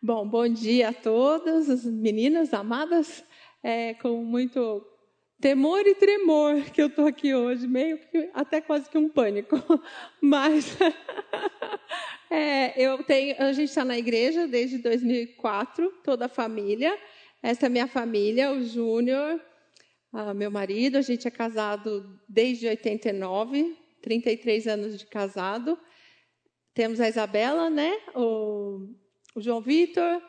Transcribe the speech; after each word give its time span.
Bom, 0.00 0.28
bom 0.28 0.46
dia 0.46 0.90
a 0.90 0.92
todas 0.92 1.68
as 1.68 1.84
meninas 1.84 2.54
amadas. 2.54 3.24
É 3.60 3.94
com 3.94 4.22
muito 4.22 4.86
temor 5.40 5.84
e 5.88 5.94
tremor 5.96 6.62
que 6.70 6.80
eu 6.80 6.86
estou 6.86 7.04
aqui 7.04 7.34
hoje, 7.34 7.66
meio 7.66 7.98
que 7.98 8.30
até 8.32 8.60
quase 8.60 8.88
que 8.88 8.96
um 8.96 9.08
pânico. 9.08 9.56
Mas 10.22 10.78
é, 12.30 12.80
eu 12.80 13.02
tenho, 13.02 13.42
a 13.42 13.52
gente 13.52 13.70
está 13.70 13.84
na 13.84 13.98
igreja 13.98 14.46
desde 14.46 14.78
2004, 14.78 15.92
toda 16.04 16.26
a 16.26 16.28
família. 16.28 16.96
Essa 17.42 17.66
é 17.66 17.68
minha 17.68 17.88
família, 17.88 18.52
o 18.52 18.62
Júnior, 18.62 19.42
meu 20.36 20.50
marido. 20.50 20.96
A 20.96 21.02
gente 21.02 21.26
é 21.26 21.30
casado 21.30 22.20
desde 22.28 22.68
89, 22.68 23.76
33 24.00 24.68
anos 24.68 24.96
de 24.96 25.06
casado. 25.06 25.76
Temos 26.72 27.00
a 27.00 27.08
Isabela, 27.08 27.68
né? 27.68 27.98
O 28.14 28.94
o 29.34 29.40
João 29.40 29.60
Vitor, 29.60 30.22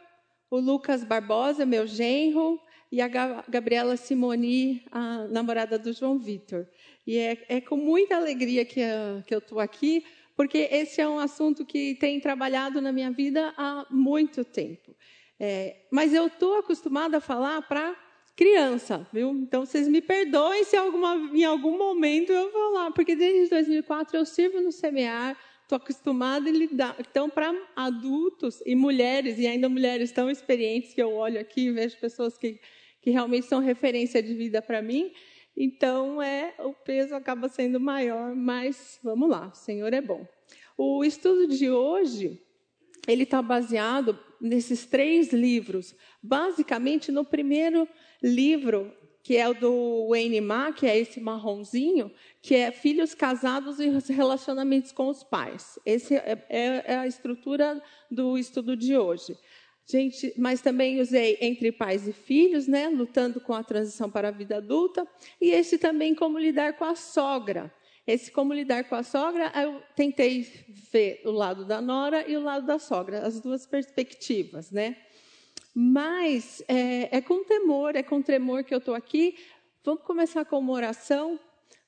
o 0.49 0.59
Lucas 0.59 1.03
Barbosa, 1.03 1.65
meu 1.65 1.85
genro, 1.85 2.59
e 2.91 3.01
a 3.01 3.07
Gabriela 3.47 3.95
Simoni, 3.95 4.83
a 4.91 5.27
namorada 5.27 5.77
do 5.77 5.93
João 5.93 6.17
Vitor. 6.17 6.67
E 7.05 7.17
é, 7.17 7.45
é, 7.47 7.61
com 7.61 7.77
muita 7.77 8.15
alegria 8.15 8.65
que, 8.65 8.81
que 9.27 9.33
eu 9.33 9.39
estou 9.39 9.59
aqui, 9.59 10.03
porque 10.35 10.69
esse 10.71 11.01
é 11.01 11.07
um 11.07 11.19
assunto 11.19 11.65
que 11.65 11.95
tem 11.95 12.19
trabalhado 12.19 12.81
na 12.81 12.91
minha 12.91 13.11
vida 13.11 13.53
há 13.57 13.85
muito 13.91 14.43
tempo. 14.43 14.95
É, 15.39 15.85
mas 15.91 16.13
eu 16.13 16.27
estou 16.27 16.57
acostumada 16.57 17.17
a 17.17 17.21
falar 17.21 17.61
para 17.63 17.95
criança, 18.35 19.07
viu? 19.11 19.31
Então 19.31 19.65
vocês 19.65 19.87
me 19.87 20.01
perdoem 20.01 20.63
se 20.63 20.75
alguma, 20.75 21.15
em 21.33 21.43
algum 21.43 21.77
momento 21.77 22.31
eu 22.31 22.51
falar, 22.51 22.91
porque 22.91 23.15
desde 23.15 23.49
2004 23.49 24.17
eu 24.17 24.25
sirvo 24.25 24.61
no 24.61 24.71
semear, 24.71 25.37
Estou 25.69 25.77
acostumada 25.77 26.49
a 26.49 26.51
lidar. 26.51 26.95
Então, 26.99 27.29
para 27.29 27.53
adultos 27.75 28.59
e 28.65 28.73
mulheres, 28.73 29.37
e 29.37 29.45
ainda 29.45 29.69
mulheres 29.69 30.11
tão 30.11 30.27
experientes 30.27 30.95
que 30.95 31.03
eu 31.03 31.13
olho 31.13 31.39
aqui 31.39 31.67
e 31.67 31.71
vejo 31.71 31.95
pessoas 31.99 32.35
que, 32.39 32.59
que 32.99 33.11
realmente 33.11 33.45
são 33.45 33.59
referência 33.59 34.19
de 34.23 34.33
vida 34.33 34.63
para 34.63 34.81
mim, 34.81 35.13
então 35.55 36.19
é 36.23 36.55
o 36.57 36.73
peso 36.73 37.13
acaba 37.13 37.47
sendo 37.47 37.79
maior, 37.79 38.33
mas 38.35 38.99
vamos 39.03 39.29
lá, 39.29 39.51
o 39.53 39.55
Senhor 39.55 39.93
é 39.93 40.01
bom. 40.01 40.27
O 40.75 41.05
estudo 41.05 41.45
de 41.45 41.69
hoje, 41.69 42.41
ele 43.07 43.21
está 43.21 43.39
baseado 43.39 44.19
nesses 44.41 44.87
três 44.87 45.31
livros. 45.31 45.95
Basicamente, 46.19 47.11
no 47.11 47.23
primeiro 47.23 47.87
livro 48.23 48.91
que 49.29 49.37
é 49.37 49.47
o 49.47 49.53
do 49.53 50.07
Wayne 50.09 50.41
Ma, 50.41 50.73
que 50.73 50.87
é 50.87 50.97
esse 50.97 51.19
marronzinho, 51.19 52.11
que 52.41 52.55
é 52.55 52.71
filhos 52.71 53.13
casados 53.13 53.79
e 53.79 53.87
relacionamentos 54.11 54.91
com 54.91 55.07
os 55.07 55.23
pais. 55.23 55.77
Essa 55.85 56.15
é, 56.15 56.45
é, 56.49 56.83
é, 56.93 56.97
a 56.97 57.05
estrutura 57.05 57.79
do 58.09 58.39
estudo 58.39 58.75
de 58.75 58.97
hoje. 58.97 59.37
Gente, 59.85 60.33
mas 60.35 60.61
também 60.61 60.99
usei 60.99 61.37
entre 61.41 61.71
pais 61.71 62.07
e 62.07 62.11
filhos, 62.11 62.67
né, 62.67 62.89
lutando 62.89 63.39
com 63.39 63.53
a 63.53 63.63
transição 63.63 64.09
para 64.09 64.29
a 64.29 64.31
vida 64.31 64.57
adulta, 64.57 65.07
e 65.39 65.51
esse 65.51 65.77
também 65.77 66.15
como 66.15 66.39
lidar 66.39 66.73
com 66.73 66.85
a 66.85 66.95
sogra. 66.95 67.71
Esse 68.07 68.31
como 68.31 68.51
lidar 68.51 68.85
com 68.85 68.95
a 68.95 69.03
sogra, 69.03 69.51
eu 69.55 69.79
tentei 69.95 70.41
ver 70.91 71.21
o 71.23 71.29
lado 71.29 71.65
da 71.65 71.79
nora 71.79 72.27
e 72.27 72.35
o 72.35 72.41
lado 72.41 72.65
da 72.65 72.79
sogra, 72.79 73.27
as 73.27 73.39
duas 73.39 73.67
perspectivas, 73.67 74.71
né? 74.71 74.97
Mas 75.73 76.63
é, 76.67 77.17
é 77.17 77.21
com 77.21 77.43
temor, 77.43 77.95
é 77.95 78.03
com 78.03 78.21
tremor 78.21 78.63
que 78.63 78.73
eu 78.73 78.79
estou 78.79 78.95
aqui. 78.95 79.35
Vamos 79.83 80.03
começar 80.03 80.45
com 80.45 80.59
uma 80.59 80.73
oração 80.73 81.39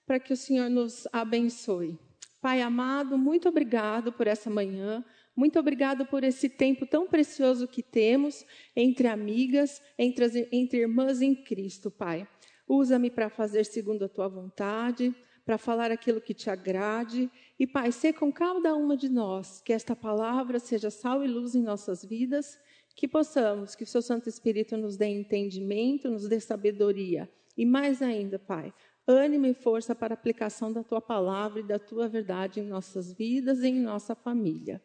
para 0.06 0.20
que 0.20 0.34
o 0.34 0.38
Senhor 0.38 0.70
nos 0.70 1.08
abençoe. 1.12 1.98
Pai 2.42 2.62
amado, 2.62 3.18
muito 3.18 3.50
obrigado 3.50 4.12
por 4.12 4.28
essa 4.28 4.50
manhã. 4.50 5.04
Muito 5.36 5.60
obrigado 5.60 6.06
por 6.06 6.24
esse 6.24 6.50
tempo 6.50 6.86
tão 6.86 7.08
precioso 7.08 7.68
que 7.68 7.82
temos 7.82 8.46
entre 8.76 9.08
amigas, 9.08 9.82
entre, 9.98 10.26
as, 10.26 10.36
entre 10.52 10.80
irmãs 10.80 11.22
em 11.22 11.34
Cristo, 11.34 11.90
Pai. 11.90 12.28
Usa-me 12.68 13.10
para 13.10 13.30
fazer 13.30 13.66
segundo 13.66 14.06
a 14.06 14.10
tua 14.10 14.28
vontade, 14.28 15.16
para 15.46 15.58
falar 15.58 15.92
aquilo 15.92 16.22
que 16.22 16.34
te 16.34 16.50
agrade. 16.50 17.30
E, 17.60 17.66
Pai, 17.66 17.92
ser 17.92 18.14
com 18.14 18.32
cada 18.32 18.76
uma 18.76 18.98
de 18.98 19.10
nós, 19.10 19.62
que 19.62 19.74
esta 19.74 19.96
palavra 19.96 20.60
seja 20.60 20.90
sal 20.90 21.24
e 21.24 21.28
luz 21.28 21.56
em 21.56 21.62
nossas 21.62 22.04
vidas 22.04 22.60
que 22.96 23.08
possamos, 23.08 23.76
que 23.76 23.84
o 23.84 23.88
seu 23.88 24.02
Santo 24.02 24.30
Espírito 24.30 24.78
nos 24.78 24.98
dê 24.98 25.08
entendimento, 25.08 26.10
nos 26.10 26.28
dê 26.28 26.40
sabedoria. 26.40 27.32
E 27.58 27.66
mais 27.66 28.02
ainda, 28.02 28.40
Pai, 28.40 28.74
ânimo 29.08 29.46
e 29.46 29.54
força 29.54 29.96
para 29.96 30.14
a 30.14 30.16
aplicação 30.16 30.72
da 30.72 30.84
tua 30.84 31.02
palavra 31.02 31.60
e 31.60 31.64
da 31.64 31.80
tua 31.80 32.08
verdade 32.08 32.60
em 32.60 32.64
nossas 32.64 33.12
vidas 33.14 33.60
e 33.60 33.68
em 33.68 33.80
nossa 33.80 34.16
família. 34.16 34.82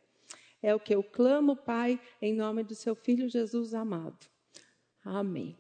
É 0.63 0.75
o 0.75 0.81
que 0.81 0.95
eu 0.95 1.03
clamo, 1.03 1.57
Pai, 1.57 2.01
em 2.21 2.35
nome 2.35 2.65
do 2.65 2.75
seu 2.75 2.95
Filho 2.95 3.29
Jesus 3.29 3.75
amado. 3.75 4.27
Amém. 5.05 5.57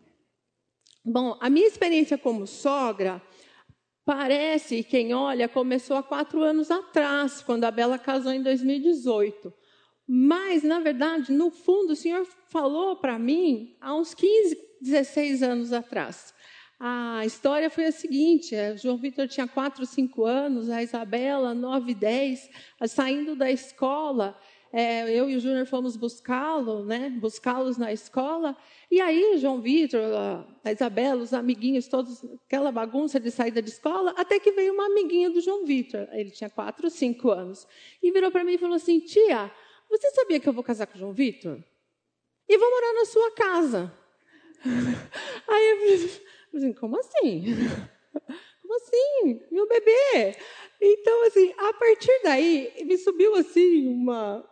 Bom, 1.05 1.39
a 1.41 1.49
minha 1.49 1.69
experiência 1.69 2.19
como 2.19 2.47
sogra 2.47 3.23
parece, 4.05 4.83
quem 4.83 5.15
olha, 5.15 5.49
começou 5.49 5.97
há 5.97 6.03
quatro 6.03 6.43
anos 6.43 6.71
atrás, 6.71 7.43
quando 7.43 7.65
a 7.65 7.71
Bela 7.71 7.99
casou 7.99 8.33
em 8.33 8.43
2018. 8.43 9.53
Mas, 10.07 10.63
na 10.63 10.79
verdade, 10.79 11.33
no 11.33 11.51
fundo, 11.51 11.93
o 11.93 11.97
Senhor 11.97 12.27
falou 12.49 12.97
para 12.97 13.19
mim 13.19 13.77
há 13.81 13.95
uns 13.95 14.15
15, 14.15 14.57
16 14.81 15.43
anos 15.43 15.73
atrás. 15.73 16.33
A 16.79 17.25
história 17.25 17.71
foi 17.71 17.87
a 17.87 17.93
seguinte: 17.93 18.55
é, 18.55 18.77
João 18.77 18.99
Vitor 18.99 19.27
tinha 19.27 19.49
4, 19.49 19.85
5 19.85 20.25
anos, 20.25 20.71
a 20.71 20.83
Isabela, 20.83 21.55
9, 21.55 21.95
10, 21.95 22.51
saindo 22.87 23.35
da 23.35 23.51
escola. 23.51 24.39
É, 24.73 25.11
eu 25.11 25.31
e 25.31 25.37
o 25.37 25.41
Júnior 25.41 25.65
fomos 25.67 25.97
buscá-lo, 25.97 26.85
né? 26.85 27.09
Buscá-los 27.09 27.79
na 27.79 27.93
escola. 27.93 28.55
E 28.91 29.01
aí, 29.01 29.39
João 29.39 29.61
Vitor, 29.61 30.01
a 30.63 30.71
Isabela, 30.71 31.23
os 31.23 31.33
amiguinhos, 31.33 31.89
todos, 31.89 32.23
aquela 32.47 32.71
bagunça 32.71 33.19
de 33.19 33.31
saída 33.31 33.63
de 33.63 33.71
escola, 33.71 34.13
até 34.19 34.39
que 34.39 34.53
veio 34.53 34.75
uma 34.75 34.87
amiguinha 34.87 35.31
do 35.31 35.41
João 35.41 35.65
Vitor. 35.65 36.07
Ele 36.13 36.31
tinha 36.31 36.51
4, 36.51 36.91
5 36.91 37.31
anos. 37.31 37.67
E 38.03 38.13
virou 38.13 38.31
para 38.31 38.45
mim 38.45 38.53
e 38.53 38.59
falou 38.59 38.77
assim: 38.77 39.01
Tia, 39.01 39.51
você 39.89 40.11
sabia 40.11 40.41
que 40.41 40.49
eu 40.49 40.53
vou 40.53 40.65
casar 40.65 40.87
com 40.87 40.97
o 40.97 40.99
João 40.99 41.13
Vitor? 41.13 41.59
E 42.49 42.59
vou 42.59 42.71
morar 42.71 42.93
na 42.95 43.05
sua 43.05 43.31
casa. 43.33 43.93
Aí 45.49 45.71
eu 45.71 46.09
falei 46.53 46.75
como 46.75 46.99
assim? 46.99 47.45
Como 48.63 48.75
assim? 48.79 49.41
Meu 49.53 49.69
bebê? 49.69 50.37
Então, 50.81 51.25
assim, 51.29 51.55
a 51.57 51.73
partir 51.75 52.21
daí, 52.25 52.73
me 52.85 52.99
subiu 52.99 53.37
assim 53.37 53.87
uma, 53.87 54.45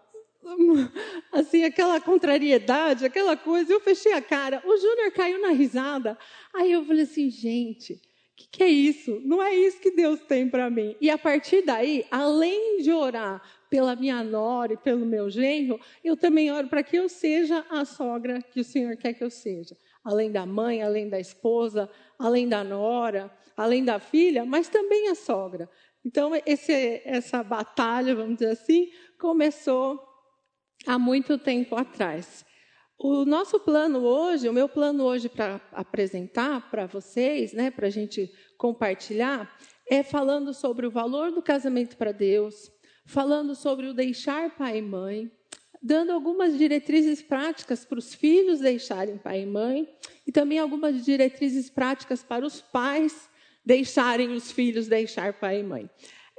assim, 1.33 1.65
aquela 1.65 2.01
contrariedade, 2.01 3.05
aquela 3.05 3.37
coisa. 3.37 3.73
Eu 3.73 3.81
fechei 3.81 4.13
a 4.13 4.23
cara. 4.23 4.63
O 4.65 4.77
Júnior 4.77 5.11
caiu 5.13 5.41
na 5.41 5.49
risada. 5.49 6.17
Aí 6.53 6.73
eu 6.73 6.85
falei 6.85 7.03
assim, 7.03 7.29
gente, 7.31 7.95
o 7.95 8.01
que, 8.37 8.49
que, 8.49 8.63
é 8.63 8.69
isso? 8.69 9.21
Não 9.25 9.43
é 9.43 9.55
isso 9.55 9.81
que 9.81 9.91
Deus 9.91 10.21
tem 10.21 10.49
para 10.49 10.71
mim. 10.71 10.97
E 11.01 11.11
a 11.11 11.19
partir 11.19 11.63
daí, 11.63 12.07
além 12.11 12.83
de 12.83 12.93
orar 12.93 13.43
pela 13.75 13.97
minha 13.97 14.23
nora 14.23 14.75
e 14.75 14.77
pelo 14.77 15.05
meu 15.05 15.29
genro, 15.29 15.81
eu 16.05 16.17
também 16.17 16.49
oro 16.53 16.69
para 16.69 16.81
que 16.81 16.95
eu 16.95 17.09
seja 17.09 17.67
a 17.69 17.85
sogra 17.85 18.41
que 18.41 18.61
o 18.61 18.65
Senhor 18.65 18.97
quer 18.97 19.15
que 19.15 19.25
eu 19.25 19.29
seja. 19.29 19.77
Além 20.05 20.31
da 20.31 20.47
mãe, 20.47 20.81
além 20.81 21.09
da 21.09 21.19
esposa, 21.19 21.91
além 22.17 22.49
da 22.49 22.63
nora, 22.63 23.37
além 23.57 23.85
da 23.85 23.99
filha, 23.99 24.45
mas 24.45 24.69
também 24.69 25.09
a 25.09 25.17
sogra. 25.17 25.69
Então, 26.05 26.31
esse, 26.47 27.03
essa 27.05 27.43
batalha, 27.43 28.15
vamos 28.15 28.35
dizer 28.35 28.53
assim, 28.53 28.93
começou 29.19 30.01
há 30.87 30.97
muito 30.97 31.37
tempo 31.37 31.75
atrás. 31.75 32.47
O 32.97 33.25
nosso 33.25 33.59
plano 33.59 34.05
hoje, 34.05 34.49
o 34.49 34.53
meu 34.53 34.69
plano 34.69 35.03
hoje 35.03 35.29
para 35.29 35.61
apresentar 35.73 36.71
para 36.71 36.87
vocês, 36.87 37.53
né, 37.53 37.73
para 37.73 37.89
a 37.89 37.91
gente 37.91 38.31
compartilhar, 38.57 39.53
é 39.91 40.05
falando 40.05 40.55
sobre 40.55 40.87
o 40.87 40.93
valor 40.93 41.33
do 41.33 41.43
casamento 41.43 41.97
para 41.97 42.13
Deus, 42.13 42.73
falando 43.05 43.55
sobre 43.55 43.87
o 43.87 43.95
deixar 43.95 44.57
pai 44.57 44.79
e 44.79 44.83
mãe, 44.83 45.31
dando 45.83 46.13
algumas 46.13 46.57
diretrizes 46.57 47.21
práticas 47.23 47.85
para 47.85 47.99
os 47.99 48.15
filhos 48.15 48.61
deixarem 48.61 49.19
pai 49.19 49.43
e 49.43 49.47
mãe, 49.47 49.89
e 50.27 50.33
também 50.33 50.59
algumas 50.59 51.05
diretrizes 51.05 51.69
práticas 51.69 52.23
para 52.23 52.47
os 52.47 52.61
pais 52.61 53.29
deixarem 53.65 54.31
os 54.31 54.51
filhos 54.51 54.89
deixar 54.89 55.35
pai 55.35 55.61
e 55.61 55.63
mãe. 55.63 55.91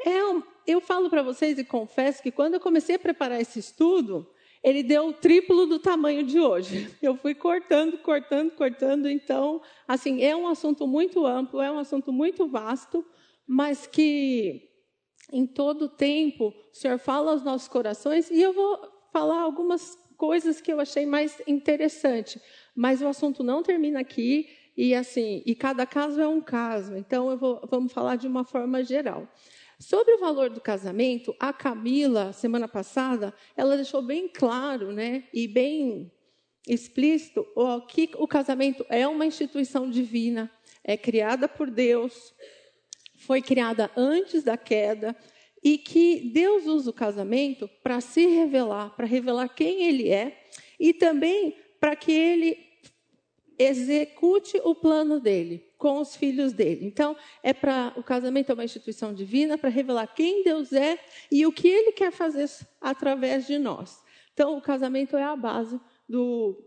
É, 0.03 0.19
eu 0.67 0.81
falo 0.81 1.09
para 1.09 1.23
vocês 1.23 1.57
e 1.57 1.63
confesso 1.63 2.21
que 2.21 2.31
quando 2.31 2.55
eu 2.55 2.59
comecei 2.59 2.95
a 2.95 2.99
preparar 2.99 3.39
esse 3.39 3.59
estudo, 3.59 4.27
ele 4.63 4.81
deu 4.81 5.09
o 5.09 5.13
triplo 5.13 5.67
do 5.67 5.77
tamanho 5.77 6.23
de 6.23 6.39
hoje. 6.39 6.89
Eu 7.01 7.15
fui 7.15 7.35
cortando, 7.35 7.99
cortando, 7.99 8.51
cortando. 8.51 9.07
Então, 9.07 9.61
assim, 9.87 10.23
é 10.23 10.35
um 10.35 10.47
assunto 10.47 10.87
muito 10.87 11.23
amplo, 11.23 11.61
é 11.61 11.71
um 11.71 11.77
assunto 11.77 12.11
muito 12.11 12.47
vasto, 12.47 13.05
mas 13.47 13.85
que 13.85 14.67
em 15.31 15.45
todo 15.45 15.89
tempo, 15.89 16.53
o 16.71 16.75
Senhor 16.75 16.97
fala 16.97 17.31
aos 17.31 17.43
nossos 17.43 17.67
corações 17.67 18.29
e 18.29 18.41
eu 18.41 18.53
vou 18.53 18.79
falar 19.11 19.41
algumas 19.41 19.97
coisas 20.17 20.61
que 20.61 20.71
eu 20.71 20.79
achei 20.79 21.05
mais 21.05 21.41
interessante. 21.47 22.39
Mas 22.75 23.01
o 23.01 23.07
assunto 23.07 23.43
não 23.43 23.63
termina 23.63 23.99
aqui 23.99 24.47
e 24.77 24.93
assim, 24.93 25.41
e 25.45 25.55
cada 25.55 25.85
caso 25.85 26.21
é 26.21 26.27
um 26.27 26.41
caso. 26.41 26.95
Então 26.95 27.35
vou, 27.37 27.61
vamos 27.69 27.91
falar 27.91 28.15
de 28.17 28.27
uma 28.27 28.43
forma 28.43 28.83
geral. 28.83 29.27
Sobre 29.79 30.13
o 30.13 30.19
valor 30.19 30.49
do 30.49 30.61
casamento, 30.61 31.35
a 31.39 31.51
Camila, 31.51 32.31
semana 32.31 32.67
passada, 32.67 33.33
ela 33.57 33.75
deixou 33.75 34.01
bem 34.01 34.27
claro, 34.27 34.93
né, 34.93 35.25
e 35.33 35.47
bem 35.47 36.11
explícito 36.67 37.45
que 37.89 38.09
o 38.17 38.27
casamento 38.27 38.85
é 38.89 39.05
uma 39.07 39.25
instituição 39.25 39.89
divina, 39.89 40.49
é 40.83 40.95
criada 40.95 41.47
por 41.47 41.69
Deus, 41.69 42.33
foi 43.25 43.41
criada 43.41 43.91
antes 43.97 44.43
da 44.43 44.55
queda 44.55 45.15
e 45.63 45.77
que 45.79 46.31
Deus 46.31 46.65
usa 46.67 46.91
o 46.91 46.93
casamento 46.93 47.67
para 47.81 47.99
se 47.99 48.25
revelar, 48.27 48.95
para 48.95 49.07
revelar 49.07 49.49
quem 49.49 49.83
Ele 49.83 50.09
é 50.09 50.45
e 50.79 50.93
também 50.93 51.55
para 51.79 51.95
que 51.95 52.11
Ele 52.11 52.65
execute 53.57 54.61
o 54.63 54.75
plano 54.75 55.19
dele 55.19 55.65
com 55.77 55.99
os 55.99 56.15
filhos 56.15 56.53
dele. 56.53 56.85
Então, 56.85 57.15
é 57.41 57.53
para 57.53 57.93
o 57.95 58.03
casamento 58.03 58.51
é 58.51 58.53
uma 58.53 58.63
instituição 58.63 59.13
divina 59.13 59.57
para 59.57 59.69
revelar 59.69 60.07
quem 60.07 60.43
Deus 60.43 60.71
é 60.71 60.99
e 61.31 61.45
o 61.45 61.51
que 61.51 61.67
Ele 61.67 61.91
quer 61.93 62.11
fazer 62.11 62.49
através 62.79 63.47
de 63.47 63.57
nós. 63.57 64.03
Então, 64.33 64.57
o 64.57 64.61
casamento 64.61 65.15
é 65.17 65.23
a 65.23 65.35
base 65.35 65.79
do, 66.07 66.61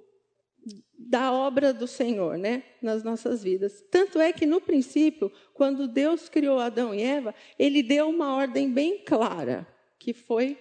da 0.99 1.32
obra 1.32 1.72
do 1.72 1.87
Senhor, 1.87 2.37
né, 2.37 2.62
nas 2.82 3.02
nossas 3.02 3.43
vidas. 3.43 3.82
Tanto 3.90 4.20
é 4.20 4.32
que 4.32 4.44
no 4.44 4.60
princípio, 4.60 5.32
quando 5.55 5.88
Deus 5.88 6.28
criou 6.28 6.58
Adão 6.58 6.94
e 6.94 7.02
Eva, 7.02 7.34
ele 7.58 7.82
deu 7.82 8.08
uma 8.10 8.34
ordem 8.34 8.72
bem 8.72 9.02
clara, 9.05 9.66
que 9.99 10.12
foi 10.12 10.58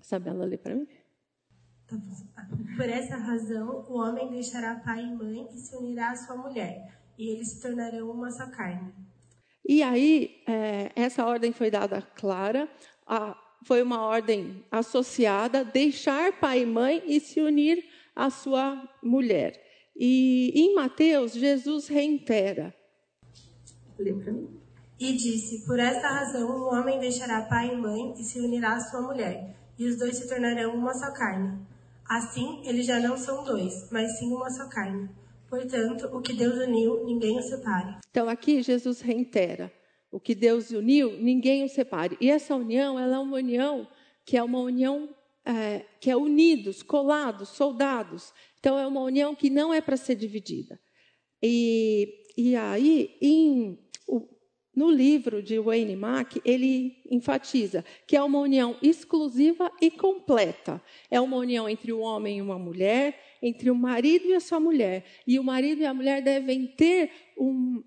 Isabela 0.00 0.44
lê 0.44 0.56
para 0.56 0.74
mim. 0.74 0.86
Tá 1.86 1.96
Por 2.76 2.88
essa 2.88 3.16
razão, 3.16 3.84
o 3.88 3.98
homem 3.98 4.30
deixará 4.30 4.76
pai 4.76 5.02
e 5.02 5.14
mãe 5.14 5.48
e 5.52 5.58
se 5.58 5.76
unirá 5.76 6.10
à 6.10 6.16
sua 6.16 6.36
mulher, 6.36 7.00
e 7.18 7.30
eles 7.30 7.48
se 7.48 7.62
tornarão 7.62 8.10
uma 8.10 8.30
só 8.30 8.46
carne. 8.50 8.92
E 9.66 9.82
aí, 9.82 10.42
é, 10.46 10.90
essa 10.94 11.26
ordem 11.26 11.52
foi 11.52 11.70
dada 11.70 12.00
clara, 12.00 12.68
a, 13.06 13.36
foi 13.64 13.82
uma 13.82 14.02
ordem 14.02 14.64
associada, 14.70 15.64
deixar 15.64 16.32
pai 16.40 16.62
e 16.62 16.66
mãe 16.66 17.02
e 17.06 17.20
se 17.20 17.40
unir 17.40 17.84
a 18.18 18.30
sua 18.30 18.82
mulher. 19.00 19.52
E 19.96 20.52
em 20.54 20.74
Mateus, 20.74 21.32
Jesus 21.32 21.86
reitera. 21.86 22.74
E 24.98 25.12
disse: 25.12 25.64
Por 25.64 25.78
esta 25.78 26.08
razão, 26.08 26.50
o 26.50 26.74
homem 26.74 26.98
deixará 26.98 27.42
pai 27.42 27.72
e 27.72 27.76
mãe 27.76 28.14
e 28.18 28.24
se 28.24 28.40
unirá 28.40 28.74
à 28.74 28.80
sua 28.80 29.02
mulher, 29.02 29.54
e 29.78 29.86
os 29.86 29.96
dois 29.96 30.16
se 30.16 30.28
tornarão 30.28 30.74
uma 30.74 30.92
só 30.92 31.12
carne. 31.12 31.60
Assim, 32.08 32.60
eles 32.64 32.86
já 32.86 32.98
não 32.98 33.16
são 33.16 33.44
dois, 33.44 33.88
mas 33.92 34.18
sim 34.18 34.32
uma 34.32 34.50
só 34.50 34.68
carne. 34.68 35.08
Portanto, 35.48 36.06
o 36.12 36.20
que 36.20 36.32
Deus 36.32 36.56
uniu, 36.56 37.04
ninguém 37.04 37.38
o 37.38 37.42
separe. 37.42 37.96
Então, 38.10 38.28
aqui 38.28 38.62
Jesus 38.62 39.00
reitera: 39.00 39.72
o 40.10 40.18
que 40.18 40.34
Deus 40.34 40.70
uniu, 40.70 41.12
ninguém 41.20 41.64
o 41.64 41.68
separe. 41.68 42.16
E 42.20 42.30
essa 42.30 42.56
união, 42.56 42.98
ela 42.98 43.16
é 43.16 43.18
uma 43.18 43.36
união 43.36 43.86
que 44.24 44.36
é 44.36 44.42
uma 44.42 44.58
união 44.58 45.08
é, 45.48 45.86
que 45.98 46.10
é 46.10 46.16
unidos, 46.16 46.82
colados, 46.82 47.48
soldados. 47.48 48.34
Então, 48.60 48.78
é 48.78 48.86
uma 48.86 49.00
união 49.00 49.34
que 49.34 49.48
não 49.48 49.72
é 49.72 49.80
para 49.80 49.96
ser 49.96 50.14
dividida. 50.14 50.78
E, 51.42 52.22
e 52.36 52.54
aí, 52.54 53.16
em, 53.22 53.78
no 54.76 54.90
livro 54.90 55.42
de 55.42 55.58
Wayne 55.58 55.96
Mack, 55.96 56.42
ele 56.44 57.02
enfatiza 57.10 57.82
que 58.06 58.14
é 58.14 58.22
uma 58.22 58.40
união 58.40 58.76
exclusiva 58.82 59.72
e 59.80 59.90
completa. 59.90 60.82
É 61.10 61.18
uma 61.18 61.38
união 61.38 61.66
entre 61.66 61.94
o 61.94 62.00
homem 62.00 62.38
e 62.38 62.42
uma 62.42 62.58
mulher, 62.58 63.18
entre 63.40 63.70
o 63.70 63.74
marido 63.74 64.26
e 64.26 64.34
a 64.34 64.40
sua 64.40 64.60
mulher. 64.60 65.06
E 65.26 65.38
o 65.38 65.44
marido 65.44 65.80
e 65.80 65.86
a 65.86 65.94
mulher 65.94 66.20
devem 66.20 66.66
ter 66.66 67.10
um, 67.38 67.82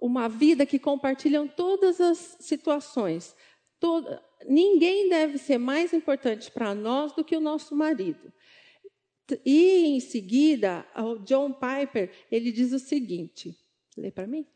uma 0.00 0.28
vida 0.28 0.64
que 0.64 0.78
compartilham 0.78 1.46
todas 1.46 2.00
as 2.00 2.38
situações. 2.40 3.36
Toda, 3.78 4.22
ninguém 4.48 5.08
deve 5.08 5.38
ser 5.38 5.58
mais 5.58 5.92
importante 5.92 6.50
para 6.50 6.74
nós 6.74 7.12
do 7.14 7.24
que 7.24 7.36
o 7.36 7.40
nosso 7.40 7.74
marido. 7.74 8.32
E 9.44 9.86
em 9.86 10.00
seguida, 10.00 10.84
o 10.96 11.18
John 11.18 11.52
Piper, 11.52 12.10
ele 12.30 12.52
diz 12.52 12.72
o 12.72 12.78
seguinte: 12.78 13.56
lê 13.96 14.10
para 14.10 14.26
mim. 14.26 14.46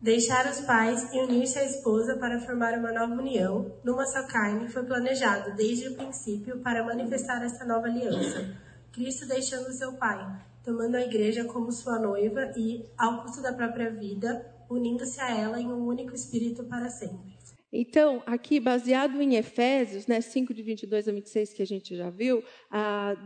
Deixar 0.00 0.50
os 0.50 0.62
pais 0.62 1.12
e 1.12 1.18
unir-se 1.18 1.58
à 1.58 1.64
esposa 1.64 2.16
para 2.16 2.40
formar 2.40 2.78
uma 2.78 2.90
nova 2.90 3.20
união, 3.20 3.78
numa 3.84 4.06
só 4.06 4.26
carne, 4.26 4.68
foi 4.68 4.82
planejado 4.84 5.54
desde 5.54 5.88
o 5.88 5.94
princípio 5.94 6.58
para 6.60 6.82
manifestar 6.82 7.44
essa 7.44 7.66
nova 7.66 7.86
aliança. 7.86 8.56
Cristo 8.92 9.26
deixando 9.26 9.70
seu 9.72 9.92
pai, 9.98 10.18
tomando 10.64 10.94
a 10.96 11.02
igreja 11.02 11.44
como 11.44 11.70
sua 11.70 11.98
noiva 11.98 12.50
e, 12.56 12.88
ao 12.96 13.22
custo 13.22 13.42
da 13.42 13.52
própria 13.52 13.90
vida, 13.90 14.42
unindo-se 14.70 15.20
a 15.20 15.36
ela 15.36 15.60
em 15.60 15.66
um 15.66 15.86
único 15.86 16.14
espírito 16.14 16.64
para 16.64 16.88
sempre. 16.88 17.36
Então, 17.72 18.22
aqui, 18.26 18.58
baseado 18.58 19.22
em 19.22 19.36
Efésios, 19.36 20.06
né, 20.06 20.20
5 20.20 20.52
de 20.52 20.62
22 20.62 21.08
a 21.08 21.12
26, 21.12 21.52
que 21.52 21.62
a 21.62 21.66
gente 21.66 21.96
já 21.96 22.10
viu, 22.10 22.42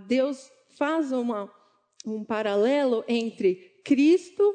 Deus 0.06 0.50
faz 0.76 1.12
uma, 1.12 1.50
um 2.04 2.22
paralelo 2.22 3.04
entre 3.08 3.80
Cristo 3.84 4.54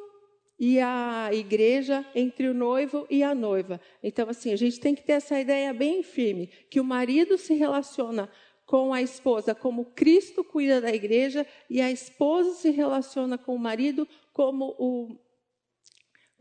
e 0.59 0.79
a 0.79 1.29
igreja, 1.31 2.05
entre 2.13 2.47
o 2.47 2.53
noivo 2.53 3.07
e 3.09 3.23
a 3.23 3.33
noiva. 3.33 3.79
Então, 4.03 4.29
assim, 4.29 4.51
a 4.51 4.57
gente 4.57 4.79
tem 4.79 4.93
que 4.93 5.03
ter 5.03 5.13
essa 5.13 5.39
ideia 5.39 5.73
bem 5.73 6.03
firme, 6.03 6.47
que 6.69 6.79
o 6.79 6.83
marido 6.83 7.37
se 7.37 7.53
relaciona 7.53 8.29
com 8.69 8.93
a 8.93 9.01
esposa 9.01 9.55
como 9.55 9.85
Cristo 9.85 10.43
cuida 10.43 10.79
da 10.79 10.93
igreja 10.93 11.47
e 11.67 11.81
a 11.81 11.89
esposa 11.89 12.53
se 12.53 12.69
relaciona 12.69 13.35
com 13.35 13.55
o 13.55 13.59
marido 13.59 14.07
como 14.31 14.75
o 14.77 15.17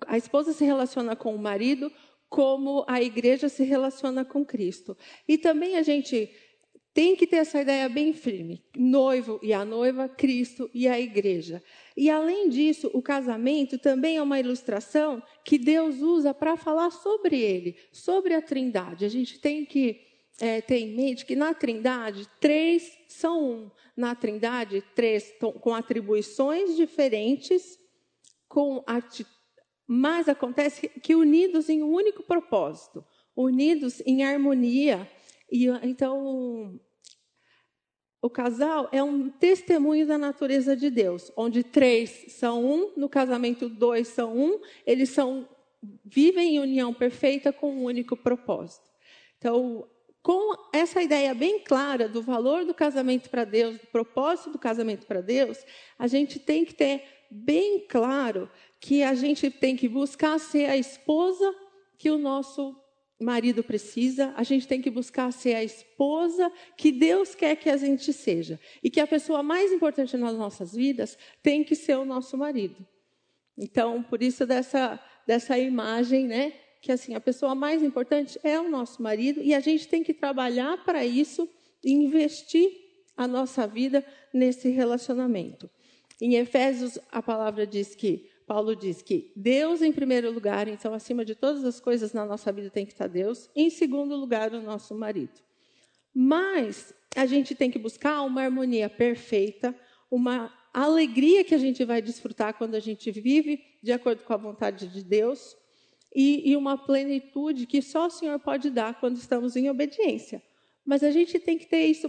a 0.06 0.16
esposa 0.16 0.52
se 0.52 0.64
relaciona 0.64 1.16
com 1.16 1.34
o 1.34 1.38
marido 1.38 1.90
como 2.28 2.84
a 2.86 3.02
igreja 3.02 3.48
se 3.48 3.64
relaciona 3.64 4.24
com 4.24 4.44
Cristo. 4.44 4.96
E 5.26 5.38
também 5.38 5.76
a 5.76 5.82
gente 5.82 6.30
tem 6.92 7.14
que 7.14 7.26
ter 7.26 7.36
essa 7.36 7.60
ideia 7.60 7.88
bem 7.88 8.12
firme: 8.12 8.62
noivo 8.76 9.38
e 9.42 9.52
a 9.52 9.64
noiva, 9.64 10.08
Cristo 10.08 10.68
e 10.74 10.88
a 10.88 10.98
igreja. 10.98 11.62
E 11.96 12.10
além 12.10 12.48
disso, 12.48 12.90
o 12.92 13.00
casamento 13.00 13.78
também 13.78 14.16
é 14.16 14.22
uma 14.22 14.40
ilustração 14.40 15.22
que 15.44 15.58
Deus 15.58 16.00
usa 16.00 16.34
para 16.34 16.56
falar 16.56 16.90
sobre 16.90 17.40
ele, 17.40 17.76
sobre 17.92 18.34
a 18.34 18.42
Trindade. 18.42 19.04
A 19.04 19.08
gente 19.08 19.38
tem 19.38 19.64
que 19.64 20.00
é, 20.40 20.60
ter 20.60 20.78
em 20.78 20.94
mente 20.94 21.24
que 21.24 21.36
na 21.36 21.54
Trindade, 21.54 22.28
três 22.40 22.96
são 23.06 23.50
um. 23.50 23.70
Na 23.96 24.14
Trindade, 24.14 24.82
três 24.94 25.32
com 25.60 25.74
atribuições 25.74 26.76
diferentes, 26.76 27.78
com 28.48 28.82
atitudes 28.86 29.37
mas 29.90 30.28
acontece 30.28 30.86
que 30.86 31.14
unidos 31.14 31.70
em 31.70 31.82
um 31.82 31.90
único 31.90 32.22
propósito, 32.22 33.02
unidos 33.34 34.02
em 34.04 34.22
harmonia. 34.22 35.10
E 35.50 35.66
então 35.82 36.78
o 38.20 38.28
casal 38.28 38.88
é 38.92 39.02
um 39.02 39.30
testemunho 39.30 40.06
da 40.06 40.18
natureza 40.18 40.76
de 40.76 40.90
Deus, 40.90 41.32
onde 41.34 41.64
três 41.64 42.26
são 42.34 42.62
um, 42.62 42.92
no 42.98 43.08
casamento 43.08 43.66
dois 43.66 44.08
são 44.08 44.36
um, 44.36 44.60
eles 44.84 45.08
são 45.08 45.48
vivem 46.04 46.56
em 46.56 46.60
união 46.60 46.92
perfeita 46.92 47.52
com 47.52 47.72
um 47.72 47.84
único 47.84 48.16
propósito. 48.16 48.90
Então, 49.38 49.88
com 50.20 50.54
essa 50.74 51.00
ideia 51.00 51.32
bem 51.34 51.60
clara 51.60 52.08
do 52.08 52.20
valor 52.20 52.64
do 52.64 52.74
casamento 52.74 53.30
para 53.30 53.44
Deus, 53.44 53.78
do 53.78 53.86
propósito 53.86 54.50
do 54.50 54.58
casamento 54.58 55.06
para 55.06 55.20
Deus, 55.20 55.64
a 55.96 56.08
gente 56.08 56.40
tem 56.40 56.64
que 56.64 56.74
ter 56.74 57.04
bem 57.30 57.86
claro 57.86 58.50
que 58.80 59.02
a 59.02 59.14
gente 59.14 59.50
tem 59.50 59.76
que 59.76 59.88
buscar 59.88 60.38
ser 60.38 60.70
a 60.70 60.76
esposa 60.76 61.54
que 61.96 62.10
o 62.10 62.18
nosso 62.18 62.76
marido 63.20 63.64
precisa, 63.64 64.32
a 64.36 64.44
gente 64.44 64.68
tem 64.68 64.80
que 64.80 64.90
buscar 64.90 65.32
ser 65.32 65.54
a 65.54 65.64
esposa 65.64 66.52
que 66.76 66.92
Deus 66.92 67.34
quer 67.34 67.56
que 67.56 67.68
a 67.68 67.76
gente 67.76 68.12
seja. 68.12 68.60
E 68.82 68.88
que 68.88 69.00
a 69.00 69.06
pessoa 69.06 69.42
mais 69.42 69.72
importante 69.72 70.16
nas 70.16 70.36
nossas 70.36 70.72
vidas 70.72 71.18
tem 71.42 71.64
que 71.64 71.74
ser 71.74 71.96
o 71.96 72.04
nosso 72.04 72.36
marido. 72.36 72.86
Então, 73.56 74.02
por 74.04 74.22
isso 74.22 74.46
dessa, 74.46 75.00
dessa 75.26 75.58
imagem, 75.58 76.28
né? 76.28 76.52
Que 76.80 76.92
assim, 76.92 77.14
a 77.14 77.20
pessoa 77.20 77.56
mais 77.56 77.82
importante 77.82 78.38
é 78.44 78.60
o 78.60 78.68
nosso 78.68 79.02
marido 79.02 79.42
e 79.42 79.52
a 79.52 79.58
gente 79.58 79.88
tem 79.88 80.04
que 80.04 80.14
trabalhar 80.14 80.84
para 80.84 81.04
isso 81.04 81.48
investir 81.84 82.70
a 83.16 83.26
nossa 83.26 83.66
vida 83.66 84.04
nesse 84.32 84.68
relacionamento. 84.68 85.68
Em 86.20 86.36
Efésios, 86.36 86.98
a 87.10 87.20
palavra 87.20 87.66
diz 87.66 87.96
que 87.96 88.30
Paulo 88.48 88.74
diz 88.74 89.02
que 89.02 89.30
Deus 89.36 89.82
em 89.82 89.92
primeiro 89.92 90.32
lugar, 90.32 90.66
então 90.66 90.94
acima 90.94 91.22
de 91.22 91.34
todas 91.34 91.64
as 91.66 91.78
coisas 91.78 92.14
na 92.14 92.24
nossa 92.24 92.50
vida 92.50 92.70
tem 92.70 92.86
que 92.86 92.92
estar 92.92 93.06
Deus, 93.06 93.50
em 93.54 93.68
segundo 93.68 94.16
lugar 94.16 94.54
o 94.54 94.62
nosso 94.62 94.94
marido. 94.94 95.38
Mas 96.14 96.94
a 97.14 97.26
gente 97.26 97.54
tem 97.54 97.70
que 97.70 97.78
buscar 97.78 98.22
uma 98.22 98.42
harmonia 98.42 98.88
perfeita, 98.88 99.78
uma 100.10 100.50
alegria 100.72 101.44
que 101.44 101.54
a 101.54 101.58
gente 101.58 101.84
vai 101.84 102.00
desfrutar 102.00 102.54
quando 102.54 102.74
a 102.74 102.80
gente 102.80 103.10
vive 103.10 103.62
de 103.82 103.92
acordo 103.92 104.24
com 104.24 104.32
a 104.32 104.38
vontade 104.38 104.88
de 104.88 105.04
Deus 105.04 105.54
e, 106.14 106.50
e 106.50 106.56
uma 106.56 106.78
plenitude 106.78 107.66
que 107.66 107.82
só 107.82 108.06
o 108.06 108.10
Senhor 108.10 108.38
pode 108.38 108.70
dar 108.70 108.98
quando 108.98 109.16
estamos 109.16 109.56
em 109.56 109.68
obediência. 109.68 110.42
Mas 110.86 111.02
a 111.02 111.10
gente 111.10 111.38
tem 111.38 111.58
que 111.58 111.66
ter 111.66 111.84
isso. 111.84 112.08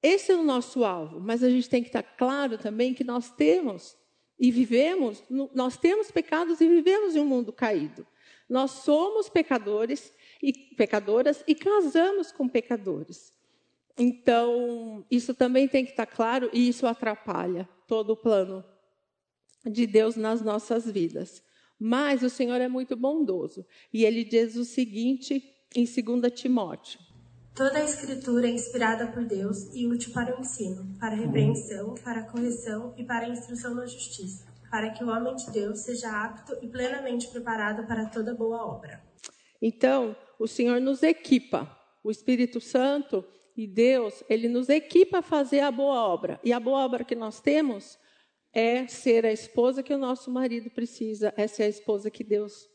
Esse 0.00 0.30
é 0.30 0.36
o 0.36 0.44
nosso 0.44 0.84
alvo, 0.84 1.18
mas 1.18 1.42
a 1.42 1.50
gente 1.50 1.68
tem 1.68 1.82
que 1.82 1.88
estar 1.88 2.04
claro 2.04 2.56
também 2.56 2.94
que 2.94 3.02
nós 3.02 3.30
temos 3.32 3.96
e 4.38 4.50
vivemos, 4.50 5.22
nós 5.54 5.76
temos 5.76 6.10
pecados 6.10 6.60
e 6.60 6.68
vivemos 6.68 7.16
em 7.16 7.20
um 7.20 7.26
mundo 7.26 7.52
caído. 7.52 8.06
Nós 8.48 8.70
somos 8.70 9.28
pecadores 9.28 10.12
e 10.42 10.52
pecadoras 10.52 11.42
e 11.46 11.54
casamos 11.54 12.32
com 12.32 12.48
pecadores. 12.48 13.32
Então, 13.98 15.04
isso 15.10 15.34
também 15.34 15.66
tem 15.66 15.84
que 15.84 15.90
estar 15.90 16.06
claro 16.06 16.48
e 16.52 16.68
isso 16.68 16.86
atrapalha 16.86 17.68
todo 17.86 18.10
o 18.10 18.16
plano 18.16 18.64
de 19.66 19.86
Deus 19.86 20.16
nas 20.16 20.40
nossas 20.40 20.88
vidas. 20.88 21.42
Mas 21.78 22.22
o 22.22 22.30
Senhor 22.30 22.60
é 22.60 22.68
muito 22.68 22.96
bondoso 22.96 23.66
e 23.92 24.04
ele 24.04 24.24
diz 24.24 24.56
o 24.56 24.64
seguinte 24.64 25.42
em 25.74 25.84
2 25.84 26.32
Timóteo: 26.32 27.00
Toda 27.58 27.80
a 27.80 27.84
escritura 27.84 28.46
é 28.46 28.52
inspirada 28.52 29.08
por 29.08 29.24
Deus 29.24 29.74
e 29.74 29.84
útil 29.88 30.12
para 30.12 30.36
o 30.36 30.40
ensino, 30.40 30.96
para 30.96 31.14
a 31.14 31.18
repreensão, 31.18 31.92
para 32.04 32.20
a 32.20 32.30
correção 32.30 32.94
e 32.96 33.02
para 33.02 33.26
a 33.26 33.28
instrução 33.28 33.74
na 33.74 33.84
justiça, 33.84 34.46
para 34.70 34.90
que 34.90 35.02
o 35.02 35.08
homem 35.08 35.34
de 35.34 35.50
Deus 35.50 35.80
seja 35.80 36.08
apto 36.08 36.56
e 36.62 36.68
plenamente 36.68 37.26
preparado 37.26 37.84
para 37.88 38.06
toda 38.06 38.32
boa 38.32 38.64
obra. 38.64 39.02
Então, 39.60 40.16
o 40.38 40.46
Senhor 40.46 40.80
nos 40.80 41.02
equipa. 41.02 41.68
O 42.04 42.12
Espírito 42.12 42.60
Santo 42.60 43.24
e 43.56 43.66
Deus, 43.66 44.22
ele 44.28 44.48
nos 44.48 44.68
equipa 44.68 45.18
a 45.18 45.22
fazer 45.22 45.58
a 45.58 45.72
boa 45.72 46.06
obra. 46.06 46.38
E 46.44 46.52
a 46.52 46.60
boa 46.60 46.84
obra 46.84 47.02
que 47.02 47.16
nós 47.16 47.40
temos 47.40 47.98
é 48.52 48.86
ser 48.86 49.26
a 49.26 49.32
esposa 49.32 49.82
que 49.82 49.92
o 49.92 49.98
nosso 49.98 50.30
marido 50.30 50.70
precisa, 50.70 51.34
é 51.36 51.48
ser 51.48 51.64
a 51.64 51.68
esposa 51.68 52.08
que 52.08 52.22
Deus 52.22 52.68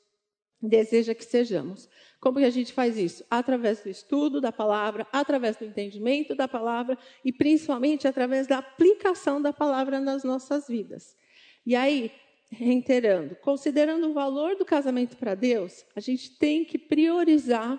deseja 0.61 1.15
que 1.15 1.25
sejamos. 1.25 1.89
Como 2.23 2.39
que 2.39 2.45
a 2.45 2.49
gente 2.49 2.71
faz 2.71 2.97
isso? 2.97 3.25
Através 3.29 3.81
do 3.81 3.89
estudo 3.89 4.39
da 4.39 4.49
palavra, 4.49 5.05
através 5.11 5.57
do 5.57 5.65
entendimento 5.65 6.33
da 6.33 6.47
palavra 6.47 6.97
e 7.21 7.33
principalmente 7.33 8.07
através 8.07 8.47
da 8.47 8.59
aplicação 8.59 9.41
da 9.41 9.51
palavra 9.51 9.99
nas 9.99 10.23
nossas 10.23 10.65
vidas. 10.65 11.17
E 11.65 11.75
aí, 11.75 12.13
reiterando, 12.49 13.35
considerando 13.41 14.07
o 14.07 14.13
valor 14.13 14.55
do 14.55 14.63
casamento 14.63 15.17
para 15.17 15.35
Deus, 15.35 15.83
a 15.93 15.99
gente 15.99 16.37
tem 16.37 16.63
que 16.63 16.77
priorizar 16.77 17.77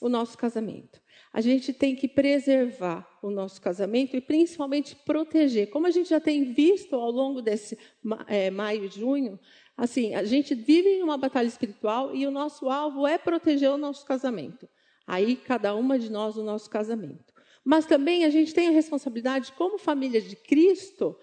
o 0.00 0.08
nosso 0.08 0.38
casamento. 0.38 1.02
A 1.32 1.40
gente 1.40 1.72
tem 1.72 1.96
que 1.96 2.06
preservar 2.06 3.04
o 3.20 3.28
nosso 3.28 3.60
casamento 3.60 4.16
e 4.16 4.20
principalmente 4.20 4.94
proteger. 4.94 5.68
Como 5.68 5.88
a 5.88 5.90
gente 5.90 6.10
já 6.10 6.20
tem 6.20 6.52
visto 6.52 6.94
ao 6.94 7.10
longo 7.10 7.42
desse 7.42 7.76
é, 8.28 8.52
maio 8.52 8.84
e 8.84 8.88
junho, 8.88 9.36
assim, 9.76 10.14
a 10.14 10.24
gente 10.24 10.54
vive 10.54 10.88
em 10.88 11.02
uma 11.02 11.18
batalha 11.18 11.46
espiritual 11.46 12.14
e 12.14 12.26
o 12.26 12.30
nosso 12.30 12.68
alvo 12.68 13.06
é 13.06 13.18
proteger 13.18 13.70
o 13.70 13.78
nosso 13.78 14.04
casamento. 14.06 14.68
Aí, 15.06 15.36
cada 15.36 15.74
uma 15.74 15.98
de 15.98 16.10
nós, 16.10 16.36
o 16.36 16.42
nosso 16.42 16.70
casamento. 16.70 17.32
Mas 17.64 17.86
também 17.86 18.24
a 18.24 18.30
gente 18.30 18.52
tem 18.54 18.68
a 18.68 18.72
responsabilidade, 18.72 19.52
como 19.52 19.78
família 19.78 20.20
de 20.20 20.36
Cristo, 20.36 21.16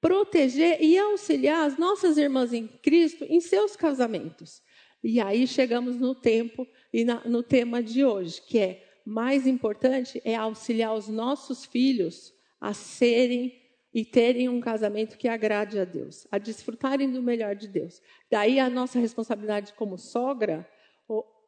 proteger 0.00 0.82
e 0.82 0.98
auxiliar 0.98 1.66
as 1.66 1.78
nossas 1.78 2.18
irmãs 2.18 2.52
em 2.52 2.66
Cristo 2.66 3.24
em 3.24 3.40
seus 3.40 3.74
casamentos. 3.74 4.62
E 5.02 5.20
aí 5.20 5.46
chegamos 5.46 5.96
no 5.96 6.14
tempo 6.14 6.66
e 6.92 7.04
na, 7.04 7.22
no 7.24 7.42
tema 7.42 7.82
de 7.82 8.04
hoje, 8.04 8.42
que 8.42 8.58
é 8.58 8.84
mais 9.04 9.46
importante 9.46 10.20
é 10.24 10.34
auxiliar 10.34 10.94
os 10.94 11.08
nossos 11.08 11.64
filhos 11.64 12.34
a 12.60 12.74
serem 12.74 13.58
e 13.92 14.04
terem 14.04 14.48
um 14.48 14.60
casamento 14.60 15.16
que 15.16 15.28
agrade 15.28 15.78
a 15.78 15.84
Deus, 15.84 16.26
a 16.30 16.38
desfrutarem 16.38 17.10
do 17.10 17.22
melhor 17.22 17.54
de 17.54 17.66
Deus. 17.66 18.02
Daí 18.30 18.60
a 18.60 18.68
nossa 18.68 18.98
responsabilidade 18.98 19.72
como 19.74 19.96
sogra 19.96 20.68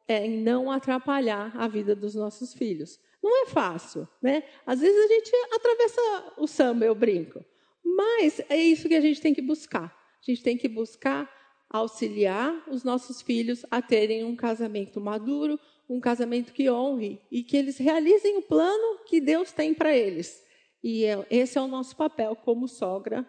é 0.07 0.25
em 0.25 0.41
não 0.41 0.71
atrapalhar 0.71 1.51
a 1.55 1.67
vida 1.67 1.95
dos 1.95 2.15
nossos 2.15 2.53
filhos. 2.53 2.99
Não 3.21 3.43
é 3.43 3.45
fácil, 3.45 4.07
né? 4.21 4.43
Às 4.65 4.81
vezes 4.81 4.97
a 4.97 5.07
gente 5.07 5.31
atravessa 5.53 6.33
o 6.37 6.47
samba, 6.47 6.85
eu 6.85 6.95
brinco. 6.95 7.43
Mas 7.83 8.41
é 8.49 8.57
isso 8.57 8.87
que 8.87 8.95
a 8.95 9.01
gente 9.01 9.21
tem 9.21 9.33
que 9.33 9.41
buscar. 9.41 9.95
A 10.21 10.31
gente 10.31 10.43
tem 10.43 10.57
que 10.57 10.67
buscar 10.67 11.29
auxiliar 11.69 12.63
os 12.67 12.83
nossos 12.83 13.21
filhos 13.21 13.65
a 13.71 13.81
terem 13.81 14.23
um 14.25 14.35
casamento 14.35 14.99
maduro, 14.99 15.59
um 15.87 15.99
casamento 15.99 16.51
que 16.51 16.69
honre 16.69 17.21
e 17.31 17.43
que 17.43 17.55
eles 17.55 17.77
realizem 17.77 18.37
o 18.37 18.41
plano 18.41 18.99
que 19.05 19.21
Deus 19.21 19.51
tem 19.51 19.73
para 19.73 19.95
eles. 19.95 20.43
E 20.83 21.05
é, 21.05 21.25
esse 21.29 21.57
é 21.57 21.61
o 21.61 21.67
nosso 21.67 21.95
papel 21.95 22.35
como 22.35 22.67
sogra 22.67 23.27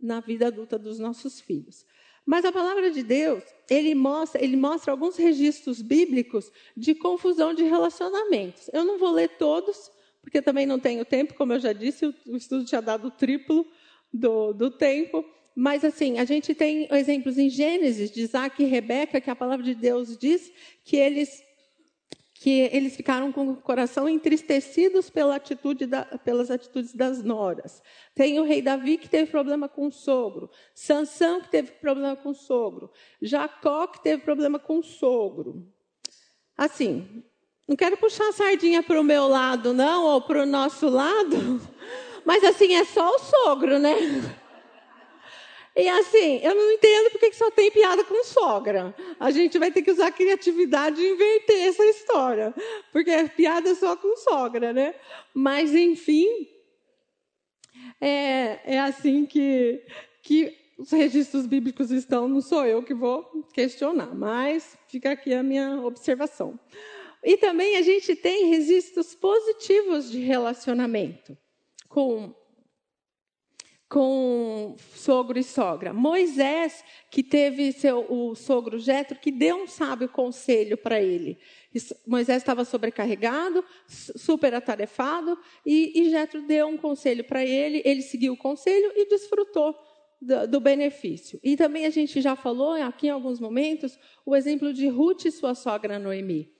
na 0.00 0.20
vida 0.20 0.48
adulta 0.48 0.78
dos 0.78 0.98
nossos 0.98 1.40
filhos. 1.40 1.86
Mas 2.26 2.44
a 2.44 2.52
palavra 2.52 2.90
de 2.90 3.02
Deus, 3.02 3.42
ele 3.68 3.94
mostra, 3.94 4.42
ele 4.42 4.56
mostra 4.56 4.92
alguns 4.92 5.16
registros 5.16 5.82
bíblicos 5.82 6.50
de 6.76 6.94
confusão 6.94 7.52
de 7.52 7.64
relacionamentos. 7.64 8.70
Eu 8.72 8.84
não 8.84 8.98
vou 8.98 9.10
ler 9.10 9.36
todos, 9.36 9.90
porque 10.22 10.40
também 10.40 10.64
não 10.64 10.78
tenho 10.78 11.04
tempo, 11.04 11.34
como 11.34 11.52
eu 11.52 11.60
já 11.60 11.72
disse, 11.72 12.06
o 12.06 12.36
estudo 12.36 12.64
tinha 12.64 12.80
dado 12.80 13.08
o 13.08 13.10
triplo 13.10 13.66
do, 14.12 14.54
do 14.54 14.70
tempo. 14.70 15.24
Mas 15.54 15.84
assim, 15.84 16.18
a 16.18 16.24
gente 16.24 16.54
tem 16.54 16.88
exemplos 16.90 17.36
em 17.36 17.50
Gênesis 17.50 18.10
de 18.10 18.22
Isaac 18.22 18.62
e 18.62 18.66
Rebeca, 18.66 19.20
que 19.20 19.30
a 19.30 19.36
palavra 19.36 19.64
de 19.64 19.74
Deus 19.74 20.16
diz 20.16 20.50
que 20.82 20.96
eles 20.96 21.43
que 22.44 22.68
eles 22.70 22.94
ficaram 22.94 23.32
com 23.32 23.52
o 23.52 23.56
coração 23.56 24.06
entristecidos 24.06 25.08
pela 25.08 25.36
atitude 25.36 25.86
da, 25.86 26.04
pelas 26.04 26.50
atitudes 26.50 26.92
das 26.92 27.22
noras. 27.22 27.82
Tem 28.14 28.38
o 28.38 28.44
rei 28.44 28.60
Davi 28.60 28.98
que 28.98 29.08
teve 29.08 29.30
problema 29.30 29.66
com 29.66 29.86
o 29.86 29.90
sogro, 29.90 30.50
Sansão 30.74 31.40
que 31.40 31.50
teve 31.50 31.70
problema 31.70 32.14
com 32.14 32.28
o 32.28 32.34
sogro, 32.34 32.90
Jacó 33.22 33.86
que 33.86 34.02
teve 34.02 34.22
problema 34.22 34.58
com 34.58 34.80
o 34.80 34.82
sogro. 34.82 35.66
Assim, 36.54 37.24
não 37.66 37.76
quero 37.76 37.96
puxar 37.96 38.28
a 38.28 38.32
sardinha 38.32 38.82
para 38.82 39.00
o 39.00 39.04
meu 39.04 39.26
lado, 39.26 39.72
não, 39.72 40.04
ou 40.04 40.20
para 40.20 40.42
o 40.42 40.46
nosso 40.46 40.86
lado, 40.86 41.62
mas 42.26 42.44
assim, 42.44 42.74
é 42.74 42.84
só 42.84 43.08
o 43.08 43.20
sogro, 43.20 43.78
né? 43.78 43.96
E 45.76 45.88
assim, 45.88 46.38
eu 46.42 46.54
não 46.54 46.70
entendo 46.72 47.10
porque 47.10 47.30
que 47.30 47.36
só 47.36 47.50
tem 47.50 47.70
piada 47.70 48.04
com 48.04 48.22
sogra. 48.22 48.94
A 49.18 49.30
gente 49.32 49.58
vai 49.58 49.72
ter 49.72 49.82
que 49.82 49.90
usar 49.90 50.12
criatividade 50.12 51.00
e 51.00 51.10
inverter 51.10 51.68
essa 51.68 51.84
história. 51.84 52.54
Porque 52.92 53.10
é 53.10 53.26
piada 53.26 53.74
só 53.74 53.96
com 53.96 54.16
sogra, 54.16 54.72
né? 54.72 54.94
Mas, 55.34 55.74
enfim, 55.74 56.28
é, 58.00 58.60
é 58.76 58.80
assim 58.80 59.26
que, 59.26 59.84
que 60.22 60.56
os 60.78 60.92
registros 60.92 61.44
bíblicos 61.44 61.90
estão. 61.90 62.28
Não 62.28 62.40
sou 62.40 62.64
eu 62.64 62.82
que 62.82 62.94
vou 62.94 63.24
questionar, 63.52 64.14
mas 64.14 64.78
fica 64.86 65.10
aqui 65.10 65.34
a 65.34 65.42
minha 65.42 65.80
observação. 65.80 66.58
E 67.22 67.36
também 67.36 67.76
a 67.76 67.82
gente 67.82 68.14
tem 68.14 68.46
registros 68.50 69.14
positivos 69.14 70.10
de 70.10 70.20
relacionamento 70.20 71.36
com 71.88 72.34
com 73.94 74.74
sogro 74.92 75.38
e 75.38 75.44
sogra. 75.44 75.92
Moisés, 75.92 76.84
que 77.12 77.22
teve 77.22 77.70
seu, 77.70 78.04
o 78.10 78.34
sogro 78.34 78.76
Jetro, 78.76 79.16
que 79.16 79.30
deu 79.30 79.62
um 79.62 79.68
sábio 79.68 80.08
conselho 80.08 80.76
para 80.76 81.00
ele. 81.00 81.38
Moisés 82.04 82.38
estava 82.38 82.64
sobrecarregado, 82.64 83.64
super 83.86 84.52
atarefado, 84.52 85.38
e, 85.64 86.10
Jetro 86.10 86.42
deu 86.42 86.66
um 86.66 86.76
conselho 86.76 87.22
para 87.22 87.44
ele. 87.44 87.82
Ele 87.84 88.02
seguiu 88.02 88.32
o 88.32 88.36
conselho 88.36 88.90
e 88.96 89.08
desfrutou 89.08 89.76
do, 90.20 90.48
do, 90.48 90.60
benefício. 90.60 91.38
E 91.40 91.56
também 91.56 91.86
a 91.86 91.90
gente 91.90 92.20
já 92.20 92.34
falou 92.34 92.72
aqui 92.72 93.06
em 93.06 93.10
alguns 93.10 93.38
momentos 93.38 93.96
o 94.26 94.34
exemplo 94.34 94.74
de 94.74 94.88
Ruth 94.88 95.26
e 95.26 95.30
sua 95.30 95.54
sogra 95.54 96.00
Noemi. 96.00 96.53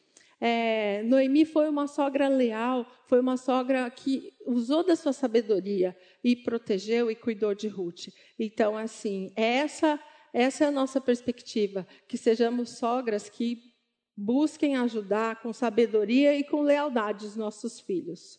É, 0.47 1.03
Noemi 1.05 1.47
foi 1.47 1.71
uma 1.71 1.87
sogra 1.87 2.29
leal, 2.29 2.87
foi 3.07 3.19
uma 3.19 3.35
sogra 3.35 3.89
que 3.89 4.31
usou 4.45 4.85
da 4.85 4.95
sua 4.95 5.15
sabedoria 5.15 5.97
e 6.23 6.37
protegeu 6.37 7.11
e 7.11 7.17
cuidou 7.17 7.55
de 7.55 7.67
Ruth. 7.67 8.09
Então, 8.39 8.77
assim, 8.77 9.33
essa, 9.37 9.99
essa 10.35 10.65
é 10.65 10.67
a 10.67 10.71
nossa 10.71 11.01
perspectiva, 11.01 11.87
que 12.07 12.19
sejamos 12.19 12.77
sogras 12.77 13.31
que 13.31 13.73
busquem 14.15 14.77
ajudar 14.77 15.41
com 15.41 15.51
sabedoria 15.51 16.37
e 16.37 16.45
com 16.45 16.61
lealdade 16.61 17.25
os 17.25 17.37
nossos 17.37 17.81
filhos. 17.81 18.39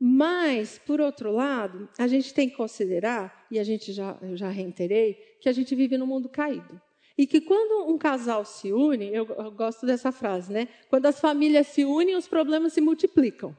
Mas, 0.00 0.78
por 0.78 0.98
outro 0.98 1.30
lado, 1.30 1.90
a 1.98 2.08
gente 2.08 2.32
tem 2.32 2.48
que 2.48 2.56
considerar, 2.56 3.46
e 3.50 3.58
a 3.58 3.64
gente 3.64 3.92
já, 3.92 4.16
eu 4.22 4.34
já 4.34 4.48
reiterei, 4.48 5.12
que 5.42 5.48
a 5.50 5.52
gente 5.52 5.74
vive 5.74 5.98
num 5.98 6.06
mundo 6.06 6.30
caído. 6.30 6.80
E 7.18 7.26
que 7.26 7.40
quando 7.40 7.92
um 7.92 7.98
casal 7.98 8.44
se 8.44 8.72
une, 8.72 9.12
eu, 9.12 9.26
eu 9.26 9.50
gosto 9.50 9.84
dessa 9.84 10.12
frase, 10.12 10.52
né? 10.52 10.68
Quando 10.88 11.06
as 11.06 11.18
famílias 11.18 11.66
se 11.66 11.84
unem, 11.84 12.14
os 12.14 12.28
problemas 12.28 12.72
se 12.72 12.80
multiplicam. 12.80 13.56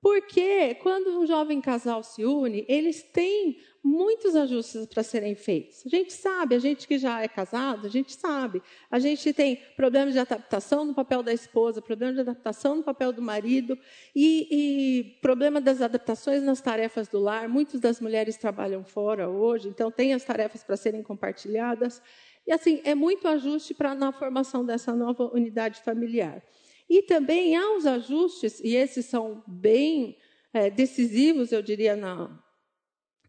Porque 0.00 0.76
quando 0.76 1.20
um 1.20 1.26
jovem 1.26 1.60
casal 1.60 2.02
se 2.02 2.24
une, 2.24 2.64
eles 2.66 3.02
têm 3.02 3.58
muitos 3.84 4.34
ajustes 4.34 4.86
para 4.86 5.02
serem 5.02 5.34
feitos. 5.34 5.82
A 5.84 5.90
gente 5.90 6.12
sabe, 6.12 6.54
a 6.54 6.58
gente 6.58 6.88
que 6.88 6.98
já 6.98 7.22
é 7.22 7.28
casado, 7.28 7.86
a 7.86 7.90
gente 7.90 8.14
sabe. 8.14 8.62
A 8.90 8.98
gente 8.98 9.30
tem 9.34 9.56
problemas 9.76 10.14
de 10.14 10.20
adaptação 10.20 10.86
no 10.86 10.94
papel 10.94 11.22
da 11.22 11.34
esposa, 11.34 11.82
problemas 11.82 12.14
de 12.14 12.22
adaptação 12.22 12.76
no 12.76 12.82
papel 12.82 13.12
do 13.12 13.20
marido 13.20 13.78
e, 14.16 14.48
e 14.50 15.20
problema 15.20 15.60
das 15.60 15.82
adaptações 15.82 16.42
nas 16.42 16.62
tarefas 16.62 17.06
do 17.08 17.18
lar. 17.20 17.46
Muitas 17.46 17.78
das 17.78 18.00
mulheres 18.00 18.38
trabalham 18.38 18.82
fora 18.82 19.28
hoje, 19.28 19.68
então 19.68 19.90
tem 19.90 20.14
as 20.14 20.24
tarefas 20.24 20.64
para 20.64 20.78
serem 20.78 21.02
compartilhadas. 21.02 22.00
E 22.46 22.52
assim, 22.52 22.80
é 22.84 22.94
muito 22.94 23.28
ajuste 23.28 23.74
para 23.74 23.94
na 23.94 24.12
formação 24.12 24.64
dessa 24.64 24.94
nova 24.94 25.24
unidade 25.34 25.80
familiar. 25.82 26.42
E 26.88 27.02
também 27.02 27.56
há 27.56 27.76
os 27.76 27.86
ajustes, 27.86 28.60
e 28.60 28.74
esses 28.74 29.06
são 29.06 29.44
bem 29.46 30.16
é, 30.52 30.68
decisivos, 30.68 31.52
eu 31.52 31.62
diria, 31.62 31.94
na, 31.94 32.36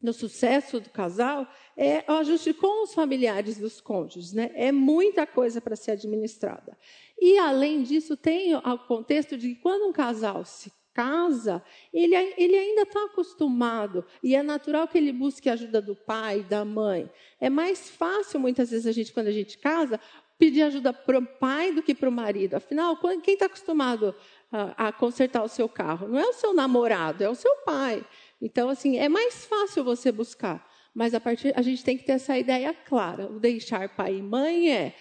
no 0.02 0.12
sucesso 0.14 0.80
do 0.80 0.90
casal, 0.90 1.48
é 1.78 2.04
o 2.12 2.14
ajuste 2.14 2.54
com 2.54 2.84
os 2.84 2.94
familiares 2.94 3.58
dos 3.58 3.80
cônjuges. 3.80 4.34
Né? 4.34 4.52
É 4.56 4.72
muita 4.72 5.28
coisa 5.28 5.62
para 5.62 5.76
ser 5.76 5.92
administrada. 5.92 6.76
E, 7.20 7.38
além 7.38 7.84
disso, 7.84 8.18
tem 8.18 8.56
o 8.56 8.78
contexto 8.88 9.38
de 9.38 9.50
que 9.50 9.62
quando 9.62 9.88
um 9.88 9.94
casal 9.94 10.44
se 10.44 10.72
casa, 10.94 11.64
ele, 11.94 12.16
ele 12.38 12.56
ainda 12.56 12.84
está 12.84 13.06
acostumado 13.06 14.06
e 14.22 14.36
é 14.36 14.44
natural 14.44 14.88
que 14.88 14.98
ele 14.98 15.12
busque 15.12 15.50
a 15.50 15.54
ajuda 15.54 15.82
do 15.82 15.96
pai, 15.96 16.44
da 16.44 16.66
mãe. 16.66 17.10
É 17.40 17.50
mais 17.50 17.90
fácil, 17.90 18.40
muitas 18.40 18.72
vezes, 18.72 18.86
a 18.86 18.92
gente, 18.92 19.14
quando 19.14 19.28
a 19.28 19.32
gente 19.32 19.58
casa, 19.58 20.00
pedir 20.38 20.64
ajuda 20.64 20.92
para 20.92 21.20
o 21.20 21.26
pai 21.26 21.72
do 21.72 21.84
que 21.84 21.94
para 21.94 22.10
o 22.10 22.12
marido. 22.12 22.56
Afinal, 22.56 22.98
quem 23.24 23.36
está 23.36 23.46
acostumado 23.46 24.16
a, 24.52 24.88
a 24.88 24.92
consertar 24.92 25.44
o 25.44 25.48
seu 25.48 25.70
carro? 25.70 26.08
Não 26.08 26.18
é 26.18 26.26
o 26.26 26.34
seu 26.34 26.54
namorado, 26.54 27.24
é 27.24 27.30
o 27.30 27.36
seu 27.36 27.56
pai. 27.58 28.04
Então, 28.42 28.68
assim, 28.68 28.98
é 28.98 29.08
mais 29.08 29.46
fácil 29.46 29.84
você 29.84 30.12
buscar. 30.12 30.68
Mas 30.94 31.14
a, 31.14 31.20
partir, 31.20 31.54
a 31.56 31.62
gente 31.62 31.84
tem 31.84 31.96
que 31.96 32.04
ter 32.04 32.14
essa 32.14 32.38
ideia 32.38 32.74
clara. 32.74 33.28
O 33.28 33.40
deixar 33.40 33.88
pai 33.90 34.16
e 34.16 34.22
mãe 34.22 34.72
é 34.72 34.96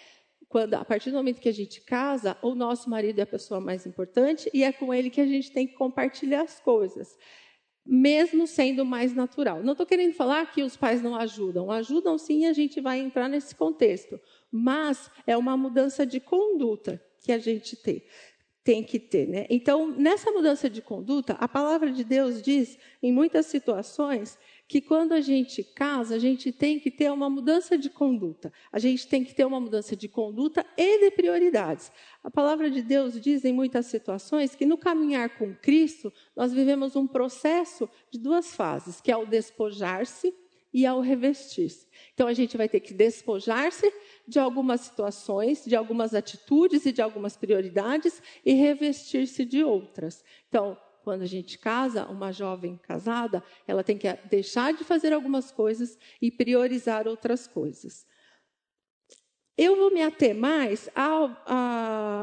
quando, 0.51 0.75
a 0.75 0.85
partir 0.85 1.13
do 1.13 1.17
momento 1.17 1.41
que 1.41 1.49
a 1.49 1.55
gente 1.55 1.81
casa, 1.81 2.37
o 2.43 2.57
nosso 2.57 2.91
marido 2.91 3.21
é 3.21 3.23
a 3.23 3.27
pessoa 3.27 3.61
mais 3.61 3.87
importante 3.87 4.51
e 4.53 4.65
é 4.65 4.73
com 4.73 4.93
ele 4.93 5.09
que 5.09 5.21
a 5.21 5.27
gente 5.27 5.53
tem 5.53 5.65
que 5.65 5.75
compartilhar 5.75 6.43
as 6.43 6.59
coisas, 6.59 7.17
mesmo 7.87 8.49
sendo 8.49 8.85
mais 8.85 9.15
natural. 9.15 9.63
Não 9.63 9.73
estou 9.73 9.87
querendo 9.87 10.13
falar 10.13 10.45
que 10.51 10.65
os 10.65 10.77
pais 10.77 11.01
não 11.01 11.15
ajudam, 11.15 11.71
ajudam 11.71 12.19
sim, 12.19 12.47
a 12.47 12.53
gente 12.53 12.81
vai 12.81 12.99
entrar 12.99 13.29
nesse 13.29 13.55
contexto, 13.55 14.21
mas 14.51 15.09
é 15.25 15.37
uma 15.37 15.57
mudança 15.57 16.05
de 16.05 16.19
conduta 16.19 17.01
que 17.23 17.31
a 17.31 17.39
gente 17.39 17.77
tem 17.77 18.03
tem 18.63 18.85
que 18.85 18.99
ter. 18.99 19.27
Né? 19.27 19.47
Então, 19.49 19.91
nessa 19.91 20.31
mudança 20.31 20.69
de 20.69 20.83
conduta, 20.83 21.33
a 21.41 21.49
palavra 21.49 21.91
de 21.91 22.05
Deus 22.05 22.43
diz, 22.43 22.79
em 23.03 23.11
muitas 23.11 23.47
situações, 23.47 24.39
que 24.71 24.81
quando 24.81 25.15
a 25.15 25.21
gente 25.21 25.65
casa, 25.65 26.15
a 26.15 26.19
gente 26.21 26.53
tem 26.53 26.79
que 26.79 26.93
ter 26.93 27.11
uma 27.11 27.29
mudança 27.29 27.77
de 27.77 27.91
conduta. 27.91 28.53
A 28.71 28.79
gente 28.79 29.05
tem 29.05 29.25
que 29.25 29.35
ter 29.35 29.45
uma 29.45 29.59
mudança 29.59 29.97
de 29.97 30.07
conduta 30.07 30.65
e 30.77 31.01
de 31.01 31.11
prioridades. 31.11 31.91
A 32.23 32.31
palavra 32.31 32.71
de 32.71 32.81
Deus 32.81 33.21
diz 33.21 33.45
em 33.45 33.53
muitas 33.53 33.87
situações 33.87 34.55
que 34.55 34.65
no 34.65 34.79
caminhar 34.79 35.31
com 35.31 35.53
Cristo, 35.57 36.13
nós 36.37 36.53
vivemos 36.53 36.95
um 36.95 37.05
processo 37.05 37.91
de 38.13 38.21
duas 38.21 38.55
fases, 38.55 39.01
que 39.01 39.11
é 39.11 39.17
o 39.17 39.27
despojar-se 39.27 40.33
e 40.73 40.87
ao 40.87 41.01
revestir-se. 41.01 41.89
Então 42.15 42.29
a 42.29 42.33
gente 42.33 42.57
vai 42.57 42.69
ter 42.69 42.79
que 42.79 42.95
despojar-se 42.95 43.93
de 44.25 44.39
algumas 44.39 44.83
situações, 44.83 45.65
de 45.65 45.75
algumas 45.75 46.15
atitudes 46.15 46.87
e 46.87 46.93
de 46.93 47.03
algumas 47.03 47.37
prioridades 47.37 48.23
e 48.47 48.53
revestir-se 48.53 49.45
de 49.45 49.65
outras. 49.65 50.23
Então, 50.49 50.79
quando 51.03 51.23
a 51.23 51.27
gente 51.27 51.59
casa, 51.59 52.07
uma 52.07 52.33
jovem 52.33 52.77
casada, 52.77 53.43
ela 53.67 53.83
tem 53.83 53.97
que 53.97 54.13
deixar 54.29 54.73
de 54.73 54.85
fazer 54.85 55.13
algumas 55.13 55.51
coisas 55.51 55.99
e 56.21 56.31
priorizar 56.31 57.09
outras 57.09 57.47
coisas. 57.47 58.07
Eu 59.57 59.77
vou 59.77 59.93
me 59.93 60.03
ater 60.03 60.35
mais 60.35 60.89
ao, 60.95 61.37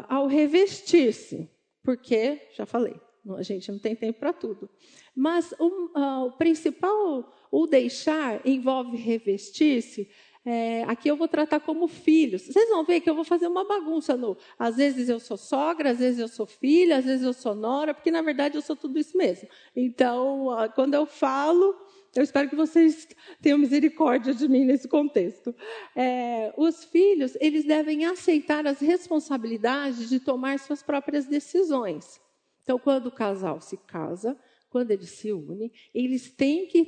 ao 0.09 0.27
revestir-se, 0.27 1.49
porque, 1.83 2.41
já 2.55 2.65
falei, 2.65 2.99
a 3.35 3.43
gente 3.43 3.71
não 3.71 3.79
tem 3.79 3.95
tempo 3.95 4.19
para 4.19 4.33
tudo. 4.33 4.69
Mas 5.15 5.51
uh, 5.53 6.25
o 6.25 6.31
principal, 6.33 7.33
o 7.51 7.67
deixar, 7.67 8.45
envolve 8.45 8.97
revestir-se 8.97 10.09
é, 10.49 10.83
aqui 10.83 11.09
eu 11.09 11.17
vou 11.17 11.27
tratar 11.27 11.59
como 11.59 11.89
filhos. 11.89 12.43
Vocês 12.43 12.69
vão 12.69 12.85
ver 12.85 13.01
que 13.01 13.09
eu 13.09 13.15
vou 13.15 13.25
fazer 13.25 13.47
uma 13.47 13.67
bagunça. 13.67 14.15
No, 14.15 14.37
às 14.57 14.77
vezes 14.77 15.09
eu 15.09 15.19
sou 15.19 15.35
sogra, 15.35 15.89
às 15.89 15.99
vezes 15.99 16.21
eu 16.21 16.29
sou 16.29 16.45
filha, 16.45 16.99
às 16.99 17.03
vezes 17.03 17.25
eu 17.25 17.33
sou 17.33 17.53
nora, 17.53 17.93
porque 17.93 18.09
na 18.09 18.21
verdade 18.21 18.55
eu 18.55 18.61
sou 18.61 18.73
tudo 18.73 18.97
isso 18.97 19.17
mesmo. 19.17 19.49
Então, 19.75 20.47
quando 20.73 20.93
eu 20.93 21.05
falo, 21.05 21.75
eu 22.15 22.23
espero 22.23 22.47
que 22.47 22.55
vocês 22.55 23.09
tenham 23.41 23.57
misericórdia 23.57 24.33
de 24.33 24.47
mim 24.47 24.63
nesse 24.63 24.87
contexto. 24.87 25.53
É, 25.93 26.53
os 26.55 26.85
filhos, 26.85 27.35
eles 27.41 27.65
devem 27.65 28.05
aceitar 28.05 28.65
as 28.65 28.79
responsabilidades 28.79 30.07
de 30.07 30.17
tomar 30.17 30.59
suas 30.59 30.81
próprias 30.81 31.25
decisões. 31.25 32.21
Então, 32.63 32.79
quando 32.79 33.07
o 33.07 33.11
casal 33.11 33.59
se 33.59 33.75
casa, 33.75 34.37
quando 34.69 34.91
eles 34.91 35.09
se 35.09 35.33
unem, 35.33 35.71
eles 35.93 36.31
têm 36.31 36.67
que 36.67 36.85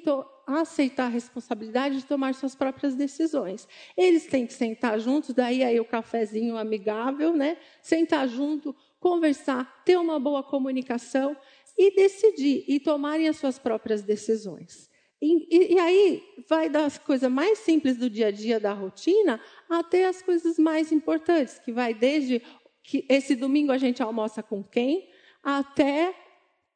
aceitar 0.55 1.05
a 1.05 1.09
responsabilidade 1.09 1.97
de 1.97 2.05
tomar 2.05 2.33
suas 2.33 2.55
próprias 2.55 2.95
decisões. 2.95 3.67
Eles 3.95 4.25
têm 4.25 4.45
que 4.45 4.53
sentar 4.53 4.99
juntos, 4.99 5.33
daí 5.33 5.63
aí 5.63 5.79
o 5.79 5.85
cafezinho 5.85 6.57
amigável, 6.57 7.35
né? 7.35 7.57
Sentar 7.81 8.27
junto, 8.27 8.75
conversar, 8.99 9.83
ter 9.85 9.97
uma 9.97 10.19
boa 10.19 10.43
comunicação 10.43 11.35
e 11.77 11.95
decidir 11.95 12.65
e 12.67 12.79
tomarem 12.79 13.27
as 13.27 13.37
suas 13.37 13.57
próprias 13.57 14.01
decisões. 14.01 14.89
E, 15.21 15.47
e, 15.49 15.73
e, 15.73 15.79
aí 15.79 16.23
vai 16.47 16.69
das 16.69 16.97
coisas 16.97 17.29
mais 17.29 17.59
simples 17.59 17.97
do 17.97 18.09
dia 18.09 18.27
a 18.27 18.31
dia, 18.31 18.59
da 18.59 18.71
rotina, 18.71 19.39
até 19.69 20.05
as 20.05 20.21
coisas 20.21 20.57
mais 20.57 20.91
importantes, 20.93 21.59
que 21.59 21.73
vai 21.73 21.93
desde 21.93 22.41
que 22.83 23.05
esse 23.09 23.35
domingo 23.35 23.71
a 23.71 23.77
gente 23.77 24.01
almoça 24.01 24.41
com 24.41 24.63
quem, 24.63 25.09
até 25.43 26.15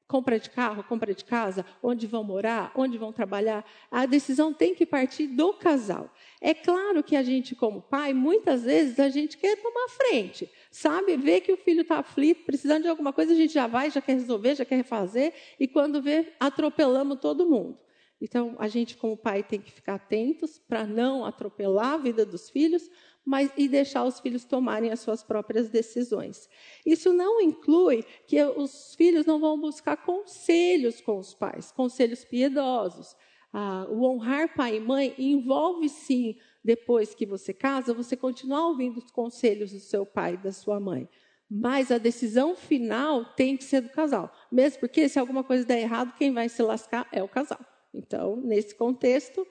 compra 0.08 0.40
de 0.40 0.50
carro, 0.50 0.84
compra 0.84 1.14
de 1.14 1.24
casa, 1.24 1.66
onde 1.82 2.06
vão 2.06 2.24
morar, 2.24 2.72
onde 2.76 2.98
vão 2.98 3.12
trabalhar, 3.12 3.66
a 3.90 4.06
decisão 4.06 4.54
tem 4.54 4.76
que 4.76 4.86
partir 4.86 5.28
do 5.28 5.54
casal. 5.54 6.14
É 6.42 6.54
claro 6.54 7.04
que 7.04 7.16
a 7.16 7.24
gente, 7.24 7.56
como 7.56 7.82
pai, 7.82 8.14
muitas 8.14 8.64
vezes 8.64 9.00
a 9.00 9.10
gente 9.10 9.38
quer 9.38 9.56
tomar 9.62 9.90
frente, 9.90 10.50
sabe? 10.70 11.18
Vê 11.18 11.42
que 11.42 11.52
o 11.52 11.58
filho 11.58 11.82
está 11.82 12.00
aflito, 12.00 12.46
precisando 12.46 12.84
de 12.84 12.90
alguma 12.90 13.14
coisa, 13.14 13.34
a 13.34 13.36
gente 13.36 13.54
já 13.54 13.66
vai, 13.66 13.90
já 13.90 14.02
quer 14.02 14.14
resolver, 14.14 14.56
já 14.56 14.66
quer 14.66 14.76
refazer, 14.76 15.34
e 15.60 15.68
quando 15.68 16.02
vê, 16.02 16.34
atropelamos 16.40 17.20
todo 17.20 17.50
mundo. 17.50 17.80
Então, 18.24 18.56
a 18.58 18.70
gente, 18.70 18.96
como 18.96 19.18
pai, 19.18 19.44
tem 19.44 19.60
que 19.60 19.70
ficar 19.70 19.96
atentos 19.96 20.58
para 20.58 20.86
não 20.86 21.26
atropelar 21.26 21.96
a 21.96 21.98
vida 21.98 22.26
dos 22.26 22.50
filhos, 22.50 22.90
mas 23.26 23.52
e 23.58 23.68
deixar 23.68 24.04
os 24.04 24.20
filhos 24.20 24.44
tomarem 24.44 24.92
as 24.92 25.00
suas 25.00 25.24
próprias 25.24 25.70
decisões. 25.70 26.50
Isso 26.86 27.14
não 27.14 27.40
inclui 27.40 28.04
que 28.28 28.44
os 28.44 28.94
filhos 28.96 29.26
não 29.26 29.40
vão 29.40 29.60
buscar 29.60 29.98
conselhos 29.98 31.00
com 31.00 31.18
os 31.18 31.34
pais, 31.34 31.72
conselhos 31.72 32.26
piedosos. 32.26 33.16
Ah, 33.52 33.86
o 33.90 34.04
honrar 34.04 34.56
pai 34.56 34.78
e 34.78 34.80
mãe 34.80 35.14
envolve 35.18 35.88
sim, 35.88 36.36
depois 36.64 37.14
que 37.14 37.26
você 37.26 37.54
casa, 37.54 37.94
você 37.94 38.18
continuar 38.18 38.68
ouvindo 38.68 38.98
os 38.98 39.12
conselhos 39.12 39.72
do 39.72 39.80
seu 39.80 40.06
pai 40.06 40.34
e 40.34 40.38
da 40.38 40.52
sua 40.52 40.80
mãe. 40.80 41.08
Mas 41.50 41.92
a 41.92 42.00
decisão 42.00 42.56
final 42.56 43.26
tem 43.36 43.56
que 43.56 43.64
ser 43.64 43.82
do 43.82 43.90
casal. 43.90 44.34
Mesmo 44.52 44.80
porque, 44.80 45.08
se 45.08 45.20
alguma 45.20 45.44
coisa 45.44 45.64
der 45.64 45.82
errado, 45.82 46.16
quem 46.18 46.34
vai 46.34 46.50
se 46.50 46.64
lascar 46.64 47.08
é 47.12 47.22
o 47.22 47.28
casal. 47.28 47.60
Então, 47.94 48.38
nesse 48.38 48.74
contexto, 48.74 49.46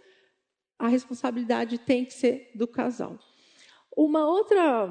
a 0.79 0.89
responsabilidade 0.89 1.79
tem 1.79 2.05
que 2.05 2.13
ser 2.13 2.51
do 2.57 2.67
casal. 2.67 3.19
Uma 3.97 4.27
outra 4.27 4.89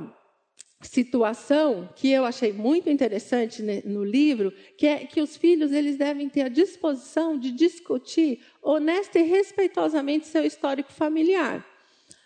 situação 0.82 1.90
que 1.96 2.12
eu 2.12 2.26
achei 2.26 2.52
muito 2.52 2.90
interessante 2.90 3.62
no 3.86 4.04
livro, 4.04 4.52
que 4.78 4.88
é 4.88 5.06
que 5.06 5.22
os 5.22 5.38
filhos 5.38 5.72
eles 5.72 5.98
devem 5.98 6.28
ter 6.28 6.42
a 6.42 6.50
disposição 6.50 7.38
de 7.38 7.52
discutir 7.52 8.44
honesta 8.62 9.20
e 9.20 9.24
respeitosamente 9.24 10.28
seu 10.28 10.44
histórico 10.44 10.92
familiar. 10.92 11.66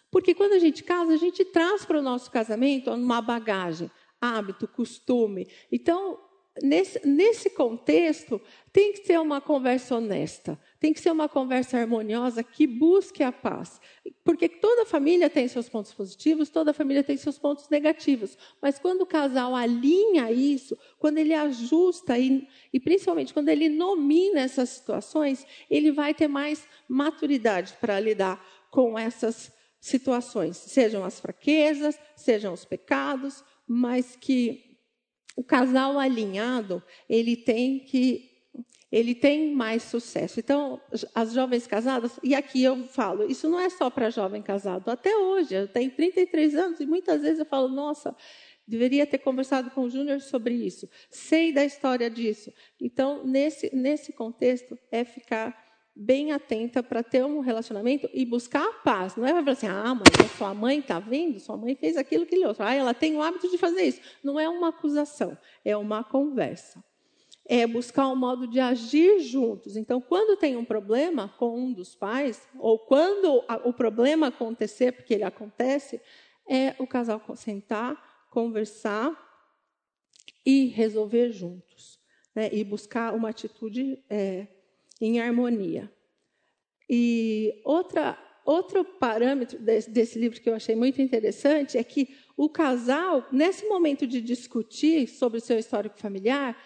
Porque 0.10 0.34
quando 0.34 0.54
a 0.54 0.60
gente 0.60 0.84
casa, 0.84 1.14
a 1.14 1.18
gente 1.18 1.44
traz 1.44 1.86
para 1.86 2.00
o 2.00 2.02
nosso 2.02 2.32
casamento 2.32 2.90
uma 2.92 3.22
bagagem, 3.22 3.92
hábito, 4.22 4.68
costume. 4.68 5.48
Então, 5.70 6.18
nesse, 6.64 7.06
nesse 7.06 7.50
contexto, 7.50 8.40
tem 8.72 8.94
que 8.94 9.06
ser 9.06 9.20
uma 9.20 9.42
conversa 9.42 9.98
honesta, 9.98 10.58
tem 10.86 10.94
que 10.94 11.02
ser 11.02 11.10
uma 11.10 11.28
conversa 11.28 11.80
harmoniosa 11.80 12.44
que 12.44 12.68
busque 12.68 13.24
a 13.24 13.32
paz. 13.32 13.82
Porque 14.24 14.48
toda 14.48 14.86
família 14.86 15.32
tem 15.32 15.48
seus 15.48 15.68
pontos 15.68 15.92
positivos, 15.92 16.48
toda 16.52 16.76
família 16.76 17.04
tem 17.04 17.18
seus 17.18 17.40
pontos 17.40 17.68
negativos. 17.70 18.38
Mas 18.62 18.78
quando 18.78 19.02
o 19.02 19.06
casal 19.08 19.56
alinha 19.56 20.32
isso, 20.32 20.78
quando 21.00 21.18
ele 21.18 21.34
ajusta 21.34 22.20
e, 22.20 22.48
e 22.72 22.80
principalmente 22.80 23.34
quando 23.34 23.50
ele 23.50 23.68
nomina 23.68 24.42
essas 24.42 24.70
situações, 24.70 25.44
ele 25.72 25.92
vai 25.92 26.14
ter 26.14 26.28
mais 26.28 26.68
maturidade 26.88 27.74
para 27.82 28.00
lidar 28.00 28.46
com 28.70 29.00
essas 29.00 29.52
situações, 29.80 30.56
sejam 30.56 31.04
as 31.04 31.20
fraquezas, 31.20 32.00
sejam 32.16 32.54
os 32.54 32.64
pecados, 32.64 33.44
mas 33.68 34.16
que 34.16 34.78
o 35.36 35.44
casal 35.44 35.98
alinhado, 35.98 36.84
ele 37.10 37.36
tem 37.36 37.80
que 37.80 38.35
ele 38.96 39.14
tem 39.14 39.54
mais 39.54 39.84
sucesso. 39.84 40.40
Então, 40.40 40.80
as 41.14 41.34
jovens 41.34 41.68
casadas, 41.68 42.18
e 42.24 42.34
aqui 42.34 42.64
eu 42.64 42.82
falo, 42.86 43.30
isso 43.30 43.50
não 43.50 43.60
é 43.60 43.70
só 43.70 43.90
para 43.90 44.10
jovem 44.10 44.42
casado. 44.42 44.90
Até 44.90 45.14
hoje, 45.18 45.54
eu 45.54 45.68
tenho 45.68 45.92
33 45.92 46.56
anos 46.56 46.80
e 46.80 46.86
muitas 46.86 47.22
vezes 47.22 47.40
eu 47.40 47.46
falo, 47.46 47.68
nossa, 47.68 48.16
deveria 48.66 49.06
ter 49.06 49.18
conversado 49.18 49.70
com 49.72 49.82
o 49.82 49.90
Júnior 49.90 50.22
sobre 50.22 50.54
isso. 50.54 50.90
Sei 51.10 51.52
da 51.52 51.66
história 51.66 52.10
disso. 52.10 52.54
Então, 52.80 53.26
nesse, 53.26 53.70
nesse 53.76 54.14
contexto, 54.14 54.80
é 54.90 55.04
ficar 55.04 55.62
bem 55.94 56.32
atenta 56.32 56.82
para 56.82 57.04
ter 57.04 57.26
um 57.26 57.42
relacionamento 57.42 58.10
e 58.14 58.26
buscar 58.26 58.66
a 58.66 58.74
paz. 58.76 59.18
Não 59.18 59.26
é 59.26 59.34
para 59.34 59.42
falar 59.42 59.52
assim, 59.52 59.68
ah, 59.68 59.94
mas 59.94 60.26
a 60.26 60.38
sua 60.38 60.54
mãe 60.54 60.80
está 60.80 61.02
vendo, 61.02 61.38
sua 61.42 61.58
mãe 61.58 61.76
fez 61.76 61.98
aquilo, 61.98 62.24
aquele 62.24 62.46
outro. 62.46 62.64
Ah, 62.64 62.74
ela 62.74 62.94
tem 62.94 63.18
o 63.18 63.22
hábito 63.22 63.52
de 63.52 63.58
fazer 63.58 63.84
isso. 63.84 64.00
Não 64.24 64.40
é 64.40 64.48
uma 64.48 64.70
acusação, 64.70 65.38
é 65.66 65.76
uma 65.76 66.02
conversa. 66.02 66.82
É 67.48 67.68
buscar 67.68 68.08
um 68.08 68.16
modo 68.16 68.48
de 68.48 68.60
agir 68.60 69.20
juntos. 69.20 69.78
Então, 69.78 70.02
quando 70.02 70.38
tem 70.38 70.58
um 70.58 70.66
problema 70.66 71.34
com 71.38 71.60
um 71.60 71.72
dos 71.72 71.96
pais, 71.96 72.48
ou 72.58 72.80
quando 72.80 73.44
o 73.64 73.72
problema 73.72 74.28
acontecer, 74.28 74.92
porque 74.92 75.14
ele 75.14 75.24
acontece, 75.24 76.02
é 76.50 76.76
o 76.80 76.88
casal 76.88 77.22
sentar, 77.36 78.28
conversar 78.32 79.16
e 80.46 80.66
resolver 80.66 81.32
juntos. 81.32 82.00
né, 82.36 82.50
e 82.52 82.64
buscar 82.66 83.14
uma 83.14 83.30
atitude 83.30 84.04
é, 84.10 84.48
em 85.00 85.22
harmonia. 85.22 85.90
E 86.90 87.62
outra, 87.64 88.20
outro 88.46 88.84
parâmetro 88.84 89.58
desse, 89.58 89.90
desse 89.90 90.20
livro 90.20 90.40
que 90.42 90.50
eu 90.50 90.54
achei 90.54 90.76
muito 90.76 91.02
interessante 91.02 91.78
é 91.78 91.84
que 91.84 92.16
o 92.36 92.50
casal, 92.50 93.26
nesse 93.32 93.66
momento 93.68 94.06
de 94.06 94.20
discutir 94.20 95.08
sobre 95.08 95.38
o 95.38 95.42
seu 95.42 95.58
histórico 95.58 95.98
familiar, 95.98 96.62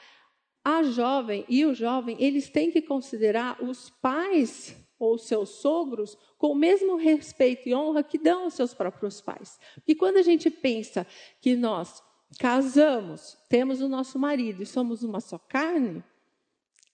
a 0.69 0.83
jovem 0.83 1.43
e 1.49 1.65
o 1.65 1.73
jovem, 1.73 2.15
eles 2.19 2.47
têm 2.47 2.69
que 2.69 2.81
considerar 2.81 3.61
os 3.63 3.89
pais 3.89 4.75
ou 4.99 5.17
seus 5.17 5.49
sogros 5.49 6.15
com 6.37 6.51
o 6.51 6.55
mesmo 6.55 6.95
respeito 6.95 7.67
e 7.67 7.73
honra 7.73 8.03
que 8.03 8.19
dão 8.19 8.43
aos 8.43 8.53
seus 8.53 8.73
próprios 8.73 9.19
pais. 9.19 9.59
E 9.87 9.95
quando 9.95 10.17
a 10.17 10.21
gente 10.21 10.49
pensa 10.51 11.07
que 11.41 11.55
nós 11.55 12.03
casamos, 12.37 13.35
temos 13.49 13.81
o 13.81 13.89
nosso 13.89 14.19
marido 14.19 14.61
e 14.61 14.65
somos 14.65 15.01
uma 15.01 15.19
só 15.19 15.39
carne, 15.39 16.03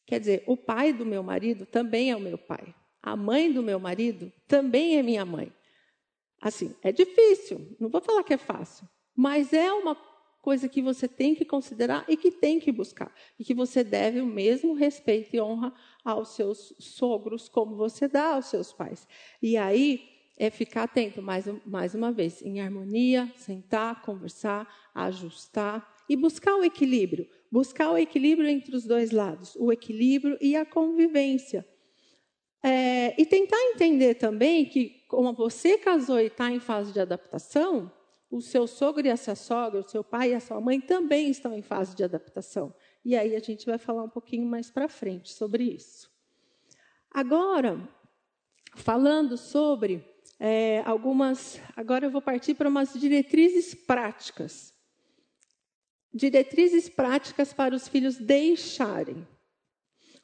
quer 0.06 0.20
dizer, 0.20 0.44
o 0.48 0.56
pai 0.56 0.94
do 0.94 1.06
meu 1.06 1.22
marido 1.22 1.66
também 1.66 2.12
é 2.12 2.16
o 2.16 2.22
meu 2.22 2.38
pai. 2.38 2.74
A 3.04 3.16
mãe 3.18 3.52
do 3.52 3.62
meu 3.62 3.80
marido 3.80 4.32
também 4.48 4.98
é 4.98 5.04
minha 5.04 5.26
mãe. 5.26 5.52
Assim, 6.42 6.74
é 6.82 6.94
difícil, 6.94 7.76
não 7.78 7.90
vou 7.90 8.00
falar 8.00 8.24
que 8.24 8.34
é 8.34 8.38
fácil, 8.38 8.88
mas 9.14 9.52
é 9.52 9.74
uma 9.74 9.96
coisa 10.46 10.70
que 10.70 10.80
você 10.80 11.08
tem 11.08 11.34
que 11.34 11.44
considerar 11.44 12.06
e 12.08 12.16
que 12.16 12.30
tem 12.30 12.60
que 12.60 12.72
buscar. 12.72 13.12
E 13.40 13.44
que 13.44 13.52
você 13.52 13.84
deve 13.84 14.22
o 14.22 14.28
mesmo 14.28 14.76
respeito 14.76 15.36
e 15.36 15.42
honra 15.42 15.74
aos 16.04 16.36
seus 16.36 16.72
sogros 16.78 17.50
como 17.50 17.76
você 17.76 18.08
dá 18.08 18.36
aos 18.36 18.46
seus 18.46 18.72
pais. 18.72 19.08
E 19.42 19.58
aí 19.58 20.08
é 20.38 20.52
ficar 20.52 20.84
atento, 20.84 21.20
mais, 21.20 21.48
mais 21.66 21.96
uma 21.96 22.12
vez, 22.12 22.44
em 22.44 22.62
harmonia, 22.62 23.28
sentar, 23.36 24.04
conversar, 24.04 24.72
ajustar 24.94 26.06
e 26.08 26.16
buscar 26.16 26.56
o 26.56 26.64
equilíbrio. 26.64 27.28
Buscar 27.52 27.90
o 27.90 27.98
equilíbrio 27.98 28.48
entre 28.48 28.76
os 28.76 28.86
dois 28.86 29.10
lados, 29.10 29.56
o 29.56 29.72
equilíbrio 29.72 30.38
e 30.40 30.56
a 30.56 30.64
convivência. 30.64 31.68
É, 32.62 33.20
e 33.20 33.26
tentar 33.26 33.58
entender 33.74 34.14
também 34.14 34.64
que, 34.66 35.04
como 35.08 35.34
você 35.34 35.80
casou 35.80 36.20
e 36.20 36.28
está 36.28 36.52
em 36.52 36.60
fase 36.60 36.94
de 36.94 37.00
adaptação, 37.00 37.92
o 38.30 38.42
seu 38.42 38.68
sogro 38.68 39.06
e 39.06 39.10
a 39.10 39.18
sua 39.18 39.36
sogra, 39.36 39.80
o 39.80 39.90
seu 39.90 40.04
pai 40.04 40.32
e 40.32 40.34
a 40.34 40.40
sua 40.40 40.60
mãe 40.60 40.82
também 40.82 41.30
estão 41.30 41.54
em 41.54 41.62
fase 41.62 41.96
de 41.96 42.04
adaptação. 42.04 42.74
E 43.04 43.16
aí 43.16 43.36
a 43.36 43.40
gente 43.40 43.66
vai 43.66 43.78
falar 43.78 44.04
um 44.04 44.10
pouquinho 44.10 44.46
mais 44.46 44.70
para 44.72 44.90
frente 44.90 45.32
sobre 45.32 45.64
isso. 45.64 46.10
Agora, 47.12 47.88
falando 48.76 49.38
sobre 49.38 50.04
é, 50.40 50.82
algumas. 50.86 51.60
Agora 51.76 52.06
eu 52.06 52.12
vou 52.12 52.22
partir 52.22 52.56
para 52.56 52.70
umas 52.70 52.94
diretrizes 52.94 53.74
práticas. 53.74 54.74
Diretrizes 56.14 56.90
práticas 56.90 57.54
para 57.54 57.76
os 57.76 57.88
filhos 57.88 58.18
deixarem. 58.18 59.28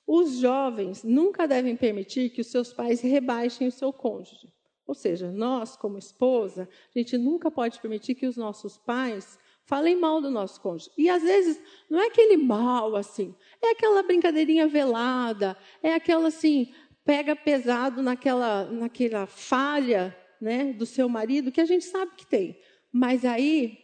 Os 0.06 0.38
jovens 0.38 1.04
nunca 1.04 1.48
devem 1.48 1.76
permitir 1.76 2.30
que 2.32 2.42
os 2.42 2.48
seus 2.48 2.74
pais 2.74 3.02
rebaixem 3.02 3.68
o 3.68 3.72
seu 3.72 3.94
cônjuge. 3.94 4.52
Ou 4.92 4.96
seja, 4.96 5.32
nós, 5.32 5.78
como 5.78 5.98
esposa, 5.98 6.68
a 6.94 7.00
gente 7.00 7.18
nunca 7.18 7.50
pode 7.50 7.80
permitir 7.80 8.14
que 8.14 8.28
os 8.28 8.36
nossos 8.36 8.78
pais 8.78 9.40
falem 9.64 9.96
mal 9.96 10.20
do 10.20 10.30
nosso 10.30 10.60
cônjuge. 10.60 10.92
E 10.98 11.10
às 11.10 11.24
vezes 11.24 11.62
não 11.90 11.98
é 11.98 12.08
aquele 12.08 12.36
mal 12.36 12.94
assim, 12.98 13.34
é 13.62 13.72
aquela 13.72 14.04
brincadeirinha 14.04 14.68
velada, 14.68 15.56
é 15.82 15.94
aquela 15.94 16.28
assim, 16.28 16.74
pega 17.06 17.38
pesado 17.38 18.04
naquela, 18.04 18.66
naquela 18.66 19.26
falha 19.26 20.14
né, 20.42 20.74
do 20.74 20.86
seu 20.86 21.08
marido 21.08 21.54
que 21.54 21.62
a 21.62 21.66
gente 21.66 21.86
sabe 21.86 22.12
que 22.18 22.28
tem. 22.28 22.60
Mas 22.92 23.24
aí, 23.24 23.80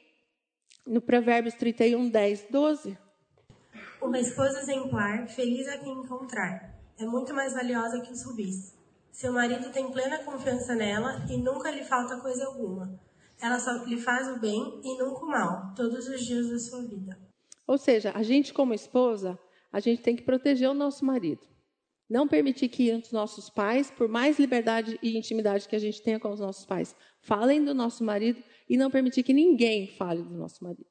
no 0.86 1.00
Provérbios 1.00 1.54
31, 1.54 2.10
10, 2.10 2.48
12. 2.52 2.98
Uma 4.02 4.20
esposa 4.20 4.60
exemplar, 4.60 5.26
feliz 5.30 5.70
a 5.70 5.78
quem 5.78 5.93
encontrar, 5.93 6.78
é 7.00 7.06
muito 7.06 7.34
mais 7.34 7.54
valiosa 7.54 8.02
que 8.02 8.12
os 8.12 8.26
rubis. 8.26 8.76
Seu 9.17 9.34
marido 9.34 9.71
tem 9.71 9.91
plena 9.91 10.19
confiança 10.19 10.75
nela 10.75 11.25
e 11.27 11.38
nunca 11.38 11.71
lhe 11.71 11.84
falta 11.84 12.21
coisa 12.21 12.45
alguma. 12.45 13.01
Ela 13.41 13.58
só 13.58 13.84
lhe 13.84 13.97
faz 13.97 14.27
o 14.27 14.39
bem 14.39 14.80
e 14.84 14.95
nunca 14.95 15.25
o 15.25 15.27
mal, 15.27 15.73
todos 15.75 16.08
os 16.08 16.23
dias 16.23 16.47
da 16.51 16.60
sua 16.60 16.84
vida. 16.84 17.17
Ou 17.65 17.80
seja, 17.80 18.12
a 18.13 18.21
gente, 18.21 18.53
como 18.53 18.75
esposa, 18.75 19.36
a 19.73 19.80
gente 19.80 20.03
tem 20.03 20.15
que 20.15 20.21
proteger 20.21 20.69
o 20.69 20.75
nosso 20.75 21.03
marido. 21.03 21.41
Não 22.08 22.27
permitir 22.27 22.69
que 22.69 22.91
os 22.91 23.12
nossos 23.12 23.49
pais, 23.49 23.89
por 23.89 24.08
mais 24.08 24.38
liberdade 24.38 24.99
e 25.01 25.17
intimidade 25.17 25.67
que 25.67 25.75
a 25.75 25.80
gente 25.80 25.99
tenha 26.03 26.19
com 26.19 26.30
os 26.30 26.39
nossos 26.39 26.67
pais, 26.67 26.95
falem 27.19 27.65
do 27.65 27.73
nosso 27.73 28.03
marido 28.03 28.43
e 28.69 28.77
não 28.77 28.91
permitir 28.91 29.23
que 29.23 29.34
ninguém 29.34 29.88
fale 29.97 30.21
do 30.21 30.36
nosso 30.36 30.63
marido. 30.63 30.86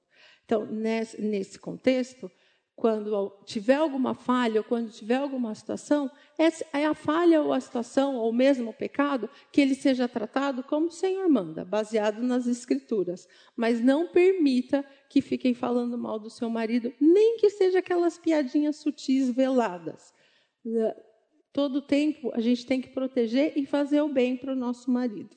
Então, 0.44 0.66
nesse 0.66 1.60
contexto, 1.60 2.28
quando 2.76 3.32
tiver 3.46 3.76
alguma 3.76 4.14
falha 4.14 4.60
ou 4.60 4.64
quando 4.64 4.90
tiver 4.90 5.16
alguma 5.16 5.54
situação, 5.54 6.10
é 6.38 6.84
a 6.84 6.92
falha 6.92 7.40
ou 7.40 7.54
a 7.54 7.58
situação 7.58 8.16
ou 8.16 8.30
mesmo 8.34 8.68
o 8.68 8.74
pecado 8.74 9.30
que 9.50 9.62
ele 9.62 9.74
seja 9.74 10.06
tratado 10.06 10.62
como 10.62 10.88
o 10.88 10.92
Senhor 10.92 11.26
manda, 11.26 11.64
baseado 11.64 12.22
nas 12.22 12.46
Escrituras. 12.46 13.26
Mas 13.56 13.80
não 13.80 14.08
permita 14.08 14.84
que 15.08 15.22
fiquem 15.22 15.54
falando 15.54 15.96
mal 15.96 16.18
do 16.18 16.28
seu 16.28 16.50
marido, 16.50 16.92
nem 17.00 17.38
que 17.38 17.48
seja 17.48 17.78
aquelas 17.78 18.18
piadinhas 18.18 18.76
sutis 18.76 19.30
veladas. 19.30 20.12
Todo 21.54 21.80
tempo 21.80 22.30
a 22.34 22.40
gente 22.40 22.66
tem 22.66 22.82
que 22.82 22.90
proteger 22.90 23.54
e 23.56 23.64
fazer 23.64 24.02
o 24.02 24.12
bem 24.12 24.36
para 24.36 24.52
o 24.52 24.56
nosso 24.56 24.90
marido. 24.90 25.34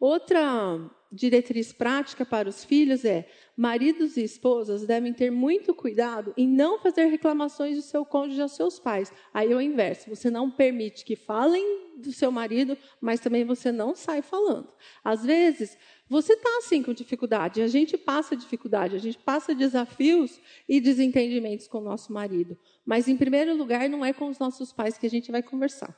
Outra 0.00 0.80
diretriz 1.12 1.72
prática 1.72 2.24
para 2.24 2.48
os 2.48 2.64
filhos 2.64 3.04
é: 3.04 3.28
maridos 3.54 4.16
e 4.16 4.22
esposas 4.22 4.86
devem 4.86 5.12
ter 5.12 5.30
muito 5.30 5.74
cuidado 5.74 6.32
em 6.38 6.48
não 6.48 6.78
fazer 6.78 7.04
reclamações 7.04 7.76
do 7.76 7.82
seu 7.82 8.04
cônjuge 8.04 8.40
aos 8.40 8.52
seus 8.52 8.78
pais. 8.78 9.12
Aí 9.34 9.52
é 9.52 9.54
o 9.54 9.60
inverso: 9.60 10.08
você 10.08 10.30
não 10.30 10.50
permite 10.50 11.04
que 11.04 11.16
falem 11.16 11.90
do 11.98 12.12
seu 12.12 12.32
marido, 12.32 12.78
mas 12.98 13.20
também 13.20 13.44
você 13.44 13.70
não 13.70 13.94
sai 13.94 14.22
falando. 14.22 14.72
Às 15.04 15.22
vezes, 15.22 15.76
você 16.08 16.32
está 16.32 16.48
assim 16.58 16.82
com 16.82 16.94
dificuldade, 16.94 17.60
a 17.60 17.68
gente 17.68 17.98
passa 17.98 18.34
dificuldade, 18.34 18.96
a 18.96 18.98
gente 18.98 19.18
passa 19.18 19.54
desafios 19.54 20.40
e 20.66 20.80
desentendimentos 20.80 21.68
com 21.68 21.78
o 21.78 21.84
nosso 21.84 22.10
marido. 22.10 22.56
Mas, 22.86 23.06
em 23.06 23.18
primeiro 23.18 23.54
lugar, 23.54 23.86
não 23.88 24.02
é 24.02 24.14
com 24.14 24.28
os 24.28 24.38
nossos 24.38 24.72
pais 24.72 24.96
que 24.96 25.06
a 25.06 25.10
gente 25.10 25.30
vai 25.30 25.42
conversar. 25.42 25.94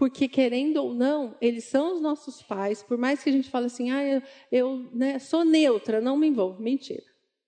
Porque, 0.00 0.28
querendo 0.28 0.78
ou 0.78 0.94
não, 0.94 1.36
eles 1.42 1.64
são 1.64 1.92
os 1.92 2.00
nossos 2.00 2.42
pais, 2.42 2.82
por 2.82 2.96
mais 2.96 3.22
que 3.22 3.28
a 3.28 3.32
gente 3.34 3.50
fale 3.50 3.66
assim, 3.66 3.90
ah, 3.90 4.02
eu, 4.02 4.22
eu 4.50 4.90
né, 4.94 5.18
sou 5.18 5.44
neutra, 5.44 6.00
não 6.00 6.16
me 6.16 6.26
envolvo. 6.26 6.62
Mentira. 6.62 7.02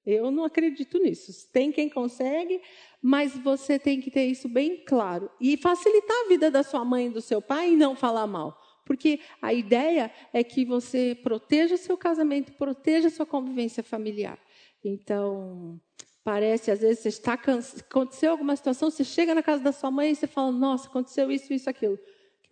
Eu 0.05 0.31
não 0.31 0.45
acredito 0.45 0.99
nisso. 0.99 1.51
Tem 1.51 1.73
quem 1.73 1.89
consegue, 1.89 2.61
mas 3.01 3.35
você 3.39 3.79
tem 3.79 4.03
que 4.03 4.11
ter 4.11 4.27
isso 4.27 4.51
bem 4.51 4.85
claro. 4.85 5.31
E 5.41 5.57
facilitar 5.57 6.15
a 6.15 6.29
vida 6.29 6.51
da 6.51 6.63
sua 6.63 6.85
mãe 6.85 7.07
e 7.07 7.11
do 7.11 7.23
seu 7.23 7.41
pai 7.41 7.73
e 7.73 7.77
não 7.77 7.97
falar 7.97 8.27
mal. 8.27 8.61
Porque 8.85 9.21
a 9.41 9.55
ideia 9.55 10.13
é 10.31 10.45
que 10.45 10.63
você 10.67 11.19
proteja 11.23 11.77
o 11.77 11.79
seu 11.79 11.97
casamento, 11.97 12.53
proteja 12.53 13.09
a 13.09 13.11
sua 13.11 13.25
convivência 13.25 13.83
familiar. 13.83 14.39
Então, 14.85 15.81
parece, 16.23 16.71
às 16.71 16.81
vezes, 16.81 16.99
você 16.99 17.09
está 17.09 17.33
aconteceu 17.33 18.31
alguma 18.31 18.55
situação, 18.57 18.91
você 18.91 19.05
chega 19.05 19.35
na 19.35 19.43
casa 19.43 19.63
da 19.63 19.73
sua 19.73 19.91
mãe 19.91 20.11
e 20.11 20.15
você 20.15 20.27
fala, 20.27 20.53
nossa, 20.53 20.87
aconteceu 20.87 21.31
isso, 21.31 21.51
isso, 21.55 21.71
aquilo. 21.71 21.99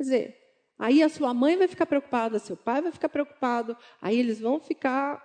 Quer 0.00 0.04
dizer, 0.04 0.36
aí 0.78 1.02
a 1.02 1.10
sua 1.10 1.34
mãe 1.34 1.58
vai 1.58 1.68
ficar 1.68 1.84
preocupada, 1.84 2.38
seu 2.38 2.56
pai 2.56 2.80
vai 2.80 2.90
ficar 2.90 3.10
preocupado, 3.10 3.76
aí 4.00 4.18
eles 4.18 4.40
vão 4.40 4.58
ficar 4.58 5.22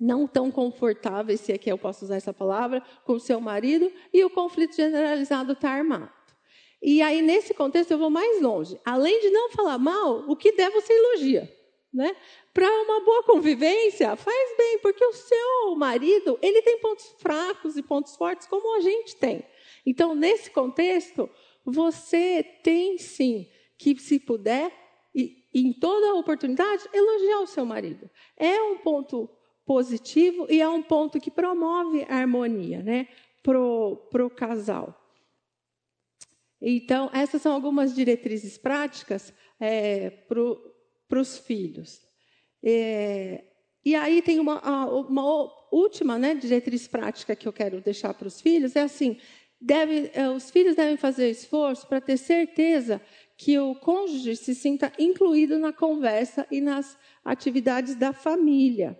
não 0.00 0.28
tão 0.28 0.48
confortáveis, 0.48 1.40
se 1.40 1.50
é 1.50 1.58
que 1.58 1.72
eu 1.72 1.76
posso 1.76 2.04
usar 2.04 2.14
essa 2.14 2.32
palavra, 2.32 2.80
com 3.04 3.18
seu 3.18 3.40
marido, 3.40 3.92
e 4.12 4.24
o 4.24 4.30
conflito 4.30 4.76
generalizado 4.76 5.54
está 5.54 5.70
armado. 5.70 6.12
E 6.80 7.02
aí, 7.02 7.20
nesse 7.20 7.52
contexto, 7.52 7.90
eu 7.90 7.98
vou 7.98 8.10
mais 8.10 8.40
longe. 8.40 8.80
Além 8.84 9.20
de 9.22 9.30
não 9.30 9.50
falar 9.50 9.76
mal, 9.76 10.24
o 10.30 10.36
que 10.36 10.52
der 10.52 10.70
você 10.70 10.92
elogia. 10.92 11.52
Né? 11.92 12.14
Para 12.52 12.70
uma 12.82 13.00
boa 13.00 13.24
convivência, 13.24 14.14
faz 14.14 14.56
bem, 14.56 14.78
porque 14.78 15.04
o 15.04 15.12
seu 15.12 15.74
marido 15.74 16.38
ele 16.40 16.62
tem 16.62 16.78
pontos 16.78 17.12
fracos 17.18 17.76
e 17.76 17.82
pontos 17.82 18.14
fortes, 18.14 18.46
como 18.46 18.76
a 18.76 18.80
gente 18.80 19.16
tem. 19.16 19.44
Então, 19.84 20.14
nesse 20.14 20.48
contexto, 20.48 21.28
você 21.64 22.44
tem 22.62 22.98
sim 22.98 23.48
que, 23.78 23.98
se 23.98 24.18
puder, 24.18 24.72
e, 25.14 25.44
em 25.54 25.72
toda 25.72 26.14
oportunidade, 26.14 26.88
elogiar 26.92 27.40
o 27.40 27.46
seu 27.46 27.64
marido. 27.64 28.10
É 28.36 28.60
um 28.62 28.78
ponto 28.78 29.30
positivo 29.64 30.46
e 30.50 30.60
é 30.60 30.68
um 30.68 30.82
ponto 30.82 31.20
que 31.20 31.30
promove 31.30 32.04
a 32.08 32.16
harmonia 32.16 32.82
né, 32.82 33.08
para 33.42 34.26
o 34.26 34.30
casal. 34.30 35.00
Então, 36.60 37.10
essas 37.12 37.42
são 37.42 37.52
algumas 37.52 37.94
diretrizes 37.94 38.56
práticas 38.56 39.32
é, 39.60 40.10
para 40.10 41.20
os 41.20 41.38
filhos. 41.38 42.02
É, 42.62 43.44
e 43.84 43.94
aí 43.94 44.22
tem 44.22 44.38
uma, 44.40 44.60
uma 44.90 45.50
última 45.70 46.18
né, 46.18 46.34
diretriz 46.34 46.88
prática 46.88 47.36
que 47.36 47.46
eu 47.46 47.52
quero 47.52 47.80
deixar 47.80 48.14
para 48.14 48.26
os 48.26 48.40
filhos, 48.40 48.74
é 48.74 48.80
assim, 48.80 49.18
deve, 49.60 50.10
é, 50.14 50.28
os 50.30 50.50
filhos 50.50 50.74
devem 50.74 50.96
fazer 50.96 51.28
esforço 51.28 51.86
para 51.86 52.00
ter 52.00 52.16
certeza 52.16 53.00
que 53.44 53.58
o 53.58 53.74
cônjuge 53.74 54.36
se 54.36 54.54
sinta 54.54 54.90
incluído 54.98 55.58
na 55.58 55.70
conversa 55.70 56.46
e 56.50 56.62
nas 56.62 56.96
atividades 57.22 57.94
da 57.94 58.10
família. 58.10 58.98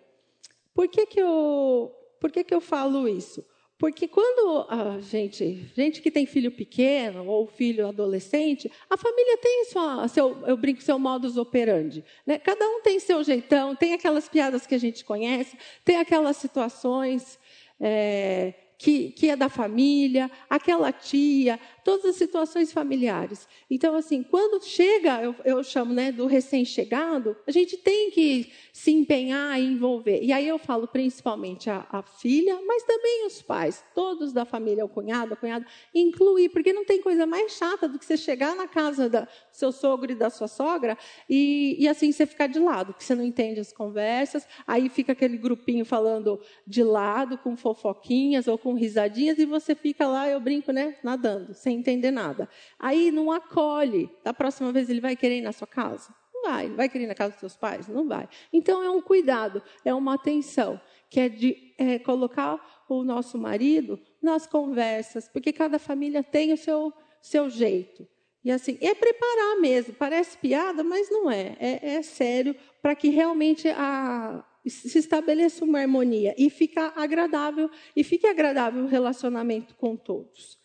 Por 0.74 0.86
que, 0.86 1.06
que, 1.06 1.18
eu, 1.18 1.90
por 2.20 2.30
que, 2.30 2.44
que 2.44 2.54
eu 2.54 2.60
falo 2.60 3.08
isso? 3.08 3.42
Porque 3.78 4.06
quando 4.06 4.66
a 4.68 5.00
gente, 5.00 5.66
gente 5.74 6.02
que 6.02 6.10
tem 6.10 6.26
filho 6.26 6.52
pequeno 6.52 7.26
ou 7.26 7.46
filho 7.46 7.88
adolescente, 7.88 8.70
a 8.90 8.98
família 8.98 9.38
tem 9.38 9.64
sua, 9.64 10.06
seu, 10.08 10.36
eu 10.46 10.58
brinco, 10.58 10.82
seu 10.82 10.98
modus 10.98 11.38
operandi. 11.38 12.04
Né? 12.26 12.38
Cada 12.38 12.68
um 12.68 12.82
tem 12.82 13.00
seu 13.00 13.24
jeitão, 13.24 13.74
tem 13.74 13.94
aquelas 13.94 14.28
piadas 14.28 14.66
que 14.66 14.74
a 14.74 14.78
gente 14.78 15.06
conhece, 15.06 15.56
tem 15.82 15.96
aquelas 15.96 16.36
situações. 16.36 17.38
É, 17.80 18.52
que, 18.78 19.10
que 19.10 19.30
é 19.30 19.36
da 19.36 19.48
família, 19.48 20.30
aquela 20.48 20.92
tia, 20.92 21.58
todas 21.84 22.06
as 22.06 22.16
situações 22.16 22.72
familiares. 22.72 23.46
Então, 23.70 23.94
assim, 23.94 24.22
quando 24.22 24.64
chega, 24.64 25.22
eu, 25.22 25.34
eu 25.44 25.62
chamo 25.62 25.92
né, 25.92 26.10
do 26.10 26.26
recém-chegado, 26.26 27.36
a 27.46 27.50
gente 27.50 27.76
tem 27.76 28.10
que 28.10 28.52
se 28.72 28.90
empenhar 28.90 29.60
e 29.60 29.64
envolver. 29.64 30.20
E 30.22 30.32
aí 30.32 30.48
eu 30.48 30.58
falo 30.58 30.88
principalmente 30.88 31.68
a, 31.68 31.86
a, 31.90 32.02
filha, 32.02 32.58
mas 32.66 32.82
também 32.82 33.26
os 33.26 33.42
pais, 33.42 33.84
todos 33.94 34.32
da 34.32 34.44
família, 34.44 34.84
o 34.84 34.88
cunhado, 34.88 35.34
a 35.34 35.36
cunhada, 35.36 35.66
incluir, 35.94 36.48
porque 36.48 36.72
não 36.72 36.84
tem 36.84 37.00
coisa 37.00 37.26
mais 37.26 37.52
chata 37.52 37.86
do 37.86 37.98
que 37.98 38.04
você 38.04 38.16
chegar 38.16 38.56
na 38.56 38.66
casa 38.66 39.08
do 39.08 39.28
seu 39.52 39.70
sogro 39.70 40.12
e 40.12 40.14
da 40.14 40.30
sua 40.30 40.48
sogra 40.48 40.96
e, 41.28 41.76
e 41.78 41.86
assim 41.86 42.10
você 42.10 42.26
ficar 42.26 42.46
de 42.46 42.58
lado, 42.58 42.92
porque 42.92 43.04
você 43.04 43.14
não 43.14 43.24
entende 43.24 43.60
as 43.60 43.72
conversas, 43.72 44.46
aí 44.66 44.88
fica 44.88 45.12
aquele 45.12 45.36
grupinho 45.36 45.84
falando 45.84 46.40
de 46.66 46.82
lado, 46.82 47.36
com 47.38 47.56
fofoquinhas 47.56 48.48
ou 48.48 48.56
com 48.56 48.74
risadinhas, 48.74 49.38
e 49.38 49.44
você 49.44 49.74
fica 49.74 50.06
lá, 50.06 50.28
eu 50.28 50.40
brinco, 50.40 50.72
né, 50.72 50.96
nadando, 51.02 51.54
sem 51.54 51.73
entender 51.74 52.10
nada. 52.10 52.48
Aí 52.78 53.10
não 53.10 53.30
acolhe. 53.30 54.10
Da 54.22 54.32
próxima 54.32 54.72
vez 54.72 54.88
ele 54.88 55.00
vai 55.00 55.16
querer 55.16 55.38
ir 55.38 55.42
na 55.42 55.52
sua 55.52 55.66
casa? 55.66 56.14
Não 56.32 56.50
vai. 56.50 56.68
Vai 56.70 56.88
querer 56.88 57.04
ir 57.04 57.08
na 57.08 57.14
casa 57.14 57.32
dos 57.32 57.40
seus 57.40 57.56
pais? 57.56 57.88
Não 57.88 58.06
vai. 58.08 58.28
Então 58.52 58.82
é 58.82 58.90
um 58.90 59.00
cuidado, 59.00 59.62
é 59.84 59.92
uma 59.92 60.14
atenção, 60.14 60.80
que 61.10 61.20
é 61.20 61.28
de 61.28 61.74
é, 61.78 61.98
colocar 61.98 62.84
o 62.88 63.02
nosso 63.02 63.38
marido 63.38 63.98
nas 64.22 64.46
conversas, 64.46 65.28
porque 65.28 65.52
cada 65.52 65.78
família 65.78 66.22
tem 66.22 66.52
o 66.52 66.56
seu, 66.56 66.92
seu 67.20 67.48
jeito. 67.50 68.06
E 68.44 68.50
assim, 68.50 68.76
é 68.80 68.94
preparar 68.94 69.58
mesmo. 69.60 69.94
Parece 69.94 70.36
piada, 70.36 70.84
mas 70.84 71.10
não 71.10 71.30
é. 71.30 71.56
É, 71.58 71.94
é 71.94 72.02
sério 72.02 72.54
para 72.82 72.94
que 72.94 73.08
realmente 73.08 73.68
a, 73.68 74.44
se 74.66 74.98
estabeleça 74.98 75.64
uma 75.64 75.80
harmonia 75.80 76.34
e 76.36 76.50
fica 76.50 76.92
agradável 76.94 77.70
e 77.96 78.04
fique 78.04 78.26
agradável 78.26 78.84
o 78.84 78.88
relacionamento 78.88 79.74
com 79.76 79.96
todos. 79.96 80.58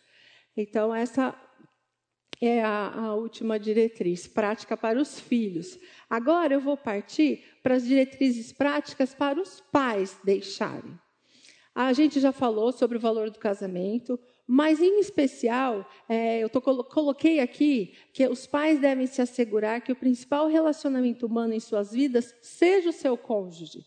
Então 0.62 0.94
essa 0.94 1.34
é 2.42 2.62
a, 2.62 2.94
a, 2.94 3.16
última 3.16 3.58
diretriz, 3.58 4.28
prática 4.28 4.76
para 4.76 5.00
os 5.00 5.18
filhos. 5.18 5.80
Agora 6.10 6.54
eu 6.54 6.60
vou 6.60 6.76
partir 6.76 7.46
para 7.64 7.76
as 7.76 7.86
diretrizes 7.86 8.52
práticas 8.52 9.14
para 9.14 9.40
os 9.42 9.62
pais 9.72 10.20
deixarem. 10.22 11.00
A 11.74 11.94
gente 11.94 12.20
já 12.20 12.34
falou 12.34 12.74
sobre 12.74 12.98
o 12.98 13.00
valor 13.00 13.30
do 13.30 13.40
casamento, 13.40 14.20
mas, 14.46 14.82
em 14.82 15.00
especial, 15.00 15.90
é, 16.10 16.40
eu 16.40 16.50
tô, 16.50 16.60
coloquei 16.60 17.40
aqui 17.40 17.94
que 18.12 18.28
os 18.28 18.46
pais 18.46 18.82
devem 18.82 19.08
se 19.08 19.22
assegurar 19.22 19.80
que 19.80 19.94
o 19.94 19.96
principal 19.96 20.48
relacionamento 20.48 21.26
humano 21.26 21.54
em 21.54 21.60
suas 21.60 21.94
vidas 21.94 22.36
seja 22.42 22.90
o 22.90 22.94
seu 22.94 23.16
cônjuge. 23.16 23.86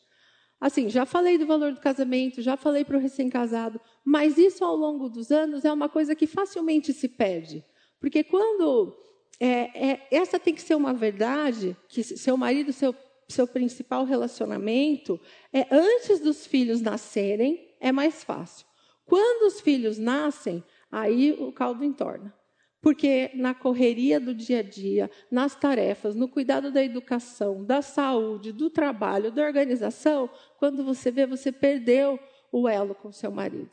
Assim, 0.59 0.89
já 0.89 1.05
falei 1.05 1.37
do 1.37 1.45
valor 1.45 1.73
do 1.73 1.81
casamento, 1.81 2.41
já 2.41 2.57
falei 2.57 2.85
para 2.85 2.97
o 2.97 3.01
recém-casado, 3.01 3.81
mas 4.05 4.39
isso 4.39 4.65
ao 4.65 4.75
longo 4.75 5.09
dos 5.09 5.31
anos 5.31 5.65
é 5.65 5.73
uma 5.73 5.89
coisa 5.89 6.15
que 6.15 6.27
facilmente 6.27 6.93
se 6.93 7.09
perde. 7.09 7.65
Porque 8.01 8.25
quando. 8.25 8.99
É, 9.41 9.91
é, 9.91 10.09
essa 10.11 10.39
tem 10.39 10.55
que 10.55 10.63
ser 10.63 10.77
uma 10.77 10.95
verdade, 10.95 11.77
que 11.89 12.05
seu 12.05 12.37
marido, 12.37 12.73
seu, 12.73 12.95
seu 13.29 13.47
principal 13.47 14.05
relacionamento, 14.05 15.21
é 15.53 15.67
antes 15.69 16.21
dos 16.21 16.47
filhos 16.47 16.81
nascerem, 16.81 17.75
é 17.81 17.91
mais 17.91 18.23
fácil. 18.23 18.67
Quando 19.05 19.49
os 19.49 19.61
filhos 19.61 19.99
nascem, 19.99 20.63
aí 20.91 21.33
o 21.33 21.51
caldo 21.51 21.85
entorna. 21.85 22.33
Porque 22.81 23.31
na 23.35 23.55
correria 23.55 24.19
do 24.19 24.35
dia 24.35 24.59
a 24.59 24.63
dia, 24.63 25.11
nas 25.31 25.55
tarefas, 25.55 26.17
no 26.17 26.29
cuidado 26.29 26.73
da 26.73 26.83
educação, 26.83 27.65
da 27.65 27.81
saúde, 27.81 28.53
do 28.53 28.69
trabalho, 28.69 29.31
da 29.31 29.45
organização, 29.45 30.29
quando 30.59 30.85
você 30.85 31.11
vê, 31.11 31.27
você 31.27 31.53
perdeu 31.53 32.19
o 32.51 32.69
elo 32.69 32.95
com 32.95 33.13
seu 33.13 33.31
marido. 33.31 33.71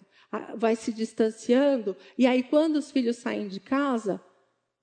Vai 0.55 0.75
se 0.75 0.93
distanciando, 0.93 1.97
e 2.17 2.27
aí 2.27 2.43
quando 2.43 2.75
os 2.75 2.91
filhos 2.91 3.17
saem 3.17 3.47
de 3.47 3.59
casa, 3.59 4.21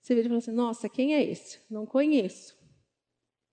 você 0.03 0.15
vê 0.15 0.21
e 0.21 0.25
fala 0.25 0.39
assim: 0.39 0.53
nossa, 0.53 0.89
quem 0.89 1.15
é 1.15 1.25
esse? 1.25 1.61
Não 1.71 1.87
conheço. 1.87 2.57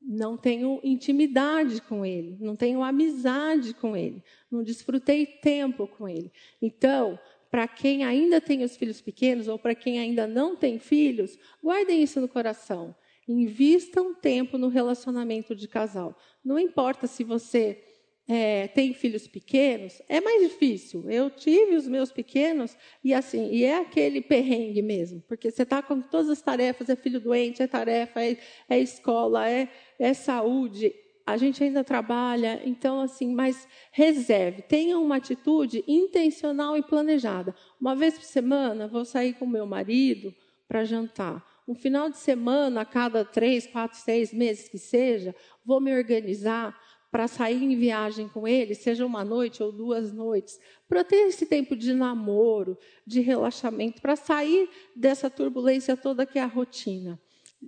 Não 0.01 0.35
tenho 0.35 0.79
intimidade 0.83 1.81
com 1.81 2.05
ele, 2.05 2.37
não 2.39 2.55
tenho 2.55 2.83
amizade 2.83 3.73
com 3.73 3.95
ele, 3.95 4.21
não 4.51 4.61
desfrutei 4.61 5.25
tempo 5.25 5.87
com 5.87 6.09
ele. 6.09 6.31
Então, 6.61 7.17
para 7.49 7.67
quem 7.67 8.03
ainda 8.03 8.41
tem 8.41 8.63
os 8.63 8.75
filhos 8.75 8.99
pequenos 8.99 9.47
ou 9.47 9.57
para 9.57 9.73
quem 9.73 9.99
ainda 9.99 10.27
não 10.27 10.55
tem 10.55 10.77
filhos, 10.77 11.37
guardem 11.63 12.03
isso 12.03 12.19
no 12.19 12.27
coração. 12.27 12.93
Invistam 13.27 14.13
tempo 14.13 14.57
no 14.57 14.67
relacionamento 14.67 15.55
de 15.55 15.67
casal. 15.67 16.17
Não 16.43 16.59
importa 16.59 17.07
se 17.07 17.23
você 17.23 17.81
é, 18.27 18.67
tem 18.69 18.93
filhos 18.93 19.27
pequenos, 19.27 20.01
é 20.07 20.21
mais 20.21 20.41
difícil. 20.41 21.09
Eu 21.09 21.29
tive 21.29 21.75
os 21.75 21.87
meus 21.87 22.11
pequenos 22.11 22.75
e 23.03 23.13
assim, 23.13 23.49
e 23.51 23.63
é 23.63 23.77
aquele 23.77 24.21
perrengue 24.21 24.81
mesmo, 24.81 25.21
porque 25.27 25.51
você 25.51 25.63
está 25.63 25.81
com 25.81 26.01
todas 26.01 26.29
as 26.29 26.41
tarefas, 26.41 26.89
é 26.89 26.95
filho 26.95 27.19
doente, 27.19 27.61
é 27.61 27.67
tarefa, 27.67 28.23
é, 28.23 28.37
é 28.69 28.79
escola, 28.79 29.49
é, 29.49 29.67
é 29.99 30.13
saúde, 30.13 30.93
a 31.25 31.37
gente 31.37 31.63
ainda 31.63 31.83
trabalha, 31.83 32.61
então 32.65 32.99
assim, 32.99 33.33
mas 33.33 33.67
reserve, 33.91 34.61
tenha 34.61 34.97
uma 34.99 35.17
atitude 35.17 35.83
intencional 35.87 36.77
e 36.77 36.83
planejada. 36.83 37.55
Uma 37.79 37.95
vez 37.95 38.15
por 38.15 38.23
semana, 38.23 38.87
vou 38.87 39.05
sair 39.05 39.33
com 39.33 39.45
meu 39.45 39.65
marido 39.65 40.33
para 40.67 40.83
jantar. 40.83 41.45
Um 41.65 41.75
final 41.75 42.09
de 42.09 42.17
semana, 42.17 42.81
a 42.81 42.85
cada 42.85 43.23
três, 43.23 43.65
quatro, 43.65 43.97
seis 43.97 44.33
meses 44.33 44.67
que 44.67 44.77
seja, 44.77 45.33
vou 45.65 45.79
me 45.79 45.95
organizar 45.95 46.77
para 47.13 47.27
sair 47.27 47.63
em 47.63 47.77
viagem 47.77 48.27
com 48.27 48.47
ele, 48.47 48.73
seja 48.73 49.05
uma 49.05 49.23
noite 49.23 49.61
ou 49.61 49.71
duas 49.71 50.11
noites, 50.11 50.59
para 50.89 51.03
ter 51.03 51.27
esse 51.27 51.45
tempo 51.45 51.75
de 51.75 51.93
namoro, 51.93 52.75
de 53.05 53.21
relaxamento, 53.21 54.01
para 54.01 54.15
sair 54.15 54.67
dessa 54.95 55.29
turbulência 55.29 55.95
toda 55.95 56.25
que 56.25 56.39
é 56.39 56.41
a 56.41 56.47
rotina. 56.47 57.21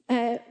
É, 0.10 0.42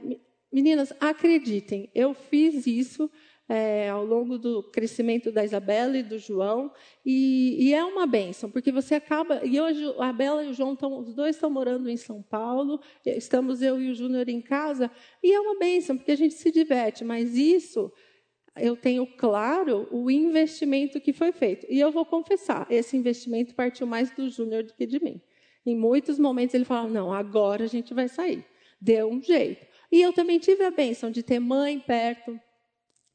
Meninas, 0.49 0.93
acreditem, 1.01 1.91
eu 1.93 2.13
fiz 2.13 2.65
isso 2.65 3.11
é, 3.49 3.89
ao 3.89 4.05
longo 4.05 4.37
do 4.37 4.63
crescimento 4.63 5.29
da 5.29 5.43
Isabela 5.43 5.97
e 5.97 6.03
do 6.03 6.17
João, 6.17 6.71
e, 7.05 7.57
e, 7.59 7.73
é 7.73 7.83
uma 7.83 8.07
benção, 8.07 8.49
porque 8.49 8.71
você 8.71 8.95
acaba. 8.95 9.43
E 9.43 9.59
hoje 9.59 9.83
a 9.99 10.13
Bela 10.13 10.45
e 10.45 10.51
o 10.51 10.53
João, 10.53 10.71
estão, 10.71 10.99
os 10.99 11.13
dois 11.13 11.35
estão 11.35 11.49
morando 11.49 11.89
em 11.89 11.97
São 11.97 12.21
Paulo, 12.21 12.79
estamos 13.05 13.61
eu 13.61 13.77
e 13.81 13.91
o 13.91 13.93
Júnior 13.93 14.29
em 14.29 14.39
casa, 14.39 14.89
e 15.21 15.33
é 15.33 15.39
uma 15.41 15.59
benção, 15.59 15.97
porque 15.97 16.13
a 16.13 16.17
gente 16.17 16.35
se 16.35 16.49
diverte, 16.49 17.03
mas 17.03 17.35
isso 17.35 17.91
eu 18.57 18.75
tenho 18.77 19.05
claro 19.05 19.87
o 19.91 20.09
investimento 20.09 21.01
que 21.01 21.11
foi 21.11 21.31
feito. 21.31 21.65
E 21.69 21.79
eu 21.79 21.91
vou 21.91 22.05
confessar, 22.05 22.65
esse 22.69 22.95
investimento 22.95 23.53
partiu 23.53 23.85
mais 23.85 24.09
do 24.11 24.29
Júnior 24.29 24.63
do 24.63 24.73
que 24.73 24.85
de 24.85 25.03
mim. 25.03 25.21
Em 25.65 25.75
muitos 25.75 26.19
momentos 26.19 26.53
ele 26.53 26.65
falava: 26.65 26.87
não, 26.87 27.11
agora 27.11 27.63
a 27.65 27.67
gente 27.67 27.93
vai 27.93 28.07
sair. 28.07 28.45
Deu 28.79 29.09
um 29.09 29.21
jeito. 29.21 29.65
E 29.91 30.01
eu 30.01 30.13
também 30.13 30.39
tive 30.39 30.63
a 30.63 30.71
bênção 30.71 31.09
de 31.11 31.23
ter 31.23 31.39
mãe 31.39 31.79
perto, 31.79 32.39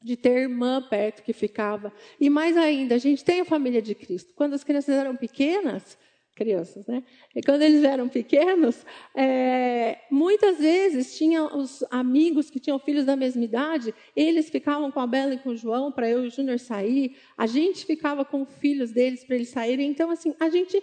de 0.02 0.16
ter 0.16 0.42
irmã 0.42 0.82
perto 0.82 1.22
que 1.22 1.32
ficava. 1.32 1.92
E 2.18 2.28
mais 2.28 2.56
ainda, 2.56 2.94
a 2.94 2.98
gente 2.98 3.24
tem 3.24 3.40
a 3.40 3.44
família 3.44 3.80
de 3.80 3.94
Cristo. 3.94 4.32
Quando 4.34 4.54
as 4.54 4.64
crianças 4.64 4.94
eram 4.94 5.16
pequenas, 5.16 5.98
crianças, 6.40 6.86
né? 6.86 7.02
E 7.36 7.42
quando 7.42 7.60
eles 7.60 7.84
eram 7.84 8.08
pequenos, 8.08 8.86
é, 9.14 9.98
muitas 10.10 10.56
vezes 10.56 11.18
tinham 11.18 11.54
os 11.54 11.84
amigos 11.90 12.48
que 12.48 12.58
tinham 12.58 12.78
filhos 12.78 13.04
da 13.04 13.14
mesma 13.14 13.44
idade, 13.44 13.94
eles 14.16 14.48
ficavam 14.48 14.90
com 14.90 15.00
a 15.00 15.06
Bela 15.06 15.34
e 15.34 15.38
com 15.38 15.50
o 15.50 15.56
João 15.56 15.92
para 15.92 16.08
eu 16.08 16.24
e 16.24 16.28
o 16.28 16.30
Júnior 16.30 16.58
sair, 16.58 17.14
a 17.36 17.46
gente 17.46 17.84
ficava 17.84 18.24
com 18.24 18.46
filhos 18.46 18.90
deles 18.90 19.22
para 19.22 19.36
eles 19.36 19.50
saírem. 19.50 19.90
Então, 19.90 20.10
assim, 20.10 20.34
a 20.40 20.48
gente 20.48 20.82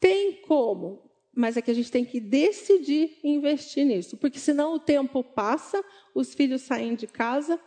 tem 0.00 0.40
como 0.48 1.02
mas 1.36 1.56
é 1.56 1.60
que 1.60 1.70
a 1.72 1.74
gente 1.74 1.90
tem 1.90 2.04
que 2.04 2.20
decidir 2.20 3.18
investir 3.24 3.84
nisso, 3.84 4.16
porque 4.16 4.38
senão 4.38 4.74
o 4.74 4.78
tempo 4.78 5.24
passa, 5.24 5.84
os 6.14 6.32
filhos 6.32 6.62
saem 6.62 6.94
de 6.94 7.08
casa 7.08 7.58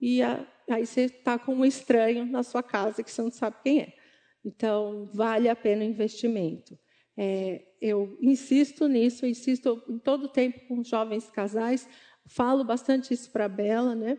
e 0.00 0.20
a, 0.20 0.44
aí 0.68 0.84
você 0.84 1.02
está 1.02 1.38
com 1.38 1.54
um 1.54 1.64
estranho 1.64 2.26
na 2.26 2.42
sua 2.42 2.64
casa 2.64 3.00
que 3.00 3.12
você 3.12 3.22
não 3.22 3.30
sabe 3.30 3.58
quem 3.62 3.80
é. 3.80 4.01
Então, 4.44 5.08
vale 5.12 5.48
a 5.48 5.56
pena 5.56 5.82
o 5.82 5.86
investimento. 5.86 6.78
É, 7.16 7.62
eu 7.80 8.16
insisto 8.20 8.88
nisso, 8.88 9.26
insisto 9.26 9.82
em 9.88 9.98
todo 9.98 10.28
tempo 10.28 10.66
com 10.66 10.82
jovens 10.82 11.30
casais, 11.30 11.88
falo 12.26 12.64
bastante 12.64 13.12
isso 13.12 13.30
para 13.30 13.44
a 13.44 13.48
Bela, 13.48 13.94
né? 13.94 14.18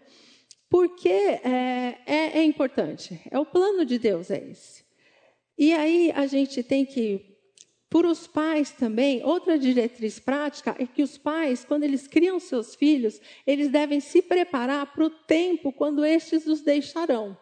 porque 0.74 1.08
é, 1.08 2.00
é, 2.04 2.40
é 2.40 2.44
importante, 2.44 3.22
é 3.30 3.38
o 3.38 3.46
plano 3.46 3.86
de 3.86 4.00
Deus 4.00 4.32
é 4.32 4.44
esse. 4.50 4.84
E 5.56 5.72
aí 5.72 6.12
a 6.16 6.26
gente 6.26 6.64
tem 6.64 6.84
que 6.84 7.38
por 7.92 8.08
os 8.08 8.26
pais 8.26 8.72
também, 8.72 9.24
outra 9.24 9.56
diretriz 9.56 10.18
prática 10.18 10.76
é 10.80 10.88
que 10.88 11.04
os 11.04 11.16
pais, 11.16 11.64
quando 11.64 11.84
eles 11.84 12.08
criam 12.08 12.40
seus 12.40 12.74
filhos, 12.74 13.22
eles 13.46 13.70
devem 13.70 14.00
se 14.00 14.20
preparar 14.20 14.92
para 14.92 15.06
o 15.06 15.12
tempo 15.12 15.72
quando 15.72 16.04
estes 16.04 16.48
os 16.48 16.62
deixarão. 16.62 17.38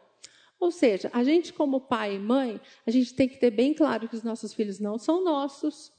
Ou 0.61 0.69
seja, 0.69 1.09
a 1.11 1.23
gente, 1.23 1.51
como 1.51 1.81
pai 1.81 2.17
e 2.17 2.19
mãe, 2.19 2.61
a 2.85 2.91
gente 2.91 3.15
tem 3.15 3.27
que 3.27 3.39
ter 3.39 3.49
bem 3.49 3.73
claro 3.73 4.07
que 4.07 4.15
os 4.15 4.21
nossos 4.21 4.53
filhos 4.53 4.79
não 4.79 4.95
são 4.95 5.23
nossos, 5.23 5.91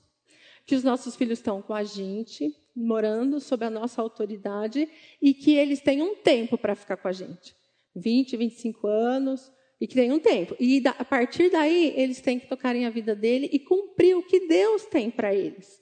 que 0.64 0.76
os 0.76 0.84
nossos 0.84 1.16
filhos 1.16 1.40
estão 1.40 1.60
com 1.60 1.74
a 1.74 1.82
gente, 1.82 2.56
morando 2.72 3.40
sob 3.40 3.64
a 3.64 3.70
nossa 3.70 4.00
autoridade 4.00 4.88
e 5.20 5.34
que 5.34 5.56
eles 5.56 5.80
têm 5.80 6.00
um 6.00 6.14
tempo 6.14 6.56
para 6.56 6.76
ficar 6.76 6.96
com 6.96 7.08
a 7.08 7.12
gente 7.12 7.56
20, 7.96 8.36
25 8.36 8.86
anos 8.86 9.52
e 9.80 9.86
que 9.88 9.96
tem 9.96 10.12
um 10.12 10.20
tempo. 10.20 10.54
E 10.60 10.80
a 10.86 11.04
partir 11.04 11.50
daí, 11.50 11.92
eles 11.96 12.20
têm 12.20 12.38
que 12.38 12.46
tocarem 12.46 12.86
a 12.86 12.90
vida 12.90 13.16
dele 13.16 13.50
e 13.52 13.58
cumprir 13.58 14.16
o 14.16 14.22
que 14.22 14.46
Deus 14.46 14.86
tem 14.86 15.10
para 15.10 15.34
eles. 15.34 15.81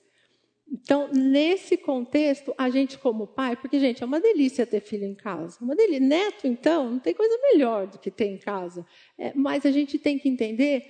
Então, 0.71 1.09
nesse 1.11 1.75
contexto, 1.75 2.53
a 2.57 2.69
gente 2.69 2.97
como 2.97 3.27
pai, 3.27 3.57
porque, 3.57 3.77
gente, 3.77 4.01
é 4.01 4.05
uma 4.05 4.21
delícia 4.21 4.65
ter 4.65 4.79
filho 4.79 5.03
em 5.03 5.13
casa. 5.13 5.57
Uma 5.61 5.75
delícia. 5.75 5.99
Neto, 5.99 6.47
então, 6.47 6.91
não 6.91 6.99
tem 6.99 7.13
coisa 7.13 7.37
melhor 7.51 7.87
do 7.87 7.99
que 7.99 8.09
ter 8.09 8.27
em 8.27 8.37
casa. 8.37 8.85
É, 9.17 9.33
mas 9.35 9.65
a 9.65 9.71
gente 9.71 9.99
tem 9.99 10.17
que 10.17 10.29
entender 10.29 10.85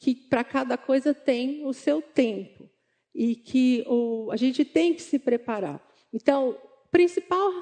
que 0.00 0.16
para 0.16 0.42
cada 0.42 0.76
coisa 0.76 1.14
tem 1.14 1.64
o 1.64 1.72
seu 1.72 2.02
tempo. 2.02 2.68
E 3.14 3.36
que 3.36 3.84
o, 3.86 4.30
a 4.32 4.36
gente 4.36 4.64
tem 4.64 4.94
que 4.94 5.02
se 5.02 5.18
preparar. 5.18 5.80
Então, 6.12 6.50
o 6.50 6.88
principal 6.90 7.52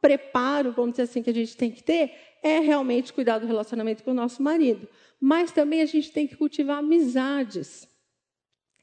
preparo, 0.00 0.70
vamos 0.70 0.92
dizer 0.92 1.02
assim, 1.02 1.24
que 1.24 1.30
a 1.30 1.34
gente 1.34 1.56
tem 1.56 1.72
que 1.72 1.82
ter 1.82 2.12
é 2.40 2.60
realmente 2.60 3.12
cuidar 3.12 3.40
do 3.40 3.46
relacionamento 3.46 4.04
com 4.04 4.12
o 4.12 4.14
nosso 4.14 4.40
marido. 4.40 4.88
Mas 5.20 5.50
também 5.50 5.82
a 5.82 5.86
gente 5.86 6.12
tem 6.12 6.28
que 6.28 6.36
cultivar 6.36 6.78
amizades. 6.78 7.88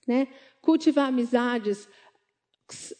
Né? 0.06 0.28
Cultivar 0.62 1.08
amizades 1.08 1.88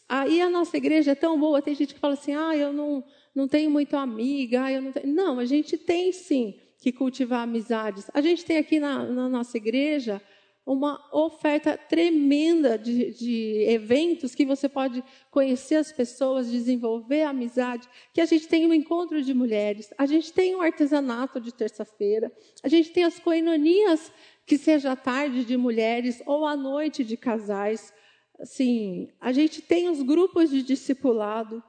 Aí 0.08 0.40
a 0.40 0.50
nossa 0.50 0.76
igreja 0.76 1.12
é 1.12 1.14
tão 1.14 1.38
boa, 1.38 1.62
tem 1.62 1.74
gente 1.74 1.94
que 1.94 2.00
fala 2.00 2.14
assim: 2.14 2.34
ah, 2.34 2.56
eu 2.56 2.72
não, 2.72 3.04
não 3.34 3.48
tenho 3.48 3.70
muito 3.70 3.96
amiga, 3.96 4.70
eu 4.70 4.82
não 4.82 4.92
tenho. 4.92 5.12
Não, 5.14 5.38
a 5.38 5.44
gente 5.44 5.76
tem 5.76 6.12
sim 6.12 6.58
que 6.78 6.92
cultivar 6.92 7.42
amizades. 7.42 8.10
A 8.12 8.20
gente 8.20 8.44
tem 8.44 8.58
aqui 8.58 8.78
na, 8.78 9.04
na 9.04 9.28
nossa 9.28 9.56
igreja 9.56 10.20
uma 10.66 10.98
oferta 11.12 11.76
tremenda 11.76 12.78
de, 12.78 13.12
de, 13.12 13.64
eventos 13.68 14.34
que 14.34 14.46
você 14.46 14.66
pode 14.66 15.04
conhecer 15.30 15.76
as 15.76 15.92
pessoas, 15.92 16.50
desenvolver 16.50 17.22
amizade, 17.24 17.86
que 18.14 18.20
a 18.20 18.24
gente 18.24 18.48
tem 18.48 18.66
um 18.66 18.72
encontro 18.72 19.22
de 19.22 19.34
mulheres, 19.34 19.92
a 19.98 20.06
gente 20.06 20.32
tem 20.32 20.56
um 20.56 20.62
artesanato 20.62 21.38
de 21.38 21.52
terça-feira, 21.52 22.32
a 22.62 22.68
gente 22.68 22.90
tem 22.90 23.04
as 23.04 23.18
coinonias, 23.18 24.10
que 24.46 24.56
seja 24.56 24.92
à 24.92 24.96
tarde 24.96 25.44
de 25.44 25.56
mulheres 25.56 26.22
ou 26.26 26.46
à 26.46 26.56
noite 26.56 27.04
de 27.04 27.16
casais 27.16 27.92
assim, 28.38 29.08
a 29.20 29.32
gente 29.32 29.62
tem 29.62 29.88
os 29.88 30.02
grupos 30.02 30.50
de 30.50 30.62
discipulado, 30.62 31.62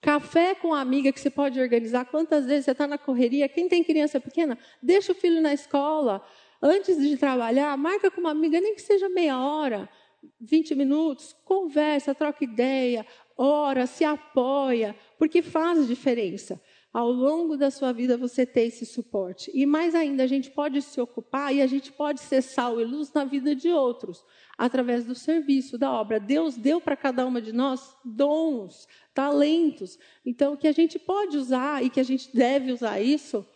café 0.00 0.54
com 0.54 0.74
amiga 0.74 1.12
que 1.12 1.20
você 1.20 1.30
pode 1.30 1.60
organizar. 1.60 2.04
Quantas 2.06 2.46
vezes 2.46 2.64
você 2.64 2.72
está 2.72 2.86
na 2.86 2.98
correria? 2.98 3.48
Quem 3.48 3.68
tem 3.68 3.84
criança 3.84 4.20
pequena, 4.20 4.58
deixa 4.82 5.12
o 5.12 5.14
filho 5.14 5.40
na 5.40 5.52
escola. 5.52 6.24
Antes 6.60 6.96
de 7.00 7.16
trabalhar, 7.16 7.76
marca 7.76 8.10
com 8.10 8.20
uma 8.20 8.30
amiga, 8.30 8.60
nem 8.60 8.74
que 8.74 8.82
seja 8.82 9.08
meia 9.08 9.38
hora, 9.38 9.88
20 10.40 10.74
minutos, 10.74 11.34
conversa, 11.44 12.14
troca 12.14 12.44
ideia, 12.44 13.04
ora, 13.36 13.86
se 13.86 14.04
apoia, 14.04 14.94
porque 15.18 15.42
faz 15.42 15.86
diferença 15.86 16.60
ao 16.92 17.10
longo 17.10 17.56
da 17.56 17.70
sua 17.70 17.92
vida 17.92 18.18
você 18.18 18.44
ter 18.44 18.66
esse 18.66 18.84
suporte. 18.84 19.50
E 19.54 19.64
mais 19.64 19.94
ainda, 19.94 20.24
a 20.24 20.26
gente 20.26 20.50
pode 20.50 20.82
se 20.82 21.00
ocupar 21.00 21.54
e 21.54 21.62
a 21.62 21.66
gente 21.66 21.90
pode 21.90 22.20
ser 22.20 22.42
sal 22.42 22.80
e 22.80 22.84
luz 22.84 23.10
na 23.12 23.24
vida 23.24 23.54
de 23.54 23.70
outros, 23.70 24.22
através 24.58 25.06
do 25.06 25.14
serviço, 25.14 25.78
da 25.78 25.90
obra. 25.90 26.20
Deus 26.20 26.56
deu 26.56 26.80
para 26.80 26.96
cada 26.96 27.26
uma 27.26 27.40
de 27.40 27.52
nós 27.52 27.96
dons, 28.04 28.86
talentos. 29.14 29.98
Então, 30.24 30.56
que 30.56 30.68
a 30.68 30.72
gente 30.72 30.98
pode 30.98 31.38
usar 31.38 31.82
e 31.82 31.88
que 31.88 32.00
a 32.00 32.04
gente 32.04 32.34
deve 32.34 32.70
usar 32.70 33.00
isso 33.00 33.46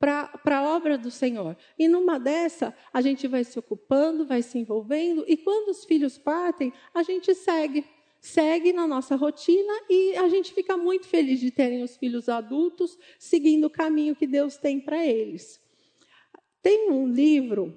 para 0.00 0.30
a 0.44 0.76
obra 0.76 0.96
do 0.96 1.10
Senhor. 1.10 1.56
E 1.78 1.88
numa 1.88 2.18
dessa, 2.18 2.74
a 2.92 3.00
gente 3.00 3.26
vai 3.26 3.44
se 3.44 3.58
ocupando, 3.58 4.26
vai 4.26 4.42
se 4.42 4.58
envolvendo, 4.58 5.24
e 5.26 5.36
quando 5.36 5.70
os 5.70 5.84
filhos 5.84 6.16
partem, 6.16 6.72
a 6.94 7.02
gente 7.02 7.34
segue 7.34 7.84
segue 8.20 8.72
na 8.72 8.86
nossa 8.86 9.16
rotina 9.16 9.72
e 9.88 10.16
a 10.16 10.28
gente 10.28 10.52
fica 10.52 10.76
muito 10.76 11.06
feliz 11.06 11.40
de 11.40 11.50
terem 11.50 11.82
os 11.82 11.96
filhos 11.96 12.28
adultos 12.28 12.98
seguindo 13.18 13.66
o 13.66 13.70
caminho 13.70 14.16
que 14.16 14.26
Deus 14.26 14.56
tem 14.56 14.80
para 14.80 15.04
eles. 15.06 15.60
Tem 16.62 16.90
um 16.90 17.06
livro 17.06 17.74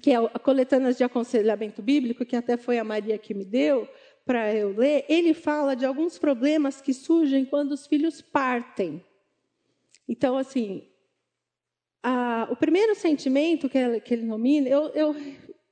que 0.00 0.10
é 0.10 0.16
a 0.16 0.38
Coletâneas 0.38 0.96
de 0.96 1.04
Aconselhamento 1.04 1.82
Bíblico, 1.82 2.24
que 2.24 2.36
até 2.36 2.56
foi 2.56 2.78
a 2.78 2.84
Maria 2.84 3.18
que 3.18 3.34
me 3.34 3.44
deu 3.44 3.88
para 4.24 4.54
eu 4.54 4.74
ler. 4.74 5.04
Ele 5.08 5.34
fala 5.34 5.74
de 5.74 5.84
alguns 5.84 6.18
problemas 6.18 6.80
que 6.80 6.94
surgem 6.94 7.44
quando 7.44 7.72
os 7.72 7.86
filhos 7.86 8.22
partem. 8.22 9.04
Então, 10.08 10.36
assim, 10.36 10.88
a, 12.02 12.48
o 12.50 12.56
primeiro 12.56 12.94
sentimento 12.94 13.68
que 13.68 13.78
ele, 13.78 14.00
que 14.00 14.14
ele 14.14 14.24
nomina, 14.24 14.68
eu, 14.68 14.88
eu 14.88 15.14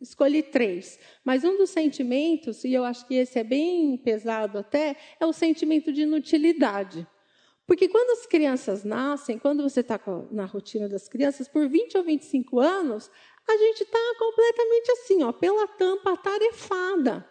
escolhi 0.00 0.42
três. 0.42 0.98
Mas 1.24 1.44
um 1.44 1.56
dos 1.56 1.70
sentimentos, 1.70 2.64
e 2.64 2.72
eu 2.72 2.84
acho 2.84 3.06
que 3.06 3.14
esse 3.14 3.38
é 3.38 3.44
bem 3.44 3.96
pesado 3.98 4.58
até, 4.58 4.96
é 5.18 5.26
o 5.26 5.32
sentimento 5.32 5.92
de 5.92 6.02
inutilidade. 6.02 7.06
Porque 7.66 7.88
quando 7.88 8.18
as 8.18 8.26
crianças 8.26 8.82
nascem, 8.82 9.38
quando 9.38 9.62
você 9.62 9.80
está 9.80 10.00
na 10.32 10.44
rotina 10.44 10.88
das 10.88 11.08
crianças, 11.08 11.46
por 11.46 11.68
20 11.68 11.98
ou 11.98 12.02
25 12.02 12.58
anos, 12.58 13.08
a 13.48 13.56
gente 13.56 13.82
está 13.82 13.98
completamente 14.18 14.90
assim, 14.92 15.22
ó, 15.22 15.32
pela 15.32 15.68
tampa 15.68 16.12
atarefada, 16.12 17.24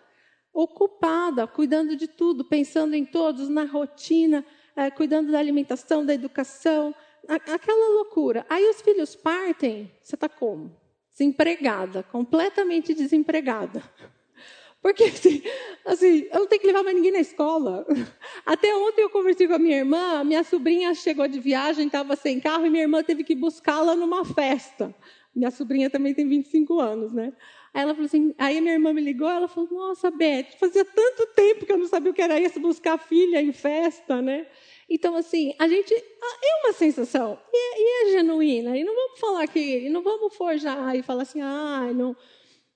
ocupada, 0.53 1.45
cuidando 1.45 1.95
de 1.95 2.07
tudo, 2.07 2.45
pensando 2.45 2.93
em 2.93 3.05
todos, 3.05 3.49
na 3.49 3.65
rotina, 3.65 4.45
é, 4.75 4.89
cuidando 4.89 5.31
da 5.31 5.39
alimentação, 5.39 6.05
da 6.05 6.13
educação, 6.13 6.95
aquela 7.27 7.95
loucura. 7.95 8.45
Aí 8.49 8.65
os 8.69 8.81
filhos 8.81 9.15
partem, 9.15 9.91
você 10.01 10.15
está 10.15 10.29
como? 10.29 10.73
Desempregada, 11.19 12.01
completamente 12.03 12.93
desempregada. 12.93 13.83
Porque 14.81 15.03
assim, 15.03 15.41
assim, 15.85 16.27
eu 16.31 16.39
não 16.39 16.47
tenho 16.47 16.61
que 16.61 16.67
levar 16.67 16.83
mais 16.83 16.95
ninguém 16.95 17.11
na 17.11 17.19
escola. 17.19 17.85
Até 18.45 18.73
ontem 18.73 19.01
eu 19.01 19.09
conversei 19.09 19.45
com 19.45 19.55
a 19.55 19.59
minha 19.59 19.77
irmã, 19.77 20.23
minha 20.23 20.41
sobrinha 20.41 20.95
chegou 20.95 21.27
de 21.27 21.37
viagem, 21.37 21.87
estava 21.87 22.15
sem 22.15 22.39
carro 22.39 22.65
e 22.65 22.69
minha 22.69 22.83
irmã 22.83 23.03
teve 23.03 23.25
que 23.25 23.35
buscá-la 23.35 23.93
numa 23.93 24.23
festa. 24.23 24.95
Minha 25.35 25.51
sobrinha 25.51 25.89
também 25.89 26.13
tem 26.13 26.27
25 26.27 26.79
anos, 26.79 27.11
né? 27.11 27.33
Aí 27.73 27.83
ela 27.83 27.93
falou 27.93 28.05
assim, 28.05 28.33
aí 28.37 28.59
minha 28.61 28.73
irmã 28.73 28.93
me 28.93 29.01
ligou, 29.01 29.29
ela 29.29 29.47
falou: 29.47 29.69
"Nossa, 29.69 30.09
Beth, 30.09 30.57
fazia 30.57 30.83
tanto 30.83 31.27
tempo 31.35 31.65
que 31.65 31.71
eu 31.71 31.77
não 31.77 31.87
sabia 31.87 32.11
o 32.11 32.13
que 32.13 32.21
era 32.21 32.39
isso 32.39 32.59
buscar 32.59 32.97
filha 32.97 33.41
em 33.41 33.51
festa, 33.51 34.21
né?" 34.21 34.47
Então, 34.89 35.15
assim, 35.15 35.53
a 35.59 35.67
gente. 35.67 35.93
É 35.93 36.65
uma 36.65 36.73
sensação, 36.73 37.39
e 37.53 37.57
é, 37.57 37.79
e 37.79 38.07
é 38.07 38.11
genuína. 38.13 38.77
E 38.77 38.83
não 38.83 38.95
vamos 38.95 39.19
falar 39.19 39.47
que. 39.47 39.89
Não 39.89 40.01
vamos 40.01 40.35
forjar 40.35 40.95
e 40.95 41.03
falar 41.03 41.23
assim, 41.23 41.41
ah, 41.41 41.91
não. 41.93 42.15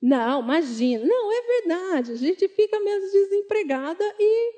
Não, 0.02 0.41
imagina. 0.41 1.06
Não, 1.06 1.32
é 1.32 1.41
verdade. 1.62 2.12
A 2.12 2.15
gente 2.15 2.47
fica 2.49 2.80
mesmo 2.80 3.10
desempregada 3.10 4.04
e, 4.19 4.54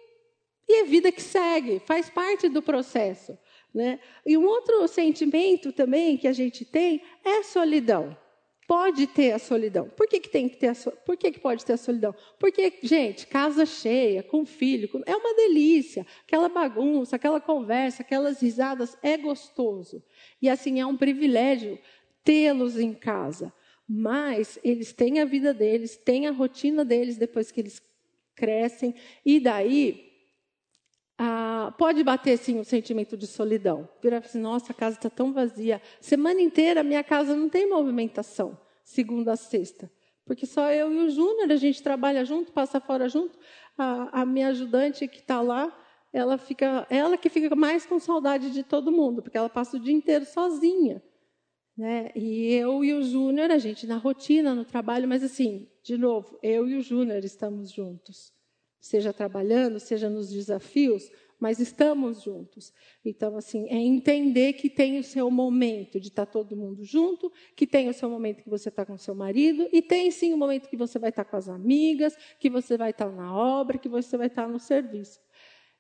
e 0.68 0.74
é 0.82 0.84
vida 0.84 1.12
que 1.12 1.22
segue, 1.22 1.80
faz 1.86 2.10
parte 2.10 2.50
do 2.50 2.62
processo. 2.62 3.38
Né? 3.74 4.00
E 4.26 4.38
um 4.38 4.46
outro 4.46 4.88
sentimento 4.88 5.72
também 5.72 6.18
que 6.18 6.28
a 6.28 6.34
gente 6.34 6.66
tem 6.66 7.02
é 7.24 7.44
solidão 7.44 8.18
pode 8.68 9.08
ter 9.08 9.32
a 9.32 9.40
solidão. 9.40 9.90
Por 9.90 10.08
que, 10.08 10.20
que 10.20 10.30
tem 10.30 10.50
que 10.50 10.58
ter 10.58 10.68
a 10.68 10.76
Por 10.76 11.16
que, 11.18 11.32
que 11.32 11.40
pode 11.40 11.64
ter 11.64 11.74
a 11.74 11.78
solidão? 11.78 12.16
Porque, 12.40 12.80
gente, 12.82 13.28
casa 13.28 13.66
cheia, 13.66 14.24
com 14.24 14.46
filho, 14.46 14.90
com... 14.90 15.02
é 15.06 15.16
uma 15.16 15.36
delícia. 15.36 16.06
Aquela 16.26 16.50
bagunça, 16.50 17.16
aquela 17.16 17.40
conversa, 17.40 18.02
aquelas 18.02 18.42
risadas, 18.42 18.98
é 19.02 19.18
gostoso. 19.18 20.04
E 20.42 20.50
assim, 20.50 20.80
é 20.80 20.86
um 20.86 20.98
privilégio 20.98 21.80
tê-los 22.24 22.78
em 22.78 22.94
casa. 22.94 23.54
Mas 23.88 24.58
eles 24.64 24.92
têm 24.92 25.20
a 25.20 25.26
vida 25.26 25.54
deles, 25.54 25.96
têm 25.96 26.28
a 26.28 26.32
rotina 26.32 26.84
deles 26.84 27.18
depois 27.18 27.52
que 27.52 27.62
eles 27.62 27.82
crescem. 28.36 28.96
E 29.24 29.40
daí, 29.40 30.15
pode 31.72 32.04
bater 32.04 32.38
sim 32.38 32.60
o 32.60 32.64
sentimento 32.64 33.16
de 33.18 33.28
solidão. 33.28 33.88
Virar 34.02 34.18
assim, 34.18 34.40
nossa, 34.40 34.72
a 34.72 34.76
casa 34.76 34.98
está 34.98 35.10
tão 35.10 35.34
vazia. 35.34 35.82
Semana 36.00 36.42
inteira 36.42 36.84
minha 36.84 37.04
casa 37.04 37.36
não 37.36 37.50
tem 37.50 37.70
movimentação, 37.70 38.58
segunda 38.84 39.34
a 39.34 39.36
sexta. 39.36 39.92
Porque 40.26 40.46
só 40.46 40.72
eu 40.72 40.92
e 40.92 40.98
o 41.06 41.10
Júnior, 41.10 41.52
a 41.52 41.56
gente 41.56 41.84
trabalha 41.84 42.26
junto, 42.26 42.52
passa 42.52 42.80
fora 42.80 43.08
junto. 43.08 43.38
A, 43.78 44.22
a 44.22 44.26
minha 44.26 44.48
ajudante 44.48 45.08
que 45.08 45.20
está 45.20 45.42
lá, 45.42 45.76
ela 46.12 46.38
fica, 46.38 46.88
ela 46.90 47.18
que 47.18 47.30
fica 47.30 47.56
mais 47.56 47.86
com 47.86 48.00
saudade 48.00 48.50
de 48.50 48.64
todo 48.64 48.92
mundo, 48.92 49.22
porque 49.22 49.38
ela 49.38 49.50
passa 49.50 49.78
o 49.78 49.80
dia 49.80 49.94
inteiro 49.94 50.26
sozinha. 50.26 51.04
Né? 51.78 52.10
E 52.16 52.54
eu 52.54 52.84
e 52.84 52.94
o 52.94 53.04
Júnior, 53.04 53.52
a 53.52 53.58
gente 53.58 53.86
na 53.86 53.98
rotina, 53.98 54.56
no 54.56 54.66
trabalho, 54.66 55.08
mas 55.08 55.24
assim, 55.24 55.68
de 55.84 55.98
novo, 55.98 56.40
eu 56.42 56.68
e 56.68 56.76
o 56.76 56.82
Júnior 56.82 57.24
estamos 57.24 57.72
juntos 57.72 58.34
seja 58.86 59.12
trabalhando, 59.12 59.80
seja 59.80 60.08
nos 60.08 60.30
desafios, 60.30 61.10
mas 61.46 61.60
estamos 61.60 62.24
juntos. 62.24 62.74
Então, 63.06 63.38
assim, 63.38 63.68
é 63.70 63.76
entender 63.76 64.54
que 64.54 64.68
tem 64.68 64.98
o 64.98 65.04
seu 65.04 65.30
momento 65.30 66.00
de 66.00 66.08
estar 66.08 66.26
todo 66.26 66.58
mundo 66.58 66.84
junto, 66.84 67.32
que 67.56 67.68
tem 67.68 67.88
o 67.88 67.94
seu 67.94 68.10
momento 68.10 68.42
que 68.42 68.50
você 68.50 68.70
está 68.70 68.84
com 68.84 68.94
o 68.94 68.98
seu 68.98 69.14
marido, 69.14 69.70
e 69.72 69.80
tem 69.80 70.10
sim 70.10 70.34
o 70.34 70.38
momento 70.38 70.68
que 70.68 70.76
você 70.76 70.98
vai 70.98 71.12
estar 71.12 71.24
com 71.24 71.38
as 71.38 71.48
amigas, 71.48 72.18
que 72.40 72.50
você 72.50 72.76
vai 72.76 72.90
estar 72.90 73.12
na 73.12 73.32
obra, 73.32 73.78
que 73.78 73.88
você 73.88 74.18
vai 74.18 74.26
estar 74.26 74.48
no 74.48 74.58
serviço. 74.58 75.20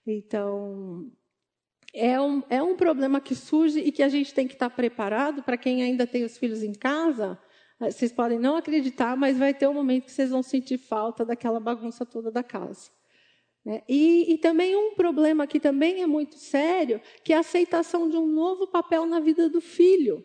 Então, 0.05 1.11
é 1.91 2.21
um, 2.21 2.43
é 2.47 2.61
um 2.61 2.75
problema 2.75 3.19
que 3.19 3.33
surge 3.33 3.79
e 3.79 3.91
que 3.91 4.03
a 4.03 4.09
gente 4.09 4.35
tem 4.35 4.47
que 4.47 4.53
estar 4.53 4.69
preparado 4.69 5.41
para 5.41 5.57
quem 5.57 5.81
ainda 5.81 6.05
tem 6.05 6.23
os 6.23 6.37
filhos 6.37 6.61
em 6.61 6.73
casa. 6.73 7.39
Eh, 7.81 7.89
vocês 7.89 8.11
podem 8.11 8.37
não 8.37 8.55
acreditar, 8.55 9.17
mas 9.17 9.35
vai 9.35 9.51
ter 9.51 9.67
um 9.67 9.73
momento 9.73 10.05
que 10.05 10.11
vocês 10.11 10.29
vão 10.29 10.43
sentir 10.43 10.77
falta 10.77 11.25
daquela 11.25 11.59
bagunça 11.59 12.05
toda 12.05 12.29
da 12.29 12.43
casa. 12.43 12.91
Né? 13.65 13.81
E, 13.89 14.33
e, 14.33 14.37
também 14.37 14.75
um 14.75 14.93
problema 14.93 15.47
que 15.47 15.59
também 15.59 16.03
é 16.03 16.05
muito 16.05 16.37
sério, 16.37 17.01
que 17.23 17.33
é 17.33 17.37
a 17.37 17.39
aceitação 17.39 18.07
de 18.07 18.15
um 18.15 18.27
novo 18.27 18.67
papel 18.67 19.07
na 19.07 19.19
vida 19.19 19.49
do 19.49 19.59
filho. 19.59 20.23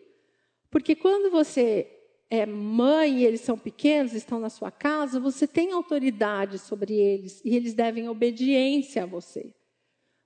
Porque 0.69 0.95
quando 0.95 1.31
você 1.31 1.87
é 2.29 2.45
mãe 2.45 3.19
e 3.19 3.25
eles 3.25 3.41
são 3.41 3.57
pequenos, 3.57 4.13
estão 4.13 4.39
na 4.39 4.49
sua 4.49 4.71
casa, 4.71 5.19
você 5.19 5.47
tem 5.47 5.71
autoridade 5.71 6.59
sobre 6.59 6.93
eles 6.93 7.41
e 7.43 7.55
eles 7.55 7.73
devem 7.73 8.07
obediência 8.07 9.03
a 9.03 9.07
você. 9.07 9.53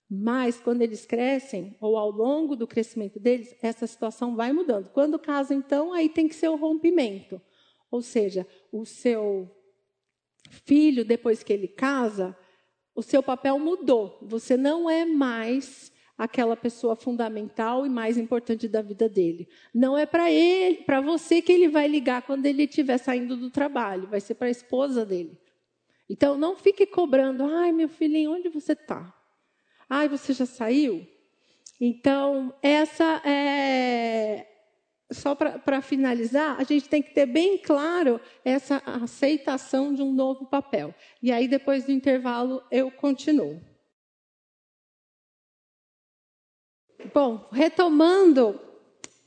Mas 0.08 0.60
quando 0.60 0.84
eles 0.84 1.04
crescem, 1.04 1.76
ou 1.82 1.98
ao 1.98 2.12
longo 2.12 2.56
do 2.56 2.68
crescimento 2.68 3.20
deles, 3.20 3.56
essa 3.60 3.88
situação 3.88 4.36
vai 4.36 4.54
mudando. 4.54 4.90
Quando 4.90 5.18
casa, 5.18 5.56
então, 5.56 5.94
aí 5.94 6.10
tem 6.10 6.28
que 6.28 6.36
ser 6.36 6.48
o 6.50 6.56
rompimento. 6.56 7.42
Ou 7.90 8.04
seja, 8.04 8.46
o 8.72 8.86
seu 8.86 9.50
filho, 10.64 11.04
depois 11.04 11.42
que 11.42 11.52
ele 11.52 11.68
casa, 11.68 12.38
o 12.96 13.02
seu 13.02 13.22
papel 13.22 13.60
mudou. 13.60 14.18
Você 14.22 14.56
não 14.56 14.90
é 14.90 15.06
mais 15.06 15.92
aquela 16.18 16.56
pessoa 16.56 16.96
fundamental 16.96 17.86
e 17.86 17.90
mais 17.90 18.18
importante 18.18 18.68
da 18.70 18.82
vida 18.82 19.10
dele. 19.10 19.50
Não 19.74 19.98
é 19.98 20.06
para 20.06 20.32
ele, 20.32 20.78
para 20.78 21.02
você 21.02 21.42
que 21.42 21.52
ele 21.52 21.68
vai 21.68 21.88
ligar 21.88 22.22
quando 22.22 22.46
ele 22.46 22.64
estiver 22.64 22.98
saindo 22.98 23.36
do 23.36 23.52
trabalho, 23.52 24.08
vai 24.08 24.22
ser 24.22 24.36
para 24.36 24.48
a 24.48 24.52
esposa 24.52 25.06
dele. 25.06 25.38
Então 26.10 26.38
não 26.38 26.56
fique 26.56 26.86
cobrando, 26.86 27.44
ai 27.44 27.72
meu 27.74 27.90
filhinho, 27.90 28.32
onde 28.32 28.48
você 28.48 28.72
está? 28.72 29.14
Ai, 29.90 30.10
você 30.10 30.34
já 30.34 30.46
saiu? 30.46 31.06
Então, 31.80 32.54
essa 32.62 33.22
é. 33.26 34.48
Só 35.16 35.34
para 35.34 35.82
finalizar, 35.82 36.60
a 36.60 36.64
gente 36.64 36.90
tem 36.90 37.02
que 37.02 37.14
ter 37.14 37.26
bem 37.26 37.58
claro 37.58 38.20
essa 38.44 38.82
aceitação 38.86 39.94
de 39.94 40.02
um 40.02 40.12
novo 40.12 40.46
papel. 40.46 40.94
E 41.24 41.32
aí, 41.32 41.48
depois 41.48 41.86
do 41.86 41.92
intervalo, 41.92 42.62
eu 42.70 42.92
continuo. 42.92 43.62
Bom, 47.14 47.48
retomando 47.52 48.60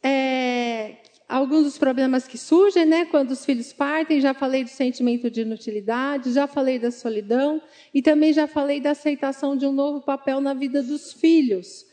é, 0.03 0.97
alguns 1.28 1.64
dos 1.64 1.78
problemas 1.78 2.28
que 2.28 2.36
surgem, 2.36 2.84
né, 2.84 3.07
quando 3.07 3.30
os 3.30 3.45
filhos 3.45 3.72
partem, 3.72 4.20
já 4.20 4.34
falei 4.34 4.64
do 4.64 4.70
sentimento 4.70 5.30
de 5.30 5.41
inutilidade, 5.41 6.32
já 6.32 6.47
falei 6.47 6.78
da 6.78 6.91
solidão 6.91 7.62
e 7.95 8.03
também 8.03 8.32
já 8.32 8.47
falei 8.47 8.80
da 8.80 8.91
aceitação 8.91 9.57
de 9.57 9.64
um 9.64 9.72
novo 9.72 10.03
papel 10.03 10.41
na 10.41 10.53
vida 10.53 10.82
dos 10.82 11.14
filhos. 11.14 11.86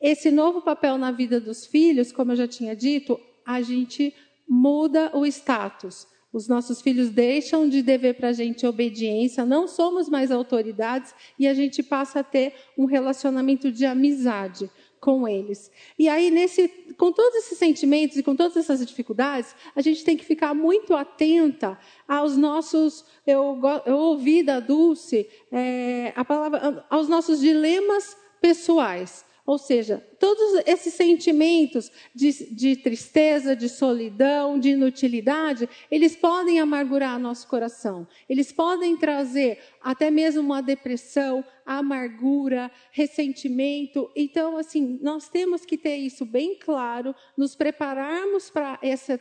Esse 0.00 0.30
novo 0.30 0.62
papel 0.62 0.96
na 0.96 1.12
vida 1.12 1.40
dos 1.40 1.66
filhos, 1.66 2.12
como 2.12 2.32
eu 2.32 2.36
já 2.36 2.48
tinha 2.48 2.74
dito, 2.74 3.20
a 3.46 3.60
gente 3.60 4.14
muda 4.48 5.10
o 5.14 5.24
status. 5.26 6.06
Os 6.32 6.48
nossos 6.48 6.80
filhos 6.80 7.10
deixam 7.10 7.68
de 7.68 7.82
dever 7.82 8.14
para 8.14 8.28
a 8.28 8.32
gente 8.32 8.66
obediência, 8.66 9.44
não 9.44 9.68
somos 9.68 10.08
mais 10.08 10.30
autoridades 10.30 11.14
e 11.38 11.46
a 11.46 11.52
gente 11.52 11.82
passa 11.82 12.20
a 12.20 12.24
ter 12.24 12.54
um 12.76 12.86
relacionamento 12.86 13.70
de 13.70 13.84
amizade 13.84 14.70
com 14.98 15.26
eles. 15.28 15.70
E 15.98 16.08
aí, 16.08 16.30
nesse, 16.30 16.68
com 16.96 17.12
todos 17.12 17.34
esses 17.34 17.58
sentimentos 17.58 18.16
e 18.16 18.22
com 18.22 18.36
todas 18.36 18.56
essas 18.56 18.86
dificuldades, 18.86 19.54
a 19.74 19.82
gente 19.82 20.04
tem 20.04 20.16
que 20.16 20.24
ficar 20.24 20.54
muito 20.54 20.94
atenta 20.94 21.76
aos 22.06 22.36
nossos. 22.36 23.04
Eu, 23.26 23.60
eu 23.84 23.96
ouvi 23.96 24.44
da 24.44 24.60
Dulce 24.60 25.28
é, 25.50 26.12
a 26.14 26.24
palavra, 26.24 26.86
aos 26.88 27.08
nossos 27.08 27.40
dilemas 27.40 28.16
pessoais. 28.40 29.24
Ou 29.52 29.58
seja, 29.58 30.02
todos 30.18 30.62
esses 30.64 30.94
sentimentos 30.94 31.92
de, 32.14 32.54
de, 32.54 32.74
tristeza, 32.74 33.54
de 33.54 33.68
solidão, 33.68 34.58
de 34.58 34.70
inutilidade, 34.70 35.68
eles 35.90 36.16
podem 36.16 36.58
amargurar 36.58 37.18
nosso 37.18 37.46
coração. 37.46 38.08
Eles 38.26 38.50
podem 38.50 38.96
trazer 38.96 39.58
até 39.82 40.10
mesmo 40.10 40.40
uma 40.40 40.62
depressão, 40.62 41.44
amargura, 41.66 42.70
ressentimento. 42.92 44.10
Então, 44.16 44.56
assim, 44.56 44.98
nós 45.02 45.28
temos 45.28 45.66
que 45.66 45.76
ter 45.76 45.96
isso 45.96 46.24
bem 46.24 46.58
claro, 46.58 47.14
nos 47.36 47.54
prepararmos 47.54 48.48
para 48.48 48.78
essa, 48.80 49.20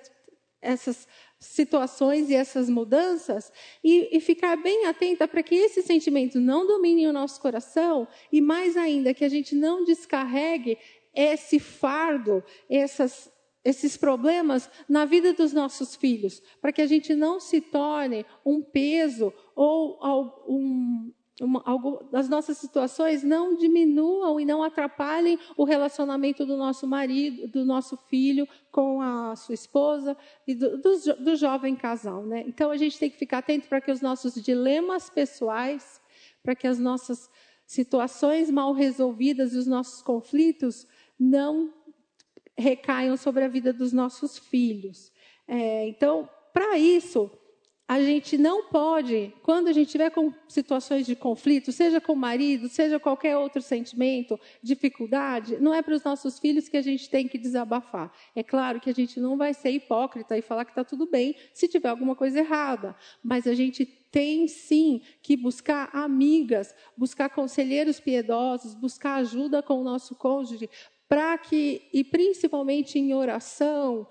essas 0.62 1.06
situações 1.42 2.30
e 2.30 2.36
essas 2.36 2.70
mudanças 2.70 3.52
e, 3.84 4.16
e 4.16 4.22
ficar 4.22 4.56
bem 4.58 4.86
atenta 4.86 5.28
para 5.28 5.42
que 5.42 5.56
esses 5.56 5.84
sentimentos 5.86 6.40
não 6.40 6.68
dominem 6.68 7.08
o 7.08 7.14
nosso 7.14 7.42
coração 7.42 8.08
e, 8.32 8.40
mais 8.40 8.78
ainda, 8.78 9.14
que 9.14 9.26
a 9.26 9.30
gente 9.30 9.56
não 9.56 9.84
descarregue 9.84 10.78
esse 11.16 11.60
fardo, 11.60 12.44
essas, 12.70 13.34
esses 13.66 13.98
problemas 13.98 14.70
na 14.88 15.04
vida 15.04 15.34
dos 15.34 15.52
nossos 15.52 15.96
filhos, 15.96 16.44
para 16.62 16.72
que 16.72 16.82
a 16.82 16.88
gente 16.88 17.16
não 17.16 17.40
se 17.40 17.60
torne 17.60 18.24
um 18.46 18.62
peso 18.62 19.34
ou 19.56 20.00
um, 20.48 21.12
uma, 21.42 21.62
algo, 21.66 22.08
as 22.14 22.30
nossas 22.30 22.58
situações 22.58 23.24
não 23.24 23.56
diminuam 23.56 24.40
e 24.40 24.46
não 24.46 24.62
atrapalhem 24.62 25.40
o 25.58 25.64
relacionamento 25.64 26.46
do 26.46 26.56
nosso 26.56 26.86
marido, 26.86 27.48
do 27.48 27.66
nosso 27.66 27.98
filho 27.98 28.48
com 28.72 29.02
a 29.02 29.36
sua 29.36 29.56
esposa 29.56 30.16
e 30.48 30.54
do, 30.54 30.78
do, 30.78 31.16
do 31.20 31.36
jovem 31.36 31.76
casal. 31.76 32.24
Né? 32.24 32.44
Então 32.48 32.70
a 32.70 32.78
gente 32.78 32.98
tem 33.00 33.10
que 33.10 33.18
ficar 33.18 33.40
atento 33.40 33.68
para 33.68 33.82
que 33.82 33.92
os 33.92 34.02
nossos 34.02 34.36
dilemas 34.36 35.10
pessoais, 35.10 36.00
para 36.44 36.56
que 36.56 36.68
as 36.68 36.78
nossas 36.78 37.30
situações 37.66 38.52
mal 38.52 38.72
resolvidas 38.74 39.54
e 39.54 39.58
os 39.58 39.66
nossos 39.66 40.02
conflitos 40.04 40.86
não 41.20 41.74
recaiam 42.56 43.18
sobre 43.18 43.44
a 43.44 43.48
vida 43.48 43.74
dos 43.74 43.92
nossos 43.92 44.38
filhos. 44.38 45.12
É, 45.48 45.88
então, 45.88 46.30
para 46.54 46.78
isso, 46.78 47.32
a 47.92 48.00
gente 48.00 48.38
não 48.38 48.70
pode, 48.70 49.34
quando 49.44 49.68
a 49.68 49.74
gente 49.74 49.92
tiver 49.92 50.10
com 50.12 50.34
situações 50.48 51.06
de 51.06 51.14
conflito, 51.14 51.74
seja 51.74 52.00
com 52.00 52.14
o 52.14 52.16
marido, 52.16 52.70
seja 52.70 52.98
qualquer 52.98 53.36
outro 53.36 53.62
sentimento, 53.62 54.40
dificuldade, 54.64 55.58
não 55.60 55.74
é 55.74 55.82
para 55.82 55.96
os 55.96 56.02
nossos 56.02 56.40
filhos 56.40 56.70
que 56.70 56.78
a 56.78 56.82
gente 56.82 57.10
tem 57.10 57.28
que 57.28 57.38
desabafar. 57.38 58.10
É 58.34 58.42
claro 58.44 58.80
que 58.80 58.90
a 58.90 58.94
gente 58.94 59.20
não 59.20 59.36
vai 59.36 59.54
ser 59.54 59.72
hipócrita 59.72 60.38
e 60.38 60.42
falar 60.42 60.64
que 60.64 60.72
está 60.72 60.86
tudo 60.86 61.06
bem 61.06 61.36
se 61.54 61.68
tiver 61.68 61.90
alguma 61.90 62.16
coisa 62.16 62.40
errada, 62.40 62.96
mas 63.22 63.46
a 63.46 63.54
gente 63.54 63.86
tem 63.86 64.48
sim 64.48 65.02
que 65.22 65.36
buscar 65.36 65.90
amigas, 65.92 66.74
buscar 66.96 67.28
conselheiros 67.28 68.00
piedosos, 68.00 68.74
buscar 68.74 69.16
ajuda 69.16 69.62
com 69.62 69.82
o 69.82 69.84
nosso 69.84 70.16
cônjuge, 70.16 70.70
para 71.10 71.38
que, 71.38 71.90
e 71.92 72.06
principalmente 72.06 72.98
em 72.98 73.14
oração, 73.14 74.08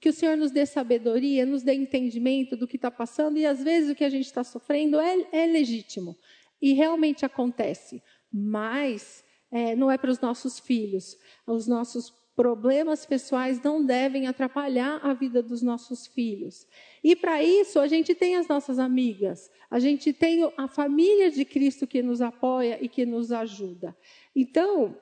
que 0.00 0.08
o 0.08 0.12
Senhor 0.12 0.36
nos 0.36 0.50
dê 0.50 0.64
sabedoria, 0.66 1.46
nos 1.46 1.62
dê 1.62 1.74
entendimento 1.74 2.56
do 2.56 2.66
que 2.66 2.76
está 2.76 2.90
passando, 2.90 3.38
e 3.38 3.46
às 3.46 3.62
vezes 3.62 3.90
o 3.90 3.94
que 3.94 4.04
a 4.04 4.10
gente 4.10 4.26
está 4.26 4.44
sofrendo 4.44 5.00
é, 5.00 5.26
é, 5.32 5.46
legítimo 5.46 6.16
e 6.60 6.72
realmente 6.72 7.24
acontece, 7.24 8.02
mas 8.32 9.24
é, 9.50 9.74
não 9.76 9.90
é 9.90 9.98
para 9.98 10.10
os 10.10 10.20
nossos 10.20 10.58
filhos. 10.58 11.16
Os 11.46 11.66
nossos 11.66 12.10
problemas 12.34 13.06
pessoais 13.06 13.62
não 13.62 13.84
devem 13.84 14.26
atrapalhar 14.26 15.00
a 15.02 15.14
vida 15.14 15.42
dos 15.42 15.62
nossos 15.62 16.06
filhos. 16.06 16.66
E 17.02 17.16
para 17.16 17.42
isso, 17.42 17.80
a 17.80 17.88
gente 17.88 18.14
tem 18.14 18.36
as 18.36 18.46
nossas 18.46 18.78
amigas, 18.78 19.50
a 19.70 19.78
gente 19.78 20.12
tem 20.12 20.52
a 20.56 20.68
família 20.68 21.30
de 21.30 21.44
Cristo 21.44 21.86
que 21.86 22.02
nos 22.02 22.20
apoia 22.20 22.78
e 22.80 22.88
que 22.88 23.06
nos 23.06 23.32
ajuda. 23.32 23.96
Então, 24.34 24.96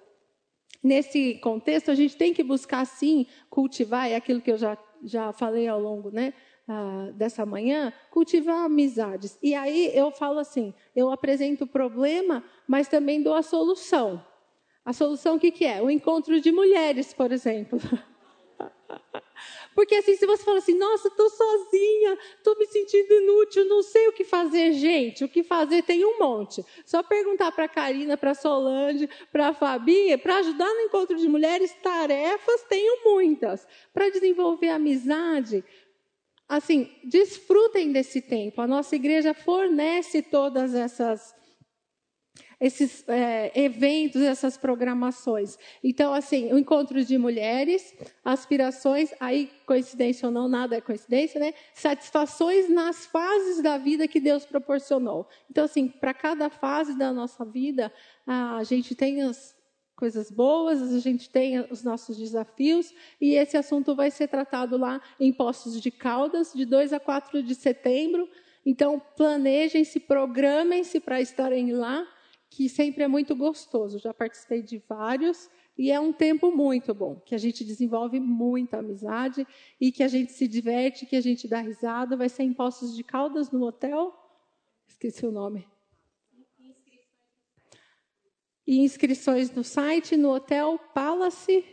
nesse 0.84 1.34
contexto, 1.36 1.90
a 1.90 1.94
gente 1.94 2.16
tem 2.16 2.34
que 2.34 2.42
buscar, 2.42 2.84
sim, 2.84 3.26
cultivar, 3.48 4.10
é 4.10 4.16
aquilo 4.16 4.42
que 4.42 4.52
eu 4.52 4.58
já, 4.58 4.76
já 5.02 5.32
falei 5.32 5.66
ao 5.66 5.80
longo 5.80 6.10
né, 6.10 6.34
ah, 6.68 7.10
dessa 7.14 7.46
manhã, 7.46 7.90
cultivar 8.10 8.66
amizades. 8.66 9.38
E 9.42 9.54
aí 9.54 9.90
eu 9.94 10.10
falo 10.10 10.38
assim: 10.38 10.74
eu 10.94 11.10
apresento 11.10 11.64
o 11.64 11.66
problema, 11.66 12.44
mas 12.68 12.86
também 12.86 13.22
dou 13.22 13.34
a 13.34 13.42
solução. 13.42 14.22
A 14.84 14.92
solução 14.92 15.36
o 15.36 15.40
que, 15.40 15.50
que 15.50 15.64
é? 15.64 15.80
O 15.82 15.90
encontro 15.90 16.38
de 16.38 16.52
mulheres, 16.52 17.14
por 17.14 17.32
exemplo. 17.32 17.80
Porque 19.74 19.96
assim, 19.96 20.16
se 20.16 20.26
você 20.26 20.42
fala 20.42 20.58
assim, 20.58 20.76
nossa, 20.78 21.08
estou 21.08 21.28
sozinha, 21.28 22.18
estou 22.36 22.56
me 22.58 22.66
sentindo 22.66 23.12
inútil, 23.14 23.64
não 23.66 23.82
sei 23.82 24.08
o 24.08 24.12
que 24.12 24.24
fazer, 24.24 24.72
gente, 24.72 25.24
o 25.24 25.28
que 25.28 25.42
fazer 25.42 25.82
tem 25.82 26.04
um 26.04 26.18
monte. 26.18 26.64
Só 26.86 27.02
perguntar 27.02 27.50
para 27.52 27.64
a 27.64 27.68
Karina, 27.68 28.16
para 28.16 28.30
a 28.30 28.34
Solange, 28.34 29.08
para 29.32 29.48
a 29.48 29.54
Fabi, 29.54 30.16
para 30.18 30.38
ajudar 30.38 30.72
no 30.72 30.80
encontro 30.80 31.16
de 31.16 31.28
mulheres, 31.28 31.74
tarefas 31.82 32.62
tenho 32.68 33.04
muitas. 33.04 33.66
Para 33.92 34.10
desenvolver 34.10 34.68
amizade, 34.68 35.64
assim, 36.48 36.90
desfrutem 37.04 37.92
desse 37.92 38.20
tempo. 38.20 38.60
A 38.60 38.66
nossa 38.66 38.94
igreja 38.94 39.34
fornece 39.34 40.22
todas 40.22 40.74
essas 40.74 41.34
esses 42.64 43.06
é, 43.08 43.52
eventos, 43.54 44.22
essas 44.22 44.56
programações. 44.56 45.58
Então, 45.82 46.14
assim, 46.14 46.50
o 46.50 46.58
encontro 46.58 47.04
de 47.04 47.18
mulheres, 47.18 47.94
aspirações, 48.24 49.10
aí 49.20 49.50
coincidência 49.66 50.26
ou 50.26 50.32
não, 50.32 50.48
nada 50.48 50.74
é 50.74 50.80
coincidência, 50.80 51.38
né? 51.38 51.52
Satisfações 51.74 52.70
nas 52.70 53.04
fases 53.04 53.62
da 53.62 53.76
vida 53.76 54.08
que 54.08 54.18
Deus 54.18 54.46
proporcionou. 54.46 55.28
Então, 55.50 55.66
assim, 55.66 55.88
para 55.88 56.14
cada 56.14 56.48
fase 56.48 56.96
da 56.96 57.12
nossa 57.12 57.44
vida, 57.44 57.92
a 58.26 58.64
gente 58.64 58.94
tem 58.94 59.20
as, 59.20 59.54
coisas 59.94 60.30
boas, 60.30 60.80
a 60.80 61.00
gente 61.00 61.28
tem 61.28 61.60
os 61.70 61.84
nossos 61.84 62.16
desafios, 62.16 62.94
e 63.20 63.34
esse 63.34 63.58
assunto 63.58 63.94
vai 63.94 64.10
ser 64.10 64.28
tratado 64.28 64.78
lá 64.78 65.02
em 65.20 65.34
Poços 65.34 65.80
de 65.82 65.90
Caldas, 65.90 66.52
de 66.54 66.64
2 66.64 66.94
a 66.94 66.98
4 66.98 67.42
de 67.42 67.54
setembro. 67.54 68.26
Então, 68.64 69.00
planejem-se, 69.16 70.00
programem-se 70.00 70.98
para 70.98 71.20
estarem 71.20 71.72
lá, 71.72 72.06
que 72.54 72.68
sempre 72.68 73.02
é 73.02 73.08
muito 73.08 73.34
gostoso. 73.34 73.98
Já 73.98 74.14
participei 74.14 74.62
de 74.62 74.78
vários, 74.88 75.50
e 75.76 75.90
é 75.90 75.98
um 75.98 76.12
tempo 76.12 76.52
muito 76.52 76.94
bom, 76.94 77.16
que 77.16 77.34
a 77.34 77.38
gente 77.38 77.64
desenvolve 77.64 78.20
muita 78.20 78.78
amizade 78.78 79.44
e 79.80 79.90
que 79.90 80.04
a 80.04 80.08
gente 80.08 80.30
se 80.30 80.46
diverte, 80.46 81.04
que 81.04 81.16
a 81.16 81.20
gente 81.20 81.48
dá 81.48 81.58
risada. 81.60 82.16
Vai 82.16 82.28
ser 82.28 82.44
em 82.44 82.54
Poços 82.54 82.94
de 82.94 83.02
Caldas, 83.02 83.50
no 83.50 83.64
hotel. 83.64 84.14
Esqueci 84.86 85.26
o 85.26 85.32
nome. 85.32 85.66
E 88.64 88.78
inscrições 88.78 89.50
no 89.50 89.64
site, 89.64 90.16
no 90.16 90.30
hotel 90.30 90.78
Palace. 90.94 91.64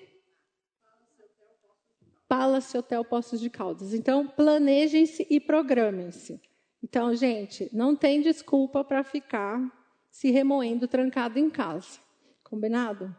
Palace 2.27 2.75
Hotel 2.75 3.05
Poços 3.05 3.39
de 3.39 3.51
Caldas. 3.51 3.93
Então, 3.93 4.27
planejem-se 4.27 5.27
e 5.29 5.39
programem-se. 5.39 6.41
Então, 6.83 7.13
gente, 7.13 7.69
não 7.71 7.95
tem 7.95 8.19
desculpa 8.19 8.83
para 8.83 9.03
ficar 9.03 9.79
se 10.11 10.29
remoendo 10.29 10.87
trancado 10.87 11.39
em 11.39 11.49
casa. 11.49 11.99
Combinado? 12.43 13.15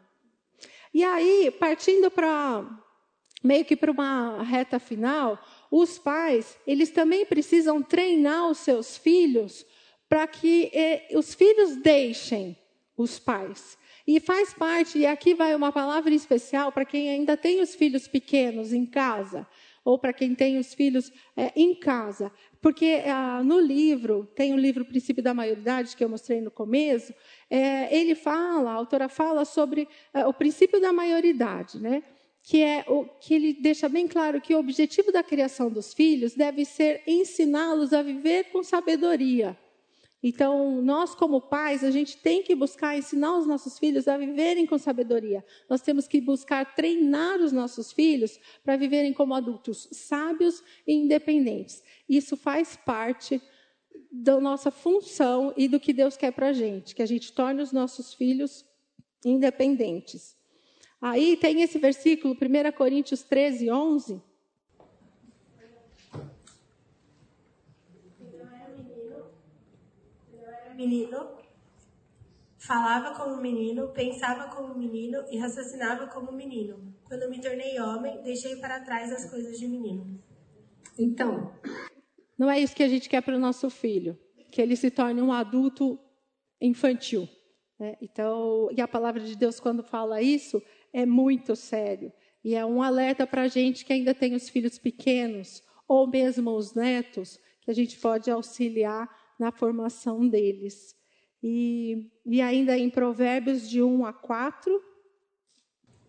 E 0.95 1.03
aí, 1.03 1.51
partindo 1.51 2.11
para 2.11 2.65
meio 3.43 3.65
que 3.65 3.75
para 3.75 3.91
uma 3.91 4.43
reta 4.43 4.79
final, 4.79 5.43
os 5.71 5.99
pais, 5.99 6.57
eles 6.67 6.91
também 6.91 7.27
precisam 7.27 7.83
treinar 7.83 8.49
os 8.49 8.59
seus 8.59 8.97
filhos 8.97 9.67
para 10.09 10.27
que 10.27 10.71
eh, 10.73 11.09
os 11.15 11.35
filhos 11.35 11.75
deixem 11.77 12.57
os 12.97 13.19
pais. 13.19 13.77
E 14.07 14.21
faz 14.21 14.53
parte, 14.53 14.99
e 14.99 15.07
aqui 15.07 15.35
vai 15.35 15.55
uma 15.55 15.73
palavra 15.73 16.13
especial 16.15 16.71
para 16.71 16.85
quem 16.85 17.09
ainda 17.09 17.37
tem 17.37 17.61
os 17.61 17.75
filhos 17.75 18.07
pequenos 18.07 18.73
em 18.73 18.85
casa, 18.85 19.47
ou 19.85 19.99
para 19.99 20.13
quem 20.13 20.35
tem 20.35 20.59
os 20.59 20.75
filhos 20.75 21.13
é, 21.37 21.53
em 21.57 21.75
casa. 21.75 22.33
Porque 22.61 23.03
ah, 23.07 23.43
no 23.43 23.59
livro, 23.59 24.27
tem 24.35 24.55
o 24.55 24.57
livro 24.57 24.85
Princípio 24.85 25.23
da 25.23 25.35
Maioridade, 25.35 25.97
que 25.97 26.05
eu 26.05 26.09
mostrei 26.09 26.41
no 26.41 26.51
começo, 26.51 27.13
é, 27.51 27.95
ele 27.95 28.15
fala, 28.15 28.71
a 28.71 28.75
autora 28.75 29.09
fala 29.09 29.45
sobre 29.45 29.89
é, 30.15 30.27
o 30.27 30.33
princípio 30.33 30.81
da 30.81 30.93
maioridade, 30.93 31.81
né? 31.81 32.03
que 32.43 32.61
é 32.61 32.85
o 32.89 33.05
que 33.05 33.35
ele 33.35 33.53
deixa 33.53 33.89
bem 33.89 34.09
claro 34.09 34.41
que 34.41 34.55
o 34.55 34.59
objetivo 34.59 35.13
da 35.13 35.23
criação 35.23 35.71
dos 35.71 35.95
filhos 35.95 36.35
deve 36.35 36.65
ser 36.65 37.03
ensiná-los 37.07 37.93
a 37.93 38.03
viver 38.03 38.51
com 38.51 38.63
sabedoria. 38.65 39.57
Então, 40.23 40.81
nós 40.81 41.15
como 41.15 41.41
pais, 41.41 41.83
a 41.83 41.91
gente 41.91 42.17
tem 42.17 42.43
que 42.43 42.55
buscar 42.55 42.97
ensinar 42.97 43.37
os 43.37 43.47
nossos 43.47 43.79
filhos 43.79 44.07
a 44.07 44.17
viverem 44.17 44.65
com 44.67 44.79
sabedoria. 44.79 45.45
Nós 45.69 45.83
temos 45.83 46.07
que 46.07 46.21
buscar 46.21 46.77
treinar 46.77 47.41
os 47.41 47.51
nossos 47.51 47.91
filhos 47.91 48.39
para 48.63 48.77
viverem 48.77 49.13
como 49.13 49.35
adultos 49.35 49.89
sábios 49.91 50.63
e 50.87 50.95
independentes. 50.95 51.83
Isso 52.09 52.37
faz 52.37 52.77
parte 52.77 53.43
da 54.13 54.39
nossa 54.41 54.71
função 54.71 55.53
e 55.57 55.67
do 55.67 55.81
que 55.81 55.93
Deus 55.93 56.17
quer 56.17 56.33
para 56.33 56.49
a 56.49 56.53
gente, 56.53 56.95
que 56.95 57.03
a 57.03 57.07
gente 57.07 57.33
torne 57.33 57.61
os 57.61 57.73
nossos 57.73 58.15
filhos 58.15 58.65
independentes. 59.25 60.37
Aí 61.01 61.37
tem 61.37 61.63
esse 61.63 61.79
versículo, 61.79 62.35
1 62.35 62.73
Coríntios 62.77 63.23
13, 63.25 63.71
11. 63.73 64.23
Menino, 70.75 71.37
falava 72.59 73.15
como 73.17 73.41
menino, 73.41 73.89
pensava 73.89 74.55
como 74.55 74.75
menino 74.75 75.25
e 75.31 75.39
raciocinava 75.39 76.07
como 76.07 76.33
menino. 76.33 76.95
Quando 77.05 77.29
me 77.29 77.41
tornei 77.41 77.79
homem, 77.81 78.23
deixei 78.23 78.57
para 78.57 78.81
trás 78.81 79.13
as 79.13 79.31
coisas 79.31 79.59
de 79.59 79.67
menino. 79.67 80.23
Então, 80.99 81.53
não 82.39 82.51
é 82.51 82.59
isso 82.59 82.75
que 82.75 82.83
a 82.83 82.89
gente 82.89 83.09
quer 83.09 83.23
para 83.23 83.37
o 83.37 83.41
nosso 83.41 83.71
filho, 83.71 84.19
que 84.51 84.61
ele 84.61 84.77
se 84.77 84.91
torne 84.91 85.23
um 85.23 85.33
adulto 85.33 85.99
infantil. 86.61 87.29
Né? 87.79 87.97
Então, 88.01 88.69
e 88.77 88.81
a 88.81 88.89
palavra 88.89 89.21
de 89.21 89.37
Deus, 89.37 89.61
quando 89.61 89.83
fala 89.83 90.21
isso, 90.21 90.63
é 90.93 91.07
muito 91.07 91.55
sério. 91.55 92.13
E 92.45 92.55
é 92.55 92.67
um 92.67 92.83
alerta 92.83 93.27
para 93.27 93.43
a 93.43 93.49
gente 93.49 93.85
que 93.85 93.93
ainda 93.93 94.15
tem 94.15 94.35
os 94.35 94.49
filhos 94.49 94.79
pequenos, 94.79 95.63
ou 95.87 96.09
mesmo 96.09 96.51
os 96.51 96.75
netos, 96.75 97.39
que 97.61 97.71
a 97.71 97.75
gente 97.75 97.99
pode 97.99 98.31
auxiliar 98.31 99.09
na 99.43 99.51
formação 99.51 100.29
deles. 100.29 100.95
E, 101.43 102.09
e 102.25 102.41
ainda 102.41 102.79
em 102.79 102.89
Provérbios 102.89 103.69
de 103.69 103.83
1 103.83 104.07
a 104.07 104.13
4. 104.13 104.81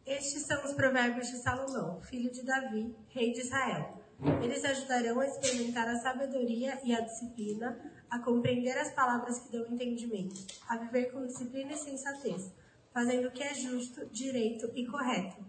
Estes 0.06 0.44
são 0.44 0.64
os 0.64 0.74
provérbios 0.74 1.32
de 1.32 1.38
Salomão, 1.38 2.00
filho 2.02 2.32
de 2.32 2.44
Davi, 2.44 2.96
rei 3.10 3.34
de 3.34 3.40
Israel. 3.40 4.00
Eles 4.44 4.64
ajudarão 4.64 5.20
a 5.20 5.26
experimentar 5.26 5.88
a 5.88 5.98
sabedoria 5.98 6.80
e 6.84 6.94
a 6.94 7.02
disciplina, 7.02 7.80
a 8.10 8.20
compreender 8.20 8.78
as 8.78 8.94
palavras 8.94 9.40
que 9.40 9.52
dão 9.52 9.66
entendimento, 9.66 10.46
a 10.70 10.78
viver 10.78 11.12
com 11.12 11.26
disciplina 11.26 11.72
e 11.72 11.78
sensatez, 11.78 12.52
fazendo 12.94 13.30
o 13.30 13.32
que 13.32 13.42
é 13.42 13.56
justo, 13.56 14.06
direito 14.12 14.72
e 14.76 14.86
correto. 14.86 15.44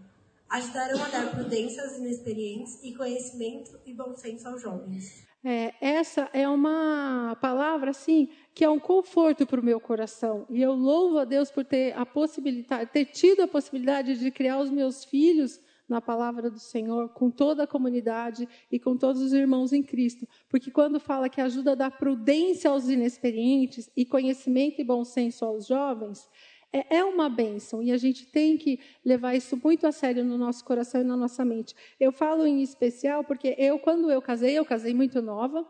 Ajudarão 0.49 1.03
a 1.03 1.09
dar 1.09 1.31
prudência 1.31 1.83
aos 1.83 1.97
inexperientes 1.97 2.83
e 2.83 2.95
conhecimento 2.95 3.79
e 3.85 3.93
bom 3.93 4.15
senso 4.15 4.47
aos 4.47 4.61
jovens. 4.61 5.24
É, 5.47 5.75
essa 5.79 6.27
é 6.33 6.49
uma 6.49 7.37
palavra 7.39 7.91
assim 7.91 8.29
que 8.51 8.65
é 8.65 8.69
um 8.69 8.79
conforto 8.79 9.45
para 9.45 9.61
o 9.61 9.63
meu 9.63 9.79
coração 9.79 10.43
e 10.49 10.59
eu 10.59 10.73
louvo 10.73 11.19
a 11.19 11.23
Deus 11.23 11.51
por 11.51 11.63
ter 11.63 11.95
a 11.95 12.03
possibilidade, 12.03 12.89
ter 12.91 13.05
tido 13.05 13.43
a 13.43 13.47
possibilidade 13.47 14.17
de 14.17 14.31
criar 14.31 14.59
os 14.59 14.71
meus 14.71 15.05
filhos 15.05 15.61
na 15.87 16.01
palavra 16.01 16.49
do 16.49 16.57
Senhor, 16.57 17.09
com 17.09 17.29
toda 17.29 17.61
a 17.61 17.67
comunidade 17.67 18.49
e 18.71 18.79
com 18.79 18.97
todos 18.97 19.21
os 19.21 19.33
irmãos 19.33 19.71
em 19.71 19.83
Cristo. 19.83 20.27
Porque 20.49 20.71
quando 20.71 20.99
fala 20.99 21.29
que 21.29 21.39
ajuda 21.39 21.73
a 21.73 21.75
dar 21.75 21.91
prudência 21.91 22.71
aos 22.71 22.89
inexperientes 22.89 23.87
e 23.95 24.03
conhecimento 24.03 24.81
e 24.81 24.83
bom 24.83 25.05
senso 25.05 25.45
aos 25.45 25.67
jovens, 25.67 26.27
é, 26.75 26.97
é 26.97 27.03
uma 27.05 27.29
bênção 27.29 27.81
e 27.81 27.91
a 27.91 27.97
gente 27.97 28.25
tem 28.25 28.57
que 28.57 28.79
levar 29.03 29.33
isso 29.33 29.57
muito 29.63 29.87
a 29.87 29.91
sério 29.93 30.25
no 30.25 30.37
nosso 30.37 30.65
coração 30.65 30.99
e 30.99 31.05
na 31.05 31.15
nossa 31.15 31.45
mente. 31.45 31.73
Eu 31.97 32.11
falo 32.11 32.45
em 32.45 32.61
especial 32.61 33.23
porque 33.23 33.55
eu, 33.57 33.79
quando 33.79 34.11
eu 34.11 34.21
casei, 34.21 34.57
eu 34.57 34.65
casei 34.65 34.93
muito 34.93 35.21
nova, 35.21 35.65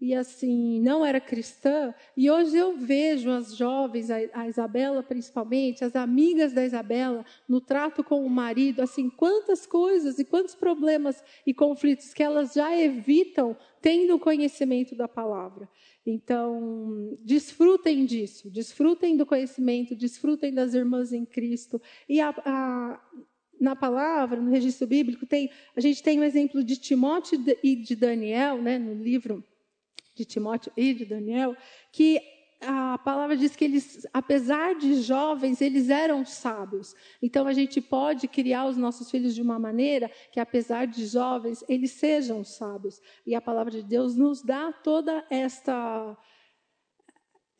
e 0.00 0.14
assim, 0.14 0.80
não 0.80 1.04
era 1.04 1.20
cristã, 1.20 1.92
e 2.16 2.30
hoje 2.30 2.56
eu 2.56 2.76
vejo 2.76 3.30
as 3.32 3.56
jovens, 3.56 4.08
a, 4.10 4.46
Isabela 4.46 5.02
principalmente, 5.02 5.84
as 5.84 5.96
amigas 5.96 6.52
da 6.52 6.64
Isabela, 6.64 7.26
no 7.48 7.60
trato 7.60 8.04
com 8.04 8.24
o 8.24 8.30
marido, 8.30 8.80
assim, 8.80 9.10
quantas 9.10 9.66
coisas 9.66 10.20
e 10.20 10.24
quantos 10.24 10.54
problemas 10.54 11.22
e 11.44 11.52
conflitos 11.52 12.14
que 12.14 12.22
elas 12.22 12.52
já 12.52 12.76
evitam 12.76 13.56
tendo 13.82 14.20
conhecimento 14.20 14.94
da 14.94 15.08
palavra. 15.08 15.68
Então, 16.10 17.18
desfrutem 17.22 18.06
disso, 18.06 18.48
desfrutem 18.48 19.14
do 19.14 19.26
conhecimento, 19.26 19.94
desfrutem 19.94 20.54
das 20.54 20.72
irmãs 20.72 21.12
em 21.12 21.26
Cristo. 21.26 21.82
E 22.08 22.18
a, 22.18 22.30
a, 22.30 23.00
na 23.60 23.76
palavra, 23.76 24.40
no 24.40 24.50
registro 24.50 24.86
bíblico, 24.86 25.26
tem, 25.26 25.50
a 25.76 25.80
gente 25.80 26.02
tem 26.02 26.18
o 26.18 26.22
um 26.22 26.24
exemplo 26.24 26.64
de 26.64 26.78
Timóteo 26.78 27.38
e 27.62 27.76
de 27.76 27.94
Daniel, 27.94 28.56
né, 28.62 28.78
no 28.78 28.94
livro 28.94 29.44
de 30.14 30.24
Timóteo 30.24 30.72
e 30.74 30.94
de 30.94 31.04
Daniel, 31.04 31.54
que 31.92 32.22
a 32.60 32.98
palavra 32.98 33.36
diz 33.36 33.54
que 33.54 33.64
eles, 33.64 34.06
apesar 34.12 34.74
de 34.74 35.00
jovens, 35.00 35.60
eles 35.60 35.90
eram 35.90 36.24
sábios. 36.24 36.94
Então 37.22 37.46
a 37.46 37.52
gente 37.52 37.80
pode 37.80 38.26
criar 38.26 38.66
os 38.66 38.76
nossos 38.76 39.10
filhos 39.10 39.34
de 39.34 39.42
uma 39.42 39.58
maneira 39.58 40.10
que, 40.32 40.40
apesar 40.40 40.86
de 40.86 41.06
jovens, 41.06 41.64
eles 41.68 41.92
sejam 41.92 42.42
sábios. 42.42 43.00
E 43.24 43.34
a 43.34 43.40
palavra 43.40 43.70
de 43.70 43.82
Deus 43.82 44.16
nos 44.16 44.42
dá 44.42 44.72
toda 44.72 45.24
esta 45.30 46.16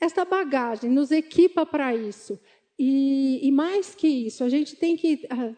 esta 0.00 0.24
bagagem, 0.24 0.90
nos 0.90 1.10
equipa 1.10 1.66
para 1.66 1.92
isso. 1.94 2.38
E, 2.78 3.40
e, 3.42 3.50
mais 3.50 3.96
que 3.96 4.06
isso, 4.06 4.44
a 4.44 4.48
gente 4.48 4.76
tem 4.76 4.96
que 4.96 5.26
uh, 5.32 5.56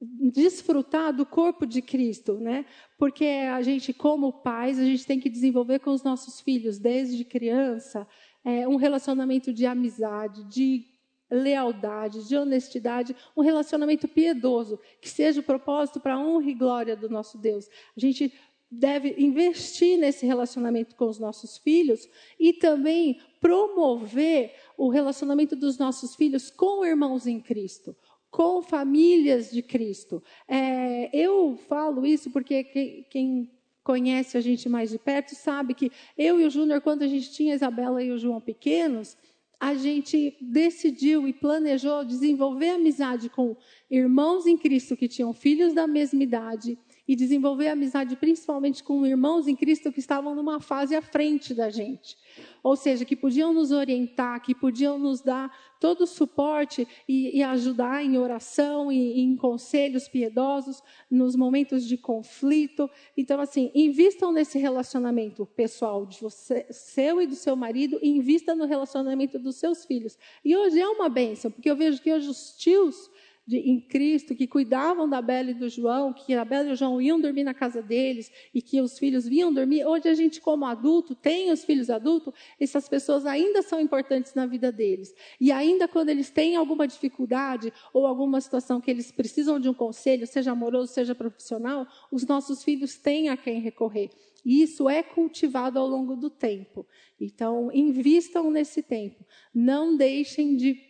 desfrutar 0.00 1.12
do 1.12 1.26
corpo 1.26 1.66
de 1.66 1.82
Cristo, 1.82 2.38
né? 2.38 2.64
Porque 2.96 3.24
a 3.24 3.60
gente, 3.62 3.92
como 3.92 4.32
pais, 4.32 4.78
a 4.78 4.84
gente 4.84 5.04
tem 5.04 5.18
que 5.18 5.28
desenvolver 5.28 5.80
com 5.80 5.90
os 5.90 6.04
nossos 6.04 6.40
filhos, 6.40 6.78
desde 6.78 7.24
criança, 7.24 8.06
é, 8.48 8.66
um 8.66 8.76
relacionamento 8.76 9.52
de 9.52 9.66
amizade, 9.66 10.42
de 10.44 10.86
lealdade, 11.30 12.26
de 12.26 12.34
honestidade, 12.34 13.14
um 13.36 13.42
relacionamento 13.42 14.08
piedoso, 14.08 14.80
que 15.02 15.08
seja 15.08 15.40
o 15.40 15.42
propósito 15.42 16.00
para 16.00 16.14
a 16.14 16.18
honra 16.18 16.50
e 16.50 16.54
glória 16.54 16.96
do 16.96 17.10
nosso 17.10 17.36
Deus. 17.36 17.68
A 17.94 18.00
gente 18.00 18.32
deve 18.70 19.14
investir 19.18 19.98
nesse 19.98 20.24
relacionamento 20.24 20.96
com 20.96 21.06
os 21.06 21.18
nossos 21.18 21.58
filhos 21.58 22.08
e 22.40 22.54
também 22.54 23.20
promover 23.38 24.54
o 24.78 24.88
relacionamento 24.88 25.54
dos 25.54 25.76
nossos 25.76 26.16
filhos 26.16 26.50
com 26.50 26.84
irmãos 26.86 27.26
em 27.26 27.40
Cristo 27.40 27.94
com 28.30 28.60
famílias 28.60 29.50
de 29.50 29.62
Cristo. 29.62 30.22
É, 30.46 31.08
eu 31.16 31.56
falo 31.66 32.04
isso 32.04 32.30
porque 32.30 32.62
quem, 32.62 33.06
quem 33.08 33.57
conhece 33.88 34.36
a 34.36 34.40
gente 34.42 34.68
mais 34.68 34.90
de 34.90 34.98
perto 34.98 35.34
sabe 35.34 35.72
que 35.72 35.90
eu 36.18 36.38
e 36.38 36.44
o 36.44 36.50
Júnior, 36.50 36.82
quando 36.82 37.04
a 37.04 37.06
gente 37.06 37.32
tinha 37.32 37.54
a 37.54 37.56
Isabela 37.56 38.02
e 38.02 38.10
o 38.10 38.18
João 38.18 38.38
pequenos, 38.38 39.16
a 39.58 39.72
gente 39.72 40.36
decidiu 40.42 41.26
e 41.26 41.32
planejou 41.32 42.04
desenvolver 42.04 42.68
amizade 42.68 43.30
com 43.30 43.56
irmãos 43.90 44.46
em 44.46 44.58
Cristo 44.58 44.94
que 44.94 45.08
tinham 45.08 45.32
filhos 45.32 45.72
da 45.72 45.86
mesma 45.86 46.22
idade 46.22 46.78
e 47.08 47.16
desenvolver 47.16 47.68
amizade 47.68 48.14
principalmente 48.16 48.84
com 48.84 49.06
irmãos 49.06 49.48
em 49.48 49.56
Cristo 49.56 49.90
que 49.90 49.98
estavam 49.98 50.34
numa 50.34 50.60
fase 50.60 50.94
à 50.94 51.00
frente 51.00 51.54
da 51.54 51.70
gente. 51.70 52.18
Ou 52.62 52.76
seja, 52.76 53.04
que 53.04 53.16
podiam 53.16 53.50
nos 53.54 53.70
orientar, 53.72 54.42
que 54.42 54.54
podiam 54.54 54.98
nos 54.98 55.22
dar 55.22 55.50
todo 55.80 56.02
o 56.02 56.06
suporte 56.06 56.86
e, 57.08 57.38
e 57.38 57.42
ajudar 57.42 58.04
em 58.04 58.18
oração 58.18 58.92
e 58.92 59.20
em 59.20 59.36
conselhos 59.36 60.06
piedosos 60.06 60.82
nos 61.10 61.34
momentos 61.34 61.86
de 61.86 61.96
conflito. 61.96 62.90
Então, 63.16 63.40
assim, 63.40 63.70
invistam 63.74 64.30
nesse 64.30 64.58
relacionamento 64.58 65.46
pessoal 65.46 66.04
de 66.04 66.20
você, 66.20 66.66
seu 66.70 67.22
e 67.22 67.26
do 67.26 67.36
seu 67.36 67.56
marido 67.56 67.98
e 68.02 68.08
invista 68.10 68.54
no 68.54 68.66
relacionamento 68.66 69.38
dos 69.38 69.56
seus 69.56 69.86
filhos. 69.86 70.18
E 70.44 70.54
hoje 70.54 70.78
é 70.78 70.86
uma 70.86 71.08
bênção, 71.08 71.50
porque 71.50 71.70
eu 71.70 71.76
vejo 71.76 72.02
que 72.02 72.12
hoje 72.12 72.28
os 72.28 72.54
tios 72.56 73.10
de, 73.48 73.56
em 73.56 73.80
Cristo, 73.80 74.34
que 74.34 74.46
cuidavam 74.46 75.08
da 75.08 75.22
Bela 75.22 75.52
e 75.52 75.54
do 75.54 75.70
João, 75.70 76.12
que 76.12 76.34
a 76.34 76.44
Bela 76.44 76.68
e 76.68 76.72
o 76.72 76.76
João 76.76 77.00
iam 77.00 77.18
dormir 77.18 77.44
na 77.44 77.54
casa 77.54 77.80
deles 77.80 78.30
e 78.54 78.60
que 78.60 78.78
os 78.78 78.98
filhos 78.98 79.26
vinham 79.26 79.50
dormir. 79.50 79.86
Hoje 79.86 80.06
a 80.06 80.12
gente, 80.12 80.38
como 80.38 80.66
adulto, 80.66 81.14
tem 81.14 81.50
os 81.50 81.64
filhos 81.64 81.88
adultos, 81.88 82.34
essas 82.60 82.86
pessoas 82.90 83.24
ainda 83.24 83.62
são 83.62 83.80
importantes 83.80 84.34
na 84.34 84.44
vida 84.44 84.70
deles. 84.70 85.14
E 85.40 85.50
ainda 85.50 85.88
quando 85.88 86.10
eles 86.10 86.28
têm 86.28 86.56
alguma 86.56 86.86
dificuldade 86.86 87.72
ou 87.94 88.06
alguma 88.06 88.38
situação 88.38 88.82
que 88.82 88.90
eles 88.90 89.10
precisam 89.10 89.58
de 89.58 89.66
um 89.66 89.74
conselho, 89.74 90.26
seja 90.26 90.52
amoroso, 90.52 90.92
seja 90.92 91.14
profissional, 91.14 91.86
os 92.12 92.26
nossos 92.26 92.62
filhos 92.62 92.98
têm 92.98 93.30
a 93.30 93.36
quem 93.36 93.60
recorrer. 93.60 94.10
E 94.44 94.62
isso 94.62 94.90
é 94.90 95.02
cultivado 95.02 95.78
ao 95.78 95.86
longo 95.86 96.14
do 96.16 96.28
tempo. 96.28 96.86
Então, 97.18 97.70
invistam 97.72 98.50
nesse 98.50 98.82
tempo. 98.82 99.24
Não 99.54 99.96
deixem 99.96 100.54
de 100.54 100.87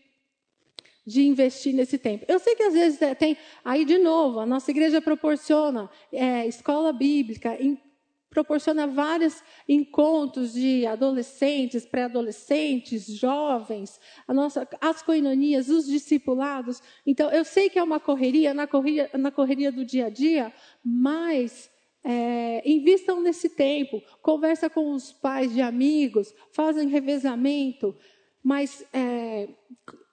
de 1.08 1.26
investir 1.26 1.74
nesse 1.74 1.96
tempo. 1.96 2.26
Eu 2.28 2.38
sei 2.38 2.54
que 2.54 2.62
às 2.62 2.74
vezes 2.74 3.00
é, 3.00 3.14
tem, 3.14 3.34
aí 3.64 3.82
de 3.86 3.96
novo, 3.96 4.40
a 4.40 4.46
nossa 4.46 4.70
igreja 4.70 5.00
proporciona 5.00 5.88
é, 6.12 6.46
escola 6.46 6.92
bíblica, 6.92 7.56
em, 7.58 7.80
proporciona 8.28 8.86
vários 8.86 9.42
encontros 9.66 10.52
de 10.52 10.84
adolescentes, 10.84 11.86
pré-adolescentes, 11.86 13.06
jovens, 13.06 13.98
nossa, 14.28 14.68
as 14.82 15.00
coinonias, 15.00 15.70
os 15.70 15.86
discipulados. 15.86 16.82
Então, 17.06 17.30
eu 17.30 17.42
sei 17.42 17.70
que 17.70 17.78
é 17.78 17.82
uma 17.82 17.98
correria, 17.98 18.52
na 18.52 18.66
correria, 18.66 19.08
na 19.14 19.30
correria 19.30 19.72
do 19.72 19.86
dia 19.86 20.06
a 20.06 20.10
dia, 20.10 20.52
mas 20.84 21.70
é, 22.04 22.62
invistam 22.70 23.22
nesse 23.22 23.48
tempo, 23.48 24.02
conversa 24.20 24.68
com 24.68 24.92
os 24.92 25.10
pais 25.10 25.54
de 25.54 25.62
amigos, 25.62 26.34
fazem 26.52 26.86
revezamento, 26.86 27.96
mas 28.44 28.84
é, 28.92 29.48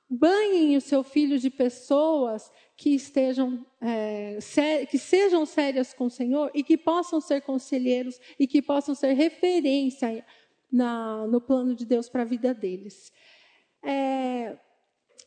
banhem 0.09 0.77
o 0.77 0.81
seu 0.81 1.03
filho 1.03 1.39
de 1.39 1.49
pessoas 1.49 2.51
que 2.77 2.91
estejam 2.91 3.65
é, 3.81 4.37
que 4.89 4.97
sejam 4.97 5.45
sérias 5.45 5.93
com 5.93 6.05
o 6.05 6.09
Senhor 6.09 6.51
e 6.53 6.63
que 6.63 6.77
possam 6.77 7.19
ser 7.19 7.41
conselheiros 7.41 8.19
e 8.39 8.47
que 8.47 8.61
possam 8.61 8.93
ser 8.93 9.13
referência 9.13 10.25
na, 10.71 11.25
no 11.27 11.41
plano 11.41 11.73
de 11.73 11.85
Deus 11.85 12.09
para 12.09 12.21
a 12.21 12.25
vida 12.25 12.53
deles. 12.53 13.11
É, 13.83 14.57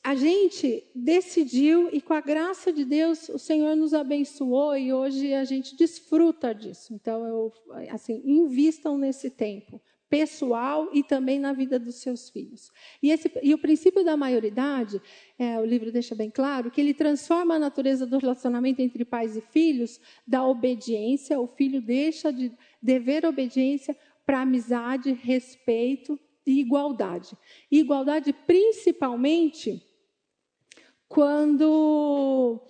a 0.02 0.14
gente 0.14 0.86
decidiu 0.94 1.88
e 1.92 2.00
com 2.00 2.14
a 2.14 2.20
graça 2.20 2.72
de 2.72 2.84
Deus 2.84 3.28
o 3.28 3.38
Senhor 3.38 3.74
nos 3.74 3.92
abençoou 3.92 4.76
e 4.76 4.92
hoje 4.92 5.34
a 5.34 5.44
gente 5.44 5.76
desfruta 5.76 6.54
disso. 6.54 6.94
Então 6.94 7.26
eu 7.26 7.52
assim 7.90 8.22
invistam 8.24 8.96
nesse 8.96 9.30
tempo 9.30 9.80
pessoal 10.08 10.88
e 10.92 11.02
também 11.02 11.38
na 11.38 11.52
vida 11.52 11.78
dos 11.78 11.96
seus 11.96 12.30
filhos. 12.30 12.70
E, 13.02 13.10
esse, 13.10 13.30
e 13.42 13.52
o 13.54 13.58
princípio 13.58 14.04
da 14.04 14.16
maioridade, 14.16 15.00
é, 15.38 15.58
o 15.58 15.64
livro 15.64 15.92
deixa 15.92 16.14
bem 16.14 16.30
claro, 16.30 16.70
que 16.70 16.80
ele 16.80 16.94
transforma 16.94 17.54
a 17.54 17.58
natureza 17.58 18.06
do 18.06 18.18
relacionamento 18.18 18.80
entre 18.80 19.04
pais 19.04 19.36
e 19.36 19.40
filhos 19.40 20.00
da 20.26 20.44
obediência, 20.46 21.38
o 21.38 21.46
filho 21.46 21.80
deixa 21.80 22.32
de 22.32 22.52
dever 22.82 23.24
obediência 23.24 23.96
para 24.24 24.40
amizade, 24.40 25.12
respeito 25.12 26.18
e 26.46 26.60
igualdade. 26.60 27.36
E 27.70 27.78
igualdade 27.78 28.32
principalmente 28.32 29.82
quando 31.08 32.60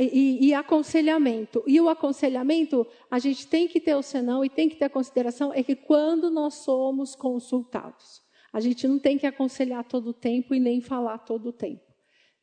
e, 0.00 0.48
e, 0.48 0.54
aconselhamento. 0.54 1.62
E 1.66 1.80
o 1.80 1.88
aconselhamento, 1.88 2.86
a 3.10 3.18
gente 3.18 3.46
tem 3.46 3.68
que 3.68 3.80
ter 3.80 3.94
o 3.94 4.02
senão 4.02 4.44
e 4.44 4.48
tem 4.48 4.68
que 4.68 4.76
ter 4.76 4.86
a 4.86 4.90
consideração, 4.90 5.52
é 5.52 5.62
que 5.62 5.76
quando 5.76 6.30
nós 6.30 6.54
somos 6.54 7.14
consultados, 7.14 8.22
a 8.52 8.60
gente 8.60 8.86
não 8.86 8.98
tem 8.98 9.18
que 9.18 9.26
aconselhar 9.26 9.84
todo 9.84 10.08
o 10.08 10.14
tempo 10.14 10.54
e 10.54 10.60
nem 10.60 10.80
falar 10.80 11.18
todo 11.18 11.48
o 11.48 11.52
tempo. 11.52 11.82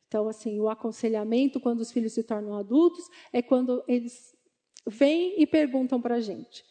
Então, 0.06 0.28
assim, 0.28 0.60
o 0.60 0.68
aconselhamento, 0.68 1.58
quando 1.58 1.80
os 1.80 1.90
filhos 1.90 2.12
se 2.12 2.22
tornam 2.22 2.54
adultos, 2.54 3.08
é 3.32 3.40
quando 3.40 3.82
eles 3.88 4.36
vêm 4.86 5.40
e 5.40 5.46
perguntam 5.46 6.00
para 6.02 6.16
a 6.16 6.20
gente. 6.20 6.64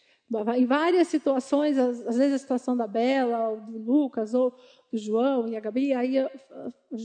Em 0.55 0.65
várias 0.65 1.09
situações, 1.09 1.77
às 1.77 2.15
vezes 2.15 2.35
a 2.35 2.37
situação 2.37 2.77
da 2.77 2.87
Bela, 2.87 3.49
ou 3.49 3.61
do 3.61 3.77
Lucas, 3.79 4.33
ou 4.33 4.51
do 4.91 4.97
João 4.97 5.47
e 5.47 5.57
a 5.57 5.59
Gabi, 5.59 5.91
aí 5.91 6.15
eu, 6.15 6.29
eu 6.91 7.01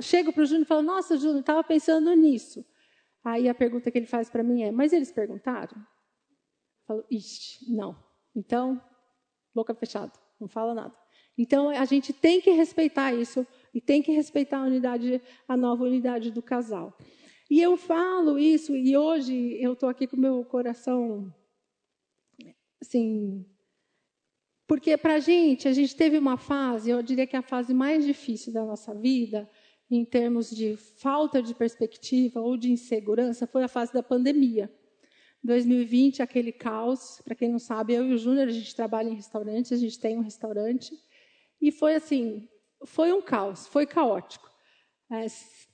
chego 0.00 0.32
para 0.32 0.42
o 0.42 0.46
Júnior 0.46 0.64
e 0.64 0.68
falo, 0.68 0.82
nossa, 0.82 1.16
Júnior, 1.18 1.40
estava 1.40 1.62
pensando 1.62 2.10
nisso. 2.14 2.64
Aí 3.24 3.48
a 3.48 3.54
pergunta 3.54 3.90
que 3.90 3.96
ele 3.96 4.06
faz 4.06 4.28
para 4.28 4.42
mim 4.42 4.62
é: 4.62 4.70
Mas 4.70 4.92
eles 4.92 5.10
perguntaram? 5.10 5.76
Eu 5.78 6.86
falo: 6.86 7.04
Ixi, 7.10 7.72
não. 7.74 7.96
Então, 8.36 8.80
boca 9.54 9.74
fechada, 9.74 10.12
não 10.38 10.46
fala 10.46 10.74
nada. 10.74 10.94
Então 11.36 11.70
a 11.70 11.84
gente 11.84 12.12
tem 12.12 12.40
que 12.40 12.50
respeitar 12.50 13.12
isso 13.12 13.46
e 13.72 13.80
tem 13.80 14.02
que 14.02 14.12
respeitar 14.12 14.58
a 14.58 14.66
unidade, 14.66 15.20
a 15.48 15.56
nova 15.56 15.84
unidade 15.84 16.30
do 16.30 16.42
casal. 16.42 16.96
E 17.50 17.60
eu 17.60 17.76
falo 17.76 18.38
isso 18.38 18.74
e 18.76 18.96
hoje 18.96 19.56
eu 19.60 19.72
estou 19.72 19.88
aqui 19.88 20.06
com 20.06 20.16
meu 20.16 20.44
coração, 20.44 21.32
assim, 22.80 23.44
porque 24.66 24.96
para 24.96 25.14
a 25.14 25.18
gente, 25.18 25.68
a 25.68 25.72
gente 25.72 25.94
teve 25.94 26.16
uma 26.16 26.36
fase, 26.36 26.90
eu 26.90 27.02
diria 27.02 27.26
que 27.26 27.36
é 27.36 27.38
a 27.38 27.42
fase 27.42 27.74
mais 27.74 28.04
difícil 28.04 28.52
da 28.52 28.64
nossa 28.64 28.94
vida, 28.94 29.48
em 29.96 30.04
termos 30.04 30.50
de 30.50 30.76
falta 30.76 31.42
de 31.42 31.54
perspectiva 31.54 32.40
ou 32.40 32.56
de 32.56 32.70
insegurança 32.70 33.46
foi 33.46 33.62
a 33.62 33.68
fase 33.68 33.92
da 33.92 34.02
pandemia. 34.02 34.72
2020, 35.42 36.22
aquele 36.22 36.52
caos, 36.52 37.20
para 37.22 37.34
quem 37.34 37.50
não 37.50 37.58
sabe, 37.58 37.92
eu 37.92 38.06
e 38.06 38.14
o 38.14 38.18
Júnior, 38.18 38.48
a 38.48 38.52
gente 38.52 38.74
trabalha 38.74 39.10
em 39.10 39.14
restaurantes, 39.14 39.72
a 39.72 39.76
gente 39.76 39.98
tem 39.98 40.16
um 40.16 40.22
restaurante, 40.22 40.98
e 41.60 41.70
foi 41.70 41.94
assim, 41.94 42.48
foi 42.84 43.12
um 43.12 43.20
caos, 43.20 43.66
foi 43.66 43.86
caótico. 43.86 44.50
É, 45.10 45.26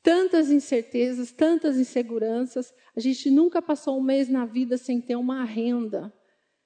tantas 0.02 0.50
incertezas, 0.50 1.30
tantas 1.30 1.78
inseguranças, 1.78 2.74
a 2.96 3.00
gente 3.00 3.30
nunca 3.30 3.62
passou 3.62 3.96
um 3.96 4.02
mês 4.02 4.28
na 4.28 4.44
vida 4.44 4.76
sem 4.76 5.00
ter 5.00 5.14
uma 5.14 5.44
renda, 5.44 6.12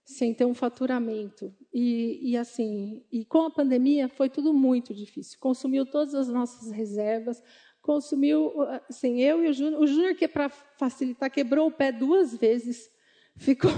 sem 0.04 0.32
ter 0.32 0.46
um 0.46 0.54
faturamento. 0.54 1.54
E, 1.76 2.30
e, 2.30 2.36
assim, 2.36 3.02
e 3.10 3.24
com 3.24 3.42
a 3.42 3.50
pandemia 3.50 4.08
foi 4.08 4.30
tudo 4.30 4.54
muito 4.54 4.94
difícil. 4.94 5.36
Consumiu 5.40 5.84
todas 5.84 6.14
as 6.14 6.28
nossas 6.28 6.70
reservas, 6.70 7.42
consumiu, 7.82 8.52
assim, 8.88 9.20
eu 9.20 9.44
e 9.44 9.48
o 9.48 9.52
Júnior, 9.52 9.82
o 9.82 9.86
Júnior 9.88 10.14
que 10.14 10.28
para 10.28 10.48
facilitar 10.48 11.28
quebrou 11.28 11.66
o 11.66 11.72
pé 11.72 11.90
duas 11.90 12.36
vezes, 12.36 12.88
ficou 13.36 13.72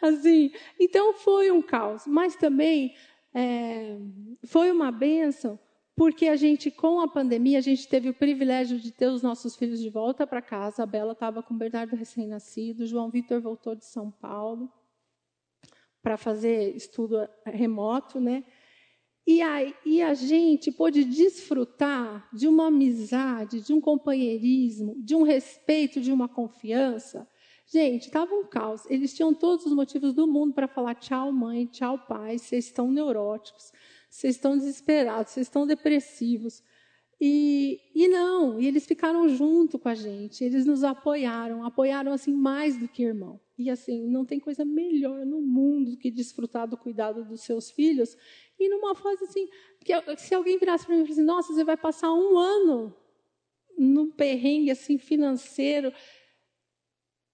assim. 0.00 0.52
Então 0.78 1.12
foi 1.14 1.50
um 1.50 1.60
caos, 1.60 2.06
mas 2.06 2.36
também 2.36 2.94
é, 3.34 3.98
foi 4.44 4.70
uma 4.70 4.92
benção 4.92 5.58
porque 5.96 6.28
a 6.28 6.36
gente, 6.36 6.70
com 6.70 7.00
a 7.00 7.08
pandemia, 7.08 7.58
a 7.58 7.60
gente 7.60 7.88
teve 7.88 8.08
o 8.08 8.14
privilégio 8.14 8.78
de 8.78 8.92
ter 8.92 9.08
os 9.08 9.20
nossos 9.20 9.56
filhos 9.56 9.80
de 9.80 9.90
volta 9.90 10.26
para 10.26 10.40
casa. 10.40 10.82
A 10.84 10.86
Bela 10.86 11.12
estava 11.12 11.42
com 11.42 11.52
o 11.52 11.58
Bernardo 11.58 11.94
recém-nascido, 11.94 12.86
João 12.86 13.10
Vitor 13.10 13.40
voltou 13.40 13.74
de 13.74 13.84
São 13.84 14.10
Paulo 14.12 14.72
para 16.02 16.16
fazer 16.16 16.74
estudo 16.74 17.28
remoto, 17.44 18.20
né? 18.20 18.44
E 19.26 19.42
a, 19.42 19.74
e 19.84 20.02
a 20.02 20.14
gente 20.14 20.72
pôde 20.72 21.04
desfrutar 21.04 22.28
de 22.32 22.48
uma 22.48 22.66
amizade, 22.66 23.60
de 23.60 23.72
um 23.72 23.80
companheirismo, 23.80 24.96
de 24.98 25.14
um 25.14 25.22
respeito, 25.22 26.00
de 26.00 26.10
uma 26.10 26.28
confiança. 26.28 27.28
Gente, 27.66 28.06
estava 28.06 28.34
um 28.34 28.44
caos. 28.44 28.84
Eles 28.90 29.14
tinham 29.14 29.32
todos 29.32 29.66
os 29.66 29.72
motivos 29.72 30.12
do 30.14 30.26
mundo 30.26 30.52
para 30.52 30.66
falar 30.66 30.96
tchau, 30.96 31.30
mãe, 31.30 31.66
tchau, 31.66 31.98
pai, 31.98 32.38
vocês 32.38 32.66
estão 32.66 32.90
neuróticos, 32.90 33.72
vocês 34.08 34.34
estão 34.34 34.58
desesperados, 34.58 35.32
vocês 35.32 35.46
estão 35.46 35.64
depressivos. 35.66 36.62
E, 37.22 37.78
e 37.94 38.08
não, 38.08 38.58
e 38.58 38.66
eles 38.66 38.86
ficaram 38.86 39.28
junto 39.28 39.78
com 39.78 39.90
a 39.90 39.94
gente, 39.94 40.42
eles 40.42 40.64
nos 40.64 40.82
apoiaram, 40.82 41.62
apoiaram 41.64 42.12
assim 42.12 42.32
mais 42.32 42.78
do 42.78 42.88
que 42.88 43.02
irmão. 43.02 43.38
E 43.58 43.68
assim, 43.68 44.08
não 44.08 44.24
tem 44.24 44.40
coisa 44.40 44.64
melhor 44.64 45.26
no 45.26 45.42
mundo 45.42 45.90
do 45.90 45.98
que 45.98 46.10
desfrutar 46.10 46.66
do 46.66 46.78
cuidado 46.78 47.22
dos 47.22 47.42
seus 47.42 47.70
filhos. 47.70 48.16
E 48.58 48.70
numa 48.70 48.94
fase 48.94 49.24
assim, 49.24 49.46
que 49.84 49.92
se 50.16 50.34
alguém 50.34 50.58
virasse 50.58 50.86
para 50.86 50.96
mim 50.96 51.02
e 51.02 51.04
falasse, 51.04 51.22
nossa, 51.22 51.52
você 51.52 51.62
vai 51.62 51.76
passar 51.76 52.10
um 52.10 52.38
ano 52.38 52.96
num 53.76 54.10
perrengue 54.10 54.70
assim 54.70 54.96
financeiro, 54.96 55.92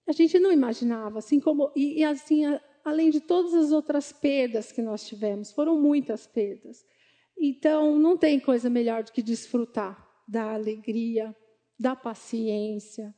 a 0.05 0.11
gente 0.11 0.37
não 0.41 0.53
imaginava, 0.53 1.21
assim 1.21 1.39
como 1.39 1.71
e, 1.77 2.01
e 2.01 2.05
assim, 2.05 2.45
a, 2.45 2.61
além 2.85 3.11
de 3.11 3.21
todas 3.21 3.55
as 3.55 3.71
outras 3.71 4.13
perdas 4.13 4.73
que 4.73 4.83
nós 4.83 5.07
tivemos, 5.07 5.53
foram 5.53 5.81
muitas 5.81 6.27
perdas. 6.27 6.85
Então, 7.39 7.99
não 7.99 8.17
tem 8.17 8.41
coisa 8.41 8.71
melhor 8.71 9.03
do 9.05 9.13
que 9.13 9.23
desfrutar 9.23 10.07
da 10.27 10.55
alegria, 10.55 11.35
da 11.79 11.95
paciência 11.95 13.15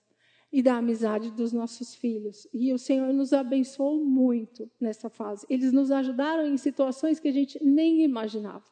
e 0.53 0.63
da 0.63 0.77
amizade 0.77 1.31
dos 1.31 1.53
nossos 1.53 1.95
filhos. 1.95 2.47
E 2.53 2.73
o 2.73 2.79
Senhor 2.79 3.13
nos 3.13 3.33
abençoou 3.33 4.05
muito 4.05 4.71
nessa 4.81 5.09
fase. 5.09 5.47
Eles 5.49 5.73
nos 5.73 5.91
ajudaram 5.91 6.47
em 6.47 6.57
situações 6.57 7.21
que 7.21 7.29
a 7.29 7.33
gente 7.33 7.63
nem 7.63 8.03
imaginava. 8.03 8.65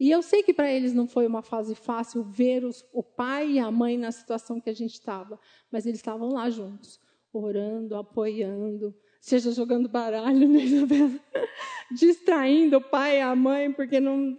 E 0.00 0.10
eu 0.10 0.22
sei 0.22 0.44
que 0.44 0.54
para 0.54 0.70
eles 0.70 0.94
não 0.94 1.08
foi 1.08 1.26
uma 1.26 1.42
fase 1.42 1.74
fácil 1.74 2.22
ver 2.22 2.64
os, 2.64 2.84
o 2.92 3.02
pai 3.02 3.52
e 3.52 3.58
a 3.58 3.70
mãe 3.70 3.98
na 3.98 4.12
situação 4.12 4.60
que 4.60 4.70
a 4.70 4.74
gente 4.74 4.92
estava, 4.92 5.38
mas 5.72 5.86
eles 5.86 5.98
estavam 5.98 6.28
lá 6.28 6.48
juntos, 6.48 7.00
orando, 7.32 7.96
apoiando, 7.96 8.94
seja 9.20 9.50
jogando 9.50 9.88
baralho, 9.88 10.46
né, 10.48 10.60
distraindo 11.90 12.76
o 12.76 12.80
pai 12.80 13.18
e 13.18 13.22
a 13.22 13.34
mãe, 13.34 13.72
porque 13.72 13.98
não. 13.98 14.36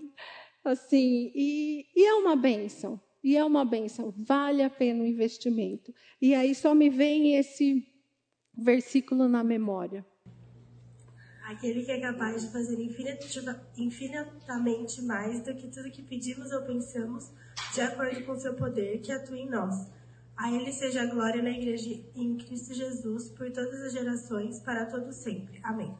Assim, 0.70 1.32
e, 1.36 1.86
e 1.96 2.06
é 2.06 2.14
uma 2.14 2.36
bênção. 2.36 3.00
E 3.24 3.36
é 3.36 3.44
uma 3.44 3.66
benção, 3.66 4.14
vale 4.18 4.64
a 4.64 4.70
pena 4.70 5.04
o 5.04 5.08
investimento. 5.08 5.94
E 6.22 6.34
aí 6.34 6.56
só 6.56 6.74
me 6.74 6.90
vem 6.90 7.36
esse 7.36 7.86
versículo 8.58 9.28
na 9.28 9.44
memória. 9.44 10.06
Aquele 11.44 11.84
que 11.84 11.92
é 11.92 12.00
capaz 12.00 12.44
de 12.44 12.52
fazer 12.52 12.78
infinitamente 13.78 15.02
mais 15.02 15.42
do 15.44 15.54
que 15.56 15.68
tudo 15.68 15.92
que 15.92 16.04
pedimos 16.04 16.52
ou 16.52 16.62
pensamos, 16.62 17.32
de 17.74 17.82
acordo 17.82 18.24
com 18.24 18.38
seu 18.38 18.54
poder 18.54 19.02
que 19.02 19.12
atua 19.12 19.38
em 19.38 19.50
nós. 19.50 19.90
A 20.38 20.54
Ele 20.54 20.72
seja 20.72 21.02
a 21.02 21.06
glória 21.08 21.42
na 21.42 21.50
Igreja 21.50 22.00
em 22.16 22.38
Cristo 22.38 22.74
Jesus, 22.74 23.30
por 23.32 23.52
todas 23.52 23.82
as 23.82 23.92
gerações, 23.92 24.60
para 24.62 24.86
todos 24.86 25.16
sempre. 25.16 25.60
Amém. 25.64 25.94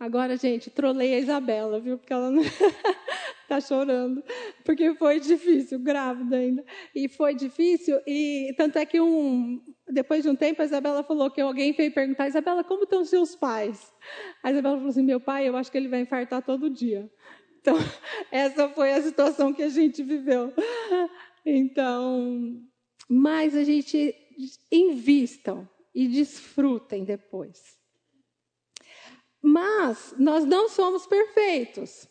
Agora, 0.00 0.36
gente, 0.36 0.70
trolei 0.70 1.14
a 1.14 1.18
Isabela, 1.18 1.80
viu? 1.80 1.98
Porque 1.98 2.12
ela 2.12 2.30
não... 2.30 2.42
está 3.46 3.60
chorando, 3.62 4.22
porque 4.64 4.94
foi 4.94 5.20
difícil, 5.20 5.78
grávida 5.78 6.36
ainda. 6.36 6.64
E 6.94 7.08
foi 7.08 7.34
difícil, 7.34 8.00
e 8.06 8.54
tanto 8.56 8.78
é 8.78 8.84
que 8.84 9.00
um, 9.00 9.62
depois 9.88 10.22
de 10.22 10.28
um 10.28 10.36
tempo 10.36 10.60
a 10.60 10.64
Isabela 10.64 11.02
falou 11.02 11.30
que 11.30 11.40
alguém 11.40 11.72
veio 11.72 11.92
perguntar, 11.92 12.28
Isabela, 12.28 12.64
como 12.64 12.84
estão 12.84 13.04
seus 13.04 13.34
pais? 13.34 13.92
A 14.42 14.50
Isabela 14.50 14.76
falou 14.76 14.90
assim, 14.90 15.02
meu 15.02 15.20
pai, 15.20 15.48
eu 15.48 15.56
acho 15.56 15.70
que 15.70 15.78
ele 15.78 15.88
vai 15.88 16.00
infartar 16.00 16.42
todo 16.42 16.68
dia. 16.68 17.10
Então, 17.60 17.76
essa 18.30 18.68
foi 18.68 18.92
a 18.92 19.02
situação 19.02 19.52
que 19.52 19.62
a 19.62 19.68
gente 19.68 20.02
viveu. 20.02 20.52
Então, 21.44 22.60
mas 23.08 23.56
a 23.56 23.62
gente 23.62 24.14
invistam 24.70 25.68
e 25.94 26.08
desfrutem 26.08 27.04
depois. 27.04 27.76
Mas 29.40 30.14
nós 30.18 30.44
não 30.44 30.68
somos 30.68 31.06
perfeitos. 31.06 32.08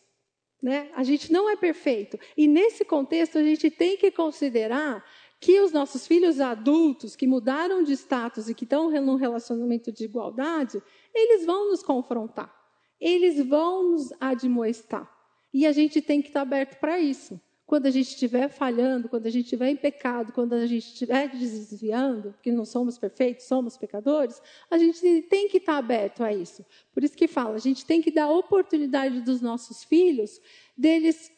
Né? 0.62 0.90
A 0.94 1.02
gente 1.02 1.30
não 1.32 1.48
é 1.48 1.56
perfeito. 1.56 2.18
E 2.36 2.48
nesse 2.48 2.84
contexto, 2.84 3.38
a 3.38 3.42
gente 3.42 3.70
tem 3.70 3.96
que 3.96 4.10
considerar 4.10 5.04
que 5.38 5.60
os 5.60 5.70
nossos 5.70 6.06
filhos 6.06 6.40
adultos 6.40 7.14
que 7.14 7.26
mudaram 7.26 7.82
de 7.82 7.92
status 7.92 8.48
e 8.48 8.54
que 8.54 8.64
estão 8.64 8.90
num 8.90 9.16
relacionamento 9.16 9.92
de 9.92 10.04
igualdade, 10.04 10.82
eles 11.14 11.44
vão 11.44 11.70
nos 11.70 11.82
confrontar, 11.82 12.52
eles 13.00 13.46
vão 13.46 13.92
nos 13.92 14.12
admoestar. 14.18 15.10
E 15.52 15.66
a 15.66 15.72
gente 15.72 16.00
tem 16.00 16.20
que 16.20 16.28
estar 16.28 16.40
aberto 16.40 16.78
para 16.78 16.98
isso. 16.98 17.40
Quando 17.66 17.86
a 17.86 17.90
gente 17.90 18.10
estiver 18.10 18.48
falhando, 18.48 19.08
quando 19.08 19.26
a 19.26 19.30
gente 19.30 19.44
estiver 19.44 19.68
em 19.68 19.76
pecado, 19.76 20.32
quando 20.32 20.52
a 20.52 20.66
gente 20.66 20.86
estiver 20.86 21.28
desviando, 21.28 22.32
porque 22.32 22.52
não 22.52 22.64
somos 22.64 22.96
perfeitos, 22.96 23.46
somos 23.46 23.76
pecadores, 23.76 24.40
a 24.70 24.78
gente 24.78 25.22
tem 25.22 25.48
que 25.48 25.56
estar 25.56 25.76
aberto 25.76 26.22
a 26.22 26.32
isso. 26.32 26.64
Por 26.94 27.02
isso 27.02 27.16
que 27.16 27.26
fala, 27.26 27.56
a 27.56 27.60
gente 27.60 27.84
tem 27.84 28.00
que 28.00 28.12
dar 28.12 28.30
oportunidade 28.30 29.20
dos 29.20 29.40
nossos 29.40 29.82
filhos 29.82 30.40
deles 30.78 31.32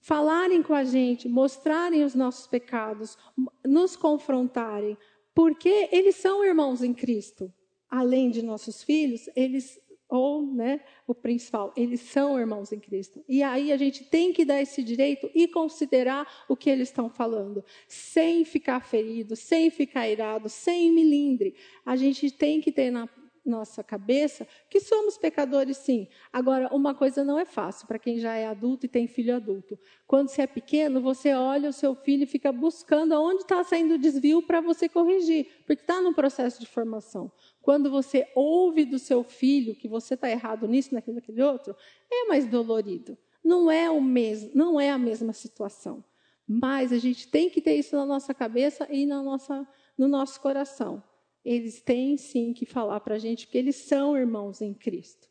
falarem 0.00 0.62
com 0.62 0.74
a 0.74 0.84
gente, 0.84 1.28
mostrarem 1.28 2.02
os 2.02 2.14
nossos 2.14 2.46
pecados, 2.46 3.16
nos 3.64 3.94
confrontarem, 3.94 4.96
porque 5.34 5.88
eles 5.92 6.16
são 6.16 6.44
irmãos 6.44 6.82
em 6.82 6.92
Cristo. 6.92 7.52
Além 7.88 8.30
de 8.30 8.42
nossos 8.42 8.82
filhos, 8.82 9.28
eles 9.36 9.78
ou 10.08 10.42
né, 10.42 10.80
o 11.06 11.14
principal, 11.14 11.72
eles 11.76 12.00
são 12.00 12.38
irmãos 12.38 12.72
em 12.72 12.80
Cristo. 12.80 13.22
E 13.28 13.42
aí 13.42 13.72
a 13.72 13.76
gente 13.76 14.04
tem 14.04 14.32
que 14.32 14.44
dar 14.44 14.60
esse 14.60 14.82
direito 14.82 15.30
e 15.34 15.46
considerar 15.46 16.26
o 16.48 16.56
que 16.56 16.70
eles 16.70 16.88
estão 16.88 17.10
falando, 17.10 17.62
sem 17.86 18.44
ficar 18.44 18.80
ferido, 18.80 19.36
sem 19.36 19.70
ficar 19.70 20.08
irado, 20.08 20.48
sem 20.48 20.90
milindre. 20.90 21.54
A 21.84 21.94
gente 21.96 22.30
tem 22.30 22.60
que 22.60 22.72
ter 22.72 22.90
na 22.90 23.06
nossa 23.48 23.82
cabeça 23.82 24.46
que 24.68 24.80
somos 24.80 25.16
pecadores 25.16 25.76
sim. 25.78 26.08
Agora, 26.32 26.68
uma 26.74 26.94
coisa 26.94 27.24
não 27.24 27.38
é 27.38 27.44
fácil 27.44 27.86
para 27.86 27.98
quem 27.98 28.18
já 28.18 28.34
é 28.34 28.46
adulto 28.46 28.86
e 28.86 28.88
tem 28.88 29.06
filho 29.06 29.34
adulto. 29.34 29.78
Quando 30.06 30.28
você 30.28 30.42
é 30.42 30.46
pequeno, 30.46 31.00
você 31.00 31.34
olha 31.34 31.68
o 31.68 31.72
seu 31.72 31.94
filho 31.94 32.24
e 32.24 32.26
fica 32.26 32.52
buscando 32.52 33.14
aonde 33.14 33.42
está 33.42 33.62
saindo 33.64 33.94
o 33.94 33.98
desvio 33.98 34.42
para 34.42 34.60
você 34.60 34.88
corrigir, 34.88 35.46
porque 35.66 35.82
está 35.82 36.00
no 36.00 36.14
processo 36.14 36.60
de 36.60 36.66
formação. 36.66 37.30
Quando 37.60 37.90
você 37.90 38.30
ouve 38.34 38.84
do 38.84 38.98
seu 38.98 39.22
filho 39.22 39.74
que 39.74 39.88
você 39.88 40.14
está 40.14 40.30
errado 40.30 40.66
nisso, 40.66 40.94
naquilo, 40.94 41.16
naquele 41.16 41.42
outro, 41.42 41.76
é 42.10 42.24
mais 42.26 42.46
dolorido. 42.46 43.16
Não 43.44 43.70
é 43.70 43.90
o 43.90 44.00
mesmo, 44.00 44.50
não 44.54 44.80
é 44.80 44.90
a 44.90 44.98
mesma 44.98 45.32
situação. 45.32 46.04
Mas 46.46 46.92
a 46.92 46.98
gente 46.98 47.28
tem 47.28 47.50
que 47.50 47.60
ter 47.60 47.74
isso 47.74 47.94
na 47.94 48.06
nossa 48.06 48.32
cabeça 48.32 48.86
e 48.90 49.04
na 49.04 49.22
nossa, 49.22 49.66
no 49.96 50.08
nosso 50.08 50.40
coração. 50.40 51.02
Eles 51.50 51.80
têm 51.80 52.18
sim 52.18 52.52
que 52.52 52.66
falar 52.66 53.00
para 53.00 53.14
a 53.14 53.18
gente 53.18 53.46
que 53.46 53.56
eles 53.56 53.76
são 53.76 54.14
irmãos 54.14 54.60
em 54.60 54.74
Cristo. 54.74 55.26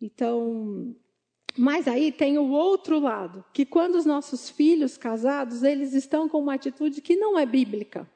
Então, 0.00 0.94
mas 1.58 1.88
aí 1.88 2.12
tem 2.12 2.38
o 2.38 2.48
outro 2.48 3.00
lado, 3.00 3.44
que 3.52 3.66
quando 3.66 3.96
os 3.96 4.06
nossos 4.06 4.48
filhos 4.48 4.96
casados, 4.96 5.64
eles 5.64 5.94
estão 5.94 6.28
com 6.28 6.38
uma 6.38 6.54
atitude 6.54 7.02
que 7.02 7.16
não 7.16 7.36
é 7.36 7.44
bíblica. 7.44 8.08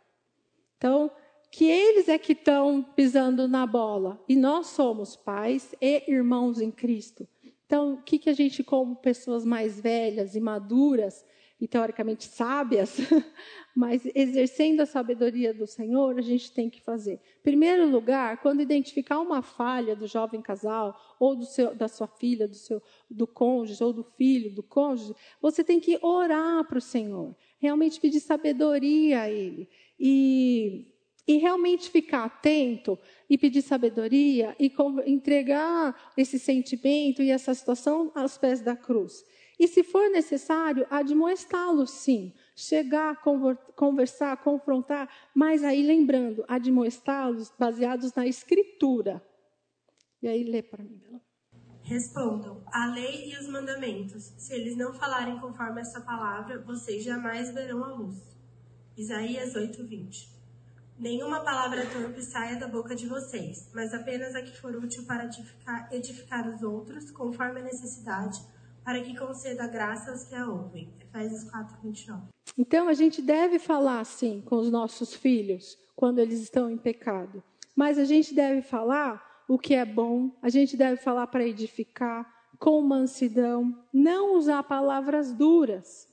Então, 0.76 1.10
que 1.50 1.64
eles 1.64 2.08
é 2.08 2.16
que 2.16 2.32
estão 2.32 2.80
pisando 2.80 3.48
na 3.48 3.66
bola 3.66 4.22
e 4.28 4.36
nós 4.36 4.68
somos 4.68 5.16
pais 5.16 5.74
e 5.80 6.04
irmãos 6.08 6.60
em 6.60 6.70
Cristo. 6.70 7.26
Então, 7.66 7.94
o 7.94 8.02
que, 8.02 8.20
que 8.20 8.30
a 8.30 8.34
gente, 8.34 8.62
como 8.62 8.94
pessoas 8.94 9.44
mais 9.44 9.80
velhas 9.80 10.36
e 10.36 10.40
maduras 10.40 11.24
e 11.60 11.66
teoricamente 11.66 12.24
sábias, 12.24 12.98
mas 13.74 14.02
exercendo 14.14 14.80
a 14.80 14.86
sabedoria 14.86 15.54
do 15.54 15.66
Senhor, 15.66 16.18
a 16.18 16.22
gente 16.22 16.52
tem 16.52 16.68
que 16.68 16.82
fazer. 16.82 17.14
Em 17.14 17.42
primeiro 17.42 17.88
lugar, 17.88 18.42
quando 18.42 18.60
identificar 18.60 19.20
uma 19.20 19.40
falha 19.40 19.96
do 19.96 20.06
jovem 20.06 20.42
casal, 20.42 20.94
ou 21.18 21.42
seu, 21.42 21.74
da 21.74 21.88
sua 21.88 22.06
filha, 22.06 22.46
do, 22.46 22.54
seu, 22.54 22.82
do 23.10 23.26
cônjuge, 23.26 23.82
ou 23.82 23.92
do 23.92 24.04
filho 24.04 24.54
do 24.54 24.62
cônjuge, 24.62 25.14
você 25.40 25.64
tem 25.64 25.80
que 25.80 25.98
orar 26.02 26.64
para 26.66 26.78
o 26.78 26.80
Senhor, 26.80 27.34
realmente 27.58 28.00
pedir 28.00 28.20
sabedoria 28.20 29.22
a 29.22 29.30
Ele. 29.30 29.68
E 29.98 30.92
e 31.28 31.38
realmente 31.38 31.90
ficar 31.90 32.24
atento 32.24 32.96
e 33.28 33.36
pedir 33.36 33.60
sabedoria 33.60 34.54
e 34.60 34.72
entregar 35.06 36.12
esse 36.16 36.38
sentimento 36.38 37.20
e 37.20 37.30
essa 37.30 37.52
situação 37.52 38.12
aos 38.14 38.38
pés 38.38 38.60
da 38.60 38.76
cruz. 38.76 39.24
E 39.58 39.66
se 39.66 39.82
for 39.82 40.10
necessário, 40.10 40.86
admoestá-lo 40.90 41.86
sim, 41.86 42.32
chegar, 42.54 43.22
conversar, 43.74 44.36
confrontar, 44.42 45.08
mas 45.34 45.64
aí 45.64 45.82
lembrando, 45.82 46.44
admoestá-los 46.46 47.50
baseados 47.58 48.12
na 48.14 48.26
escritura. 48.26 49.22
E 50.22 50.28
aí 50.28 50.44
lê 50.44 50.62
para 50.62 50.84
mim, 50.84 50.98
Bela. 50.98 51.20
Respondam: 51.82 52.62
a 52.66 52.86
lei 52.86 53.30
e 53.30 53.38
os 53.38 53.48
mandamentos. 53.48 54.24
Se 54.36 54.52
eles 54.54 54.76
não 54.76 54.92
falarem 54.92 55.38
conforme 55.38 55.80
essa 55.80 56.00
palavra, 56.00 56.60
vocês 56.62 57.04
jamais 57.04 57.54
verão 57.54 57.84
a 57.84 57.94
luz. 57.94 58.16
Isaías 58.96 59.54
8:20. 59.54 60.34
Nenhuma 60.98 61.44
palavra 61.44 61.86
torpe 61.86 62.22
saia 62.22 62.58
da 62.58 62.66
boca 62.66 62.96
de 62.96 63.06
vocês, 63.06 63.70
mas 63.74 63.92
apenas 63.92 64.34
a 64.34 64.42
que 64.42 64.56
for 64.58 64.74
útil 64.74 65.04
para 65.06 65.26
edificar, 65.26 65.88
edificar 65.92 66.48
os 66.48 66.62
outros, 66.62 67.10
conforme 67.10 67.60
a 67.60 67.64
necessidade, 67.64 68.40
para 68.86 69.02
que 69.02 69.18
conceda 69.18 69.66
graça 69.66 70.12
aos 70.12 70.24
que 70.24 70.34
a 70.36 70.48
ouvem. 70.48 70.94
Efésios 71.00 71.50
4, 71.50 71.76
29. 71.82 72.28
Então 72.56 72.86
a 72.86 72.94
gente 72.94 73.20
deve 73.20 73.58
falar 73.58 73.98
assim 73.98 74.40
com 74.40 74.56
os 74.56 74.70
nossos 74.70 75.12
filhos 75.12 75.76
quando 75.96 76.20
eles 76.20 76.40
estão 76.40 76.70
em 76.70 76.78
pecado. 76.78 77.42
Mas 77.74 77.98
a 77.98 78.04
gente 78.04 78.32
deve 78.32 78.62
falar 78.62 79.44
o 79.48 79.58
que 79.58 79.74
é 79.74 79.84
bom, 79.84 80.30
a 80.40 80.48
gente 80.48 80.76
deve 80.76 81.00
falar 81.00 81.26
para 81.26 81.44
edificar, 81.44 82.32
com 82.60 82.80
mansidão, 82.80 83.84
não 83.92 84.36
usar 84.36 84.62
palavras 84.62 85.32
duras, 85.32 86.08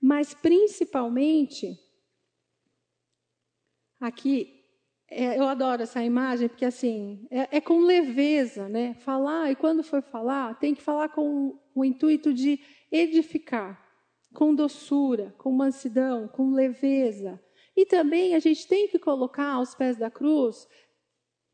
mas 0.00 0.32
principalmente 0.32 1.76
Aqui, 3.98 4.65
é, 5.08 5.38
eu 5.38 5.44
adoro 5.46 5.82
essa 5.82 6.02
imagem, 6.02 6.48
porque 6.48 6.64
assim, 6.64 7.26
é, 7.30 7.58
é, 7.58 7.60
com 7.60 7.80
leveza, 7.80 8.68
né? 8.68 8.94
Falar, 8.94 9.50
e 9.50 9.56
quando 9.56 9.82
for 9.82 10.02
falar, 10.02 10.58
tem 10.58 10.74
que 10.74 10.82
falar 10.82 11.08
com 11.10 11.58
o 11.74 11.84
intuito 11.84 12.34
de 12.34 12.60
edificar, 12.90 13.80
com 14.34 14.54
doçura, 14.54 15.34
com 15.38 15.52
mansidão, 15.52 16.26
com 16.26 16.52
leveza. 16.52 17.40
E 17.76 17.86
também 17.86 18.34
a 18.34 18.38
gente 18.38 18.66
tem 18.66 18.88
que 18.88 18.98
colocar 18.98 19.52
aos 19.52 19.74
pés 19.74 19.96
da 19.96 20.10
cruz 20.10 20.66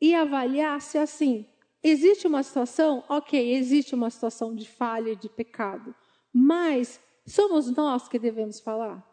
e 0.01 0.15
avaliar 0.15 0.81
se 0.81 0.97
assim, 0.97 1.45
existe 1.83 2.25
uma 2.25 2.41
situação, 2.41 3.03
ok, 3.07 3.53
existe 3.53 3.93
uma 3.93 4.09
situação 4.09 4.55
de 4.55 4.67
falha, 4.67 5.15
de 5.15 5.29
pecado, 5.29 5.93
mas 6.33 6.99
somos 7.25 7.69
nós 7.69 8.07
que 8.07 8.17
devemos 8.17 8.59
falar? 8.59 9.12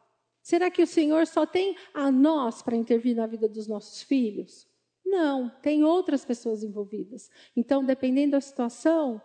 Será 0.51 0.69
que 0.69 0.83
o 0.83 0.87
Senhor 0.87 1.29
só 1.29 1.47
tem 1.47 1.77
a 1.95 2.11
nós 2.11 2.61
para 2.61 2.75
intervir 2.75 3.15
na 3.15 3.25
vida 3.25 3.49
dos 3.49 3.69
nossos 3.69 4.03
filhos? 4.03 4.67
Não, 5.07 5.49
tem 5.63 5.85
outras 5.85 6.25
pessoas 6.25 6.65
envolvidas. 6.65 7.31
Então, 7.57 7.85
dependendo 7.85 8.33
da 8.33 8.41
situação, 8.41 9.23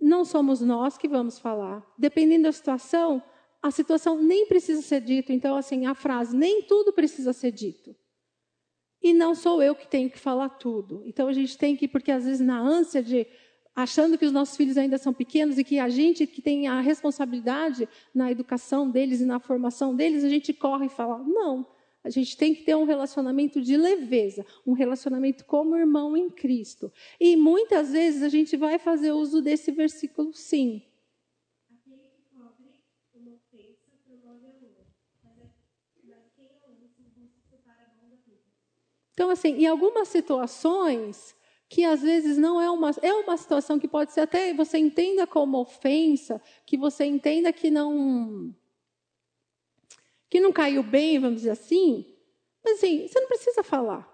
não 0.00 0.24
somos 0.24 0.60
nós 0.60 0.98
que 0.98 1.06
vamos 1.06 1.38
falar. 1.38 1.86
Dependendo 1.96 2.42
da 2.42 2.52
situação, 2.52 3.22
a 3.62 3.70
situação 3.70 4.20
nem 4.20 4.44
precisa 4.44 4.82
ser 4.82 5.02
dita. 5.02 5.32
Então, 5.32 5.54
assim, 5.54 5.86
a 5.86 5.94
frase, 5.94 6.36
nem 6.36 6.62
tudo 6.62 6.92
precisa 6.92 7.32
ser 7.32 7.52
dito. 7.52 7.94
E 9.00 9.12
não 9.12 9.36
sou 9.36 9.62
eu 9.62 9.76
que 9.76 9.86
tenho 9.86 10.10
que 10.10 10.18
falar 10.18 10.48
tudo. 10.48 11.04
Então, 11.06 11.28
a 11.28 11.32
gente 11.32 11.56
tem 11.56 11.76
que, 11.76 11.86
porque 11.86 12.10
às 12.10 12.24
vezes 12.24 12.40
na 12.40 12.60
ânsia 12.60 13.04
de 13.04 13.24
achando 13.74 14.18
que 14.18 14.24
os 14.24 14.32
nossos 14.32 14.56
filhos 14.56 14.76
ainda 14.76 14.98
são 14.98 15.12
pequenos 15.12 15.58
e 15.58 15.64
que 15.64 15.78
a 15.78 15.88
gente 15.88 16.26
que 16.26 16.42
tem 16.42 16.68
a 16.68 16.80
responsabilidade 16.80 17.88
na 18.14 18.30
educação 18.30 18.90
deles 18.90 19.20
e 19.20 19.24
na 19.24 19.38
formação 19.38 19.94
deles, 19.94 20.24
a 20.24 20.28
gente 20.28 20.52
corre 20.52 20.86
e 20.86 20.90
fala: 20.90 21.18
não, 21.18 21.66
a 22.02 22.10
gente 22.10 22.36
tem 22.36 22.54
que 22.54 22.62
ter 22.62 22.74
um 22.74 22.84
relacionamento 22.84 23.60
de 23.60 23.76
leveza, 23.76 24.44
um 24.66 24.72
relacionamento 24.72 25.44
como 25.44 25.76
irmão 25.76 26.16
em 26.16 26.30
Cristo. 26.30 26.92
E 27.20 27.36
muitas 27.36 27.92
vezes 27.92 28.22
a 28.22 28.28
gente 28.28 28.56
vai 28.56 28.78
fazer 28.78 29.12
uso 29.12 29.40
desse 29.40 29.70
versículo, 29.70 30.32
sim. 30.32 30.82
Então, 39.12 39.28
assim, 39.28 39.50
em 39.50 39.66
algumas 39.66 40.08
situações, 40.08 41.36
que 41.70 41.84
às 41.84 42.02
vezes 42.02 42.36
não 42.36 42.60
é 42.60 42.68
uma 42.68 42.90
é 43.00 43.12
uma 43.14 43.36
situação 43.36 43.78
que 43.78 43.86
pode 43.86 44.12
ser 44.12 44.22
até 44.22 44.52
você 44.52 44.76
entenda 44.76 45.24
como 45.24 45.60
ofensa, 45.60 46.42
que 46.66 46.76
você 46.76 47.04
entenda 47.04 47.52
que 47.52 47.70
não 47.70 48.52
que 50.28 50.40
não 50.40 50.52
caiu 50.52 50.82
bem, 50.82 51.20
vamos 51.20 51.36
dizer 51.38 51.50
assim, 51.50 52.04
mas 52.64 52.78
assim, 52.78 53.06
você 53.06 53.20
não 53.20 53.28
precisa 53.28 53.62
falar. 53.62 54.08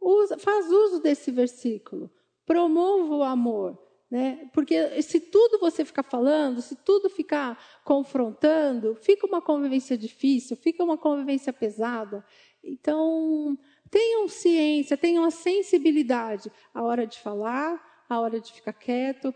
Usa, 0.00 0.36
faz 0.38 0.70
uso 0.70 1.00
desse 1.00 1.30
versículo. 1.30 2.10
Promova 2.44 3.14
o 3.14 3.22
amor, 3.22 3.78
né? 4.10 4.50
Porque 4.52 5.00
se 5.02 5.18
tudo 5.18 5.58
você 5.58 5.84
ficar 5.84 6.02
falando, 6.02 6.60
se 6.60 6.76
tudo 6.76 7.08
ficar 7.08 7.58
confrontando, 7.84 8.94
fica 8.96 9.26
uma 9.26 9.40
convivência 9.40 9.96
difícil, 9.96 10.56
fica 10.56 10.84
uma 10.84 10.98
convivência 10.98 11.52
pesada. 11.52 12.24
Então, 12.62 13.58
Tenham 13.92 14.26
ciência, 14.26 14.96
tenham 14.96 15.22
a 15.22 15.30
sensibilidade, 15.30 16.50
a 16.72 16.82
hora 16.82 17.06
de 17.06 17.18
falar, 17.18 17.78
a 18.08 18.18
hora 18.18 18.40
de 18.40 18.50
ficar 18.50 18.72
quieto. 18.72 19.34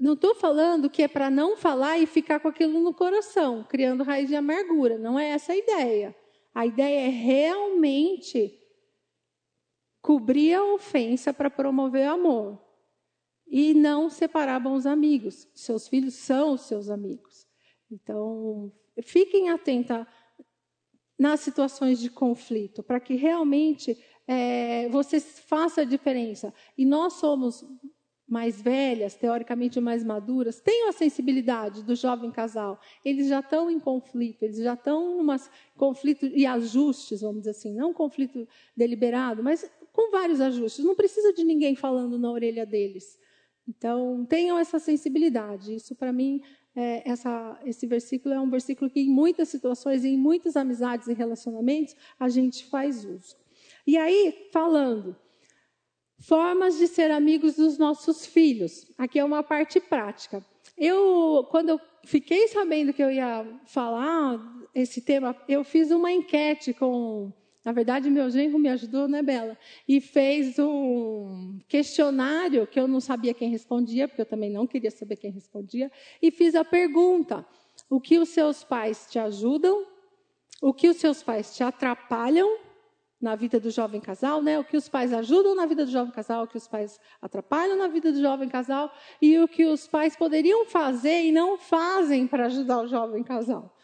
Não 0.00 0.14
estou 0.14 0.34
falando 0.34 0.88
que 0.88 1.02
é 1.02 1.08
para 1.08 1.28
não 1.28 1.58
falar 1.58 1.98
e 1.98 2.06
ficar 2.06 2.40
com 2.40 2.48
aquilo 2.48 2.80
no 2.80 2.94
coração, 2.94 3.62
criando 3.68 4.02
raiz 4.02 4.26
de 4.26 4.34
amargura. 4.34 4.96
Não 4.96 5.18
é 5.18 5.28
essa 5.28 5.52
a 5.52 5.56
ideia. 5.56 6.16
A 6.54 6.64
ideia 6.64 7.06
é 7.06 7.08
realmente 7.10 8.58
cobrir 10.00 10.54
a 10.54 10.64
ofensa 10.64 11.34
para 11.34 11.50
promover 11.50 12.06
amor. 12.08 12.58
E 13.46 13.74
não 13.74 14.08
separar 14.08 14.58
bons 14.58 14.86
amigos. 14.86 15.46
Seus 15.54 15.86
filhos 15.86 16.14
são 16.14 16.52
os 16.54 16.62
seus 16.62 16.88
amigos. 16.88 17.46
Então, 17.90 18.72
fiquem 19.02 19.50
atentos 19.50 20.06
nas 21.18 21.40
situações 21.40 21.98
de 21.98 22.08
conflito, 22.08 22.82
para 22.82 23.00
que 23.00 23.14
realmente 23.14 23.98
é, 24.26 24.88
você 24.90 25.18
faça 25.20 25.80
a 25.80 25.84
diferença. 25.84 26.52
E 26.76 26.84
nós 26.84 27.14
somos 27.14 27.64
mais 28.28 28.60
velhas, 28.60 29.14
teoricamente 29.14 29.80
mais 29.80 30.04
maduras, 30.04 30.60
tenham 30.60 30.90
a 30.90 30.92
sensibilidade 30.92 31.82
do 31.82 31.96
jovem 31.96 32.30
casal. 32.30 32.78
Eles 33.02 33.28
já 33.28 33.40
estão 33.40 33.70
em 33.70 33.80
conflito, 33.80 34.42
eles 34.42 34.58
já 34.58 34.74
estão 34.74 35.22
em 35.22 35.38
conflito 35.76 36.26
e 36.26 36.44
ajustes, 36.44 37.22
vamos 37.22 37.38
dizer 37.38 37.52
assim, 37.52 37.74
não 37.74 37.94
conflito 37.94 38.46
deliberado, 38.76 39.42
mas 39.42 39.68
com 39.92 40.10
vários 40.10 40.40
ajustes. 40.42 40.84
Não 40.84 40.94
precisa 40.94 41.32
de 41.32 41.42
ninguém 41.42 41.74
falando 41.74 42.18
na 42.18 42.30
orelha 42.30 42.66
deles. 42.66 43.18
Então, 43.66 44.24
tenham 44.26 44.58
essa 44.58 44.78
sensibilidade. 44.78 45.74
Isso, 45.74 45.94
para 45.94 46.12
mim, 46.12 46.40
é, 46.78 47.02
essa, 47.04 47.58
esse 47.64 47.88
versículo 47.88 48.32
é 48.32 48.40
um 48.40 48.48
versículo 48.48 48.88
que, 48.88 49.00
em 49.00 49.10
muitas 49.10 49.48
situações, 49.48 50.04
em 50.04 50.16
muitas 50.16 50.56
amizades 50.56 51.08
e 51.08 51.12
relacionamentos, 51.12 51.96
a 52.20 52.28
gente 52.28 52.66
faz 52.66 53.04
uso. 53.04 53.36
E 53.84 53.96
aí, 53.96 54.48
falando, 54.52 55.16
formas 56.20 56.78
de 56.78 56.86
ser 56.86 57.10
amigos 57.10 57.56
dos 57.56 57.78
nossos 57.78 58.24
filhos. 58.24 58.86
Aqui 58.96 59.18
é 59.18 59.24
uma 59.24 59.42
parte 59.42 59.80
prática. 59.80 60.44
Eu, 60.76 61.48
quando 61.50 61.70
eu 61.70 61.80
fiquei 62.04 62.46
sabendo 62.46 62.92
que 62.92 63.02
eu 63.02 63.10
ia 63.10 63.44
falar 63.66 64.38
esse 64.72 65.00
tema, 65.00 65.34
eu 65.48 65.64
fiz 65.64 65.90
uma 65.90 66.12
enquete 66.12 66.72
com 66.72 67.32
na 67.68 67.72
verdade, 67.72 68.08
meu 68.08 68.30
genro 68.30 68.58
me 68.58 68.70
ajudou, 68.70 69.06
né, 69.06 69.20
Bela? 69.20 69.54
E 69.86 70.00
fez 70.00 70.58
um 70.58 71.58
questionário 71.68 72.66
que 72.66 72.80
eu 72.80 72.88
não 72.88 72.98
sabia 72.98 73.34
quem 73.34 73.50
respondia, 73.50 74.08
porque 74.08 74.22
eu 74.22 74.26
também 74.26 74.48
não 74.48 74.66
queria 74.66 74.90
saber 74.90 75.16
quem 75.16 75.30
respondia, 75.30 75.92
e 76.22 76.30
fiz 76.30 76.54
a 76.54 76.64
pergunta: 76.64 77.44
o 77.90 78.00
que 78.00 78.18
os 78.18 78.30
seus 78.30 78.64
pais 78.64 79.06
te 79.10 79.18
ajudam? 79.18 79.86
O 80.62 80.72
que 80.72 80.88
os 80.88 80.96
seus 80.96 81.22
pais 81.22 81.54
te 81.54 81.62
atrapalham 81.62 82.58
na 83.20 83.36
vida 83.36 83.60
do 83.60 83.70
jovem 83.70 84.00
casal, 84.00 84.40
né? 84.40 84.58
O 84.58 84.64
que 84.64 84.78
os 84.78 84.88
pais 84.88 85.12
ajudam 85.12 85.54
na 85.54 85.66
vida 85.66 85.84
do 85.84 85.90
jovem 85.90 86.10
casal, 86.10 86.44
o 86.44 86.48
que 86.48 86.56
os 86.56 86.66
pais 86.66 86.98
atrapalham 87.20 87.76
na 87.76 87.88
vida 87.88 88.10
do 88.10 88.18
jovem 88.18 88.48
casal 88.48 88.90
e 89.20 89.38
o 89.38 89.46
que 89.46 89.66
os 89.66 89.86
pais 89.86 90.16
poderiam 90.16 90.64
fazer 90.64 91.20
e 91.24 91.30
não 91.30 91.58
fazem 91.58 92.26
para 92.26 92.46
ajudar 92.46 92.80
o 92.80 92.86
jovem 92.86 93.22
casal. 93.22 93.76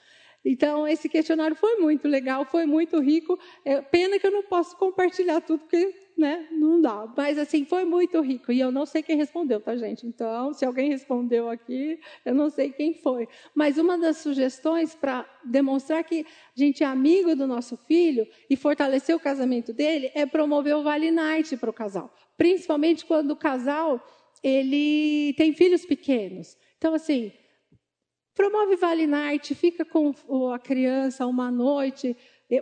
Então, 0.45 0.87
esse 0.87 1.09
questionário 1.09 1.57
foi 1.57 1.77
muito 1.77 2.07
legal, 2.07 2.45
foi 2.45 2.67
muito 2.67 3.01
rico. 3.01 3.39
É, 3.65 3.81
pena 3.81 4.19
que 4.19 4.27
eu 4.27 4.31
não 4.31 4.43
posso 4.43 4.77
compartilhar 4.77 5.41
tudo, 5.41 5.61
porque 5.61 5.95
né, 6.17 6.47
não 6.53 6.81
dá. 6.81 7.13
Mas, 7.17 7.39
assim, 7.39 7.65
foi 7.65 7.85
muito 7.85 8.21
rico. 8.21 8.53
E 8.53 8.61
eu 8.61 8.71
não 8.71 8.85
sei 8.85 9.03
quem 9.03 9.17
respondeu, 9.17 9.61
tá, 9.61 9.75
gente? 9.75 10.07
Então, 10.07 10.53
se 10.53 10.65
alguém 10.65 10.91
respondeu 10.91 11.49
aqui, 11.49 11.99
eu 12.25 12.35
não 12.35 12.51
sei 12.51 12.71
quem 12.71 12.95
foi. 12.95 13.27
Mas 13.55 13.79
uma 13.79 13.97
das 13.97 14.19
sugestões 14.19 14.95
para 14.95 15.27
demonstrar 15.45 16.05
que 16.05 16.21
a 16.21 16.61
gente 16.61 16.83
é 16.83 16.87
amigo 16.87 17.35
do 17.35 17.47
nosso 17.47 17.77
filho 17.77 18.27
e 18.49 18.57
fortalecer 18.57 19.17
o 19.17 19.21
casamento 19.21 19.73
dele 19.73 20.11
é 20.15 20.27
promover 20.27 20.77
o 20.77 20.83
Vale 20.83 21.11
Night 21.11 21.57
para 21.57 21.71
o 21.71 21.73
casal. 21.73 22.15
Principalmente 22.37 23.05
quando 23.07 23.31
o 23.31 23.37
casal 23.37 24.05
ele 24.43 25.33
tem 25.39 25.55
filhos 25.55 25.87
pequenos. 25.87 26.57
Então, 26.77 26.93
assim, 26.93 27.33
Promove 28.35 28.77
Vale 28.77 29.07
Night, 29.07 29.55
fica 29.55 29.85
com 29.85 30.13
a 30.53 30.59
criança 30.59 31.27
uma 31.27 31.51
noite. 31.51 32.17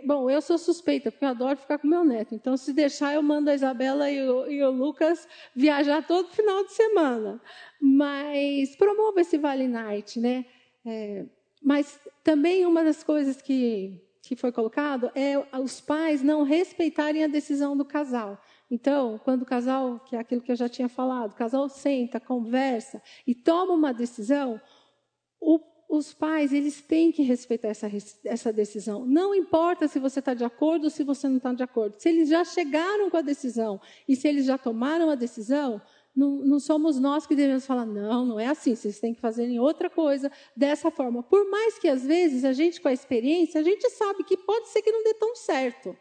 Bom, 0.05 0.29
eu 0.29 0.41
sou 0.41 0.57
suspeita, 0.57 1.11
porque 1.11 1.25
eu 1.25 1.29
adoro 1.29 1.57
ficar 1.57 1.77
com 1.77 1.87
meu 1.87 2.03
neto. 2.03 2.33
Então, 2.35 2.55
se 2.55 2.71
deixar, 2.73 3.15
eu 3.15 3.23
mando 3.23 3.49
a 3.49 3.55
Isabela 3.55 4.09
e 4.09 4.21
o, 4.21 4.47
e 4.47 4.63
o 4.63 4.71
Lucas 4.71 5.27
viajar 5.55 6.05
todo 6.05 6.29
final 6.29 6.63
de 6.63 6.73
semana. 6.73 7.41
Mas 7.81 8.75
promova 8.75 9.21
esse 9.21 9.37
Vale 9.37 9.67
Night, 9.67 10.19
né? 10.19 10.45
É, 10.85 11.25
mas 11.61 11.99
também 12.23 12.65
uma 12.65 12.83
das 12.83 13.03
coisas 13.03 13.41
que, 13.41 14.01
que 14.21 14.35
foi 14.35 14.51
colocado 14.51 15.11
é 15.15 15.37
os 15.57 15.81
pais 15.81 16.21
não 16.21 16.43
respeitarem 16.43 17.23
a 17.23 17.27
decisão 17.27 17.75
do 17.75 17.85
casal. 17.85 18.39
Então, 18.69 19.19
quando 19.23 19.43
o 19.43 19.45
casal, 19.45 19.99
que 19.99 20.15
é 20.15 20.19
aquilo 20.19 20.41
que 20.41 20.51
eu 20.51 20.55
já 20.55 20.67
tinha 20.67 20.89
falado, 20.89 21.31
o 21.31 21.35
casal 21.35 21.69
senta, 21.69 22.19
conversa 22.19 23.01
e 23.27 23.35
toma 23.35 23.73
uma 23.73 23.93
decisão, 23.93 24.59
o, 25.43 25.59
os 25.89 26.13
pais 26.13 26.51
eles 26.51 26.81
têm 26.81 27.11
que 27.11 27.21
respeitar 27.21 27.67
essa, 27.67 27.89
essa 28.25 28.51
decisão. 28.51 29.05
Não 29.05 29.35
importa 29.35 29.87
se 29.87 29.99
você 29.99 30.19
está 30.19 30.33
de 30.33 30.43
acordo 30.43 30.85
ou 30.85 30.89
se 30.89 31.03
você 31.03 31.27
não 31.27 31.37
está 31.37 31.53
de 31.53 31.63
acordo. 31.63 31.95
Se 31.99 32.09
eles 32.09 32.29
já 32.29 32.43
chegaram 32.43 33.09
com 33.09 33.17
a 33.17 33.21
decisão 33.21 33.79
e 34.07 34.15
se 34.15 34.27
eles 34.27 34.45
já 34.45 34.57
tomaram 34.57 35.09
a 35.09 35.15
decisão, 35.15 35.81
não, 36.15 36.37
não, 36.37 36.59
somos 36.59 36.99
nós 36.99 37.25
que 37.25 37.35
devemos 37.35 37.65
falar, 37.65 37.85
não, 37.85 38.25
não 38.25 38.39
é 38.39 38.47
assim, 38.47 38.75
vocês 38.75 38.99
têm 38.99 39.13
que 39.13 39.21
fazer 39.21 39.45
em 39.45 39.59
outra 39.59 39.89
coisa, 39.89 40.31
dessa 40.55 40.91
forma. 40.91 41.23
Por 41.23 41.49
mais 41.49 41.77
que 41.79 41.87
às 41.87 42.05
vezes 42.05 42.45
a 42.45 42.53
gente, 42.53 42.79
com 42.79 42.87
a 42.87 42.93
experiência, 42.93 43.59
a 43.59 43.63
gente 43.63 43.89
sabe 43.89 44.23
que 44.23 44.37
pode 44.37 44.69
ser 44.69 44.81
que 44.81 44.91
não 44.91 45.03
dê 45.03 45.13
tão 45.15 45.35
certo. 45.35 45.95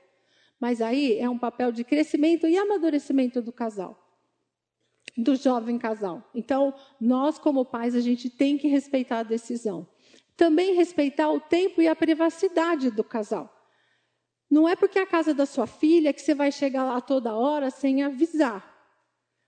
Mas 0.61 0.81
aí 0.81 1.19
é 1.19 1.29
um 1.29 1.39
papel 1.39 1.73
de 1.73 1.83
crescimento 1.83 2.47
e 2.47 2.57
amadurecimento 2.57 3.43
do 3.43 3.53
casal 3.53 4.02
do 5.17 5.37
jovem 5.37 5.79
casal. 5.79 6.23
Então, 6.35 6.75
nós 7.01 7.39
como 7.39 7.65
pais, 7.65 7.95
a 7.95 8.01
gente 8.01 8.31
tem 8.31 8.57
que 8.57 8.69
respeitar 8.69 9.19
a 9.19 9.23
decisão. 9.23 9.87
Também 10.37 10.75
respeitar 10.75 11.31
o 11.31 11.41
tempo 11.41 11.83
e 11.83 11.89
a 11.89 11.95
privacidade 11.95 12.91
do 12.91 13.05
casal. 13.05 13.53
Não 14.51 14.69
é 14.69 14.77
porque 14.77 14.99
é 14.99 15.03
a 15.03 15.07
casa 15.07 15.33
da 15.33 15.47
sua 15.47 15.67
filha 15.67 16.13
que 16.13 16.21
você 16.21 16.35
vai 16.35 16.53
chegar 16.53 16.85
lá 16.85 17.01
toda 17.01 17.35
hora 17.35 17.71
sem 17.71 18.03
avisar. 18.03 18.71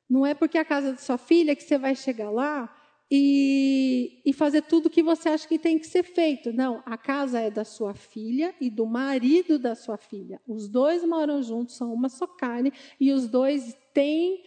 Não 0.09 0.25
é 0.25 0.35
porque 0.35 0.59
é 0.59 0.61
a 0.61 0.65
casa 0.65 0.93
da 0.93 0.99
sua 0.99 1.19
filha 1.19 1.57
que 1.57 1.63
você 1.63 1.79
vai 1.79 1.95
chegar 1.95 2.31
lá 2.31 2.75
e, 3.11 4.23
e 4.25 4.33
fazer 4.33 4.63
tudo 4.63 4.87
o 4.87 4.91
que 4.91 5.03
você 5.03 5.29
acha 5.29 5.47
que 5.47 5.59
tem 5.59 5.79
que 5.79 5.87
ser 5.87 6.03
feito. 6.03 6.53
Não, 6.53 6.83
a 6.87 6.97
casa 6.97 7.41
é 7.41 7.51
da 7.51 7.65
sua 7.65 7.95
filha 7.95 8.55
e 8.61 8.71
do 8.71 8.87
marido 8.87 9.59
da 9.59 9.75
sua 9.75 9.97
filha. 9.97 10.41
Os 10.47 10.69
dois 10.69 11.05
moram 11.05 11.43
juntos, 11.43 11.77
são 11.77 11.93
uma 11.93 12.09
só 12.09 12.27
carne, 12.27 12.73
e 12.99 13.13
os 13.13 13.29
dois 13.29 13.77
têm 13.93 14.43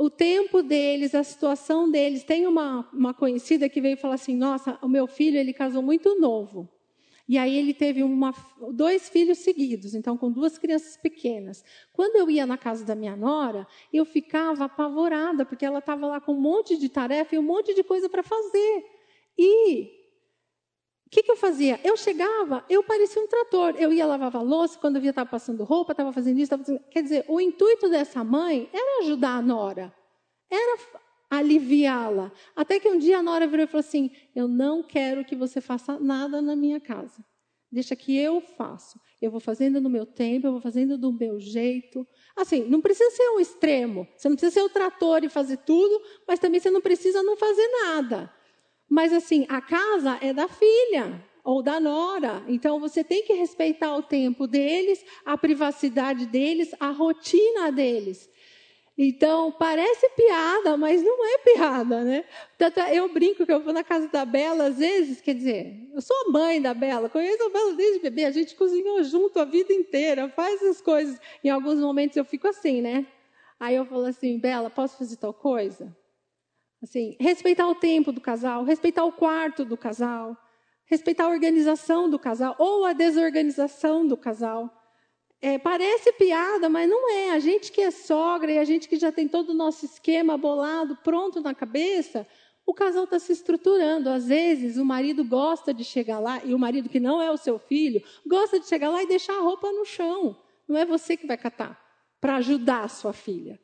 o 0.00 0.08
tempo 0.08 0.62
deles, 0.62 1.14
a 1.14 1.22
situação 1.22 1.90
deles. 1.90 2.24
Tem 2.24 2.46
uma, 2.46 2.88
uma 2.90 3.12
conhecida 3.12 3.68
que 3.68 3.82
veio 3.82 3.98
falar 3.98 4.14
assim: 4.14 4.34
Nossa, 4.34 4.78
o 4.80 4.88
meu 4.88 5.06
filho 5.06 5.36
ele 5.36 5.52
casou 5.52 5.82
muito 5.82 6.18
novo. 6.18 6.66
E 7.28 7.36
aí 7.36 7.54
ele 7.54 7.74
teve 7.74 8.02
uma, 8.02 8.34
dois 8.72 9.10
filhos 9.10 9.38
seguidos, 9.38 9.94
então 9.94 10.16
com 10.16 10.32
duas 10.32 10.56
crianças 10.56 10.96
pequenas. 10.96 11.62
Quando 11.92 12.16
eu 12.16 12.30
ia 12.30 12.46
na 12.46 12.56
casa 12.56 12.82
da 12.82 12.94
minha 12.94 13.14
nora, 13.14 13.66
eu 13.92 14.06
ficava 14.06 14.64
apavorada, 14.64 15.44
porque 15.44 15.66
ela 15.66 15.80
estava 15.80 16.06
lá 16.06 16.20
com 16.20 16.32
um 16.32 16.40
monte 16.40 16.78
de 16.78 16.88
tarefa 16.88 17.34
e 17.34 17.38
um 17.38 17.42
monte 17.42 17.74
de 17.74 17.84
coisa 17.84 18.08
para 18.08 18.22
fazer. 18.22 18.84
E 19.38 19.99
o 21.10 21.12
que, 21.12 21.24
que, 21.24 21.32
eu 21.32 21.36
fazia? 21.36 21.80
Eu 21.82 21.96
chegava, 21.96 22.64
eu 22.70 22.84
parecia 22.84 23.20
um 23.20 23.26
trator. 23.26 23.74
Eu 23.76 23.92
ia 23.92 24.06
lavar 24.06 24.36
a 24.36 24.40
louça, 24.40 24.78
quando 24.78 24.94
eu 24.94 25.02
via 25.02 25.10
estava 25.10 25.28
passando 25.28 25.64
roupa, 25.64 25.90
estava 25.90 26.12
fazendo 26.12 26.36
isso, 26.36 26.44
estava 26.44 26.62
fazendo... 26.62 26.84
Quer 26.88 27.02
dizer, 27.02 27.24
o 27.26 27.40
intuito 27.40 27.88
dessa 27.88 28.22
mãe 28.22 28.70
era 28.72 29.02
ajudar 29.02 29.38
a 29.38 29.42
nora. 29.42 29.92
Era 30.48 30.78
aliviá-la. 31.28 32.30
Até 32.54 32.78
que 32.78 32.88
um 32.88 32.96
dia 32.96 33.18
a 33.18 33.22
Nora 33.24 33.48
virou 33.48 33.64
e 33.64 33.66
falou 33.66 33.80
assim: 33.80 34.12
Eu 34.36 34.46
não 34.46 34.84
quero 34.84 35.24
que 35.24 35.34
você 35.34 35.60
faça 35.60 35.98
nada 35.98 36.40
na 36.40 36.54
minha 36.54 36.78
casa. 36.78 37.24
Deixa 37.72 37.96
que 37.96 38.16
eu 38.16 38.40
faço. 38.40 39.00
Eu 39.20 39.32
vou 39.32 39.40
fazendo 39.40 39.80
no 39.80 39.90
meu 39.90 40.06
tempo, 40.06 40.46
eu 40.46 40.52
vou 40.52 40.60
fazendo 40.60 40.96
do 40.96 41.12
meu 41.12 41.40
jeito. 41.40 42.06
Assim, 42.36 42.64
não 42.64 42.80
precisa 42.80 43.10
ser 43.10 43.28
um 43.30 43.40
extremo. 43.40 44.06
Você 44.16 44.28
não 44.28 44.36
precisa 44.36 44.60
ser 44.60 44.62
o 44.62 44.68
trator 44.68 45.24
e 45.24 45.28
fazer 45.28 45.56
tudo, 45.58 46.00
mas 46.26 46.38
também 46.38 46.60
você 46.60 46.70
não 46.70 46.80
precisa 46.80 47.22
não 47.22 47.36
fazer 47.36 47.68
nada. 47.82 48.32
Mas 48.90 49.12
assim, 49.12 49.46
a 49.48 49.60
casa 49.60 50.18
é 50.20 50.32
da 50.32 50.48
filha 50.48 51.24
ou 51.44 51.62
da 51.62 51.78
nora. 51.78 52.42
Então 52.48 52.80
você 52.80 53.04
tem 53.04 53.22
que 53.22 53.32
respeitar 53.32 53.94
o 53.94 54.02
tempo 54.02 54.48
deles, 54.48 55.04
a 55.24 55.38
privacidade 55.38 56.26
deles, 56.26 56.74
a 56.80 56.90
rotina 56.90 57.70
deles. 57.70 58.28
Então, 58.98 59.50
parece 59.52 60.10
piada, 60.10 60.76
mas 60.76 61.02
não 61.02 61.24
é 61.24 61.38
piada, 61.38 62.04
né? 62.04 62.24
É, 62.58 62.98
eu 62.98 63.10
brinco 63.10 63.46
que 63.46 63.52
eu 63.52 63.60
vou 63.60 63.72
na 63.72 63.82
casa 63.82 64.08
da 64.08 64.26
Bela, 64.26 64.64
às 64.64 64.76
vezes, 64.76 65.22
quer 65.22 65.34
dizer, 65.34 65.88
eu 65.94 66.02
sou 66.02 66.14
a 66.26 66.30
mãe 66.30 66.60
da 66.60 66.74
Bela, 66.74 67.08
conheço 67.08 67.42
a 67.44 67.48
Bela 67.48 67.72
desde 67.72 68.00
bebê, 68.00 68.26
a 68.26 68.30
gente 68.30 68.54
cozinhou 68.54 69.02
junto 69.02 69.38
a 69.38 69.46
vida 69.46 69.72
inteira, 69.72 70.28
faz 70.28 70.62
as 70.62 70.82
coisas. 70.82 71.18
Em 71.42 71.48
alguns 71.48 71.80
momentos 71.80 72.14
eu 72.16 72.26
fico 72.26 72.46
assim, 72.48 72.82
né? 72.82 73.06
Aí 73.58 73.76
eu 73.76 73.86
falo 73.86 74.04
assim, 74.04 74.38
Bela, 74.38 74.68
posso 74.68 74.98
fazer 74.98 75.16
tal 75.16 75.32
coisa? 75.32 75.96
Assim, 76.82 77.16
respeitar 77.20 77.68
o 77.68 77.74
tempo 77.74 78.10
do 78.10 78.20
casal, 78.20 78.64
respeitar 78.64 79.04
o 79.04 79.12
quarto 79.12 79.64
do 79.64 79.76
casal, 79.76 80.36
respeitar 80.86 81.24
a 81.24 81.30
organização 81.30 82.08
do 82.08 82.18
casal 82.18 82.56
ou 82.58 82.84
a 82.84 82.92
desorganização 82.92 84.06
do 84.06 84.16
casal. 84.16 84.74
É, 85.42 85.58
parece 85.58 86.12
piada, 86.12 86.68
mas 86.68 86.88
não 86.88 87.10
é. 87.10 87.30
A 87.30 87.38
gente 87.38 87.70
que 87.70 87.80
é 87.80 87.90
sogra 87.90 88.52
e 88.52 88.58
a 88.58 88.64
gente 88.64 88.88
que 88.88 88.96
já 88.96 89.12
tem 89.12 89.28
todo 89.28 89.50
o 89.50 89.54
nosso 89.54 89.84
esquema 89.84 90.36
bolado, 90.36 90.96
pronto 90.96 91.40
na 91.40 91.54
cabeça, 91.54 92.26
o 92.66 92.74
casal 92.74 93.04
está 93.04 93.18
se 93.18 93.32
estruturando. 93.32 94.10
Às 94.10 94.28
vezes, 94.28 94.76
o 94.76 94.84
marido 94.84 95.24
gosta 95.24 95.72
de 95.72 95.84
chegar 95.84 96.18
lá, 96.18 96.42
e 96.44 96.54
o 96.54 96.58
marido 96.58 96.88
que 96.88 97.00
não 97.00 97.20
é 97.20 97.30
o 97.30 97.36
seu 97.36 97.58
filho, 97.58 98.02
gosta 98.26 98.58
de 98.58 98.66
chegar 98.66 98.90
lá 98.90 99.02
e 99.02 99.06
deixar 99.06 99.34
a 99.34 99.42
roupa 99.42 99.70
no 99.72 99.84
chão. 99.84 100.36
Não 100.68 100.76
é 100.76 100.84
você 100.84 101.16
que 101.16 101.26
vai 101.26 101.36
catar 101.36 101.78
para 102.20 102.36
ajudar 102.36 102.84
a 102.84 102.88
sua 102.88 103.12
filha. 103.12 103.58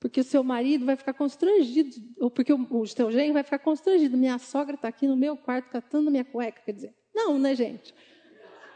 Porque 0.00 0.20
o 0.20 0.24
seu 0.24 0.44
marido 0.44 0.86
vai 0.86 0.96
ficar 0.96 1.12
constrangido, 1.12 1.90
ou 2.20 2.30
porque 2.30 2.52
o, 2.52 2.86
seu 2.86 3.10
genro 3.10 3.32
vai 3.32 3.42
ficar 3.42 3.58
constrangido. 3.58 4.16
Minha 4.16 4.38
sogra 4.38 4.76
está 4.76 4.88
aqui 4.88 5.06
no 5.08 5.16
meu 5.16 5.36
quarto 5.36 5.70
catando 5.70 6.10
minha 6.10 6.24
cueca. 6.24 6.62
Quer 6.64 6.72
dizer, 6.72 6.94
não, 7.14 7.38
né, 7.38 7.54
gente? 7.54 7.92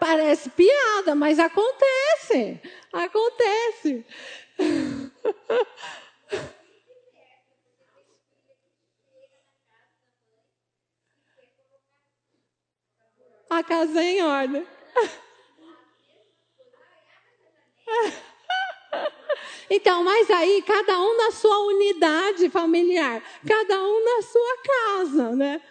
Parece 0.00 0.50
piada, 0.50 1.14
mas 1.14 1.38
acontece. 1.38 2.60
Acontece. 2.92 4.04
A 13.48 13.62
casa 13.62 14.02
é 14.02 14.18
em 14.18 14.22
ordem. 14.22 14.66
Então, 19.74 20.04
mas 20.04 20.30
aí, 20.30 20.60
cada 20.60 21.00
um 21.00 21.16
na 21.16 21.30
sua 21.30 21.58
unidade 21.60 22.50
familiar, 22.50 23.22
cada 23.46 23.82
um 23.82 24.04
na 24.04 24.20
sua 24.20 24.58
casa, 24.58 25.34
né? 25.34 25.62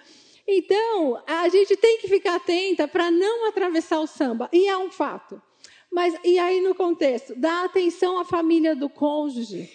Então, 0.48 1.22
a 1.28 1.48
gente 1.50 1.78
tem 1.78 2.00
que 2.00 2.08
ficar 2.08 2.38
atenta 2.38 2.88
para 2.88 3.12
não 3.12 3.48
atravessar 3.48 4.00
o 4.00 4.08
samba. 4.08 4.50
E 4.52 4.68
é 4.68 4.76
um 4.76 4.90
fato. 4.90 5.40
Mas 5.92 6.16
e 6.24 6.40
aí 6.40 6.62
no 6.62 6.74
contexto, 6.74 7.36
dá 7.36 7.66
atenção 7.66 8.18
à 8.18 8.26
família 8.26 8.76
do 8.76 8.90
cônjuge, 8.90 9.70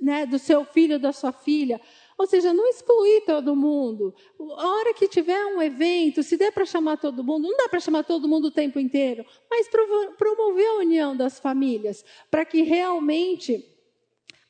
né, 0.00 0.26
do 0.26 0.38
seu 0.38 0.64
filho, 0.64 0.96
da 0.96 1.12
sua 1.12 1.32
filha. 1.32 1.80
Ou 2.20 2.26
seja, 2.26 2.52
não 2.52 2.68
excluir 2.68 3.22
todo 3.22 3.56
mundo. 3.56 4.14
A 4.38 4.68
hora 4.68 4.92
que 4.92 5.08
tiver 5.08 5.42
um 5.46 5.62
evento, 5.62 6.22
se 6.22 6.36
der 6.36 6.52
para 6.52 6.66
chamar 6.66 6.98
todo 6.98 7.24
mundo, 7.24 7.48
não 7.48 7.56
dá 7.56 7.66
para 7.66 7.80
chamar 7.80 8.04
todo 8.04 8.28
mundo 8.28 8.48
o 8.48 8.50
tempo 8.50 8.78
inteiro, 8.78 9.24
mas 9.50 9.70
promover 10.18 10.66
a 10.66 10.74
união 10.80 11.16
das 11.16 11.40
famílias, 11.40 12.04
para 12.30 12.44
que 12.44 12.60
realmente 12.60 13.64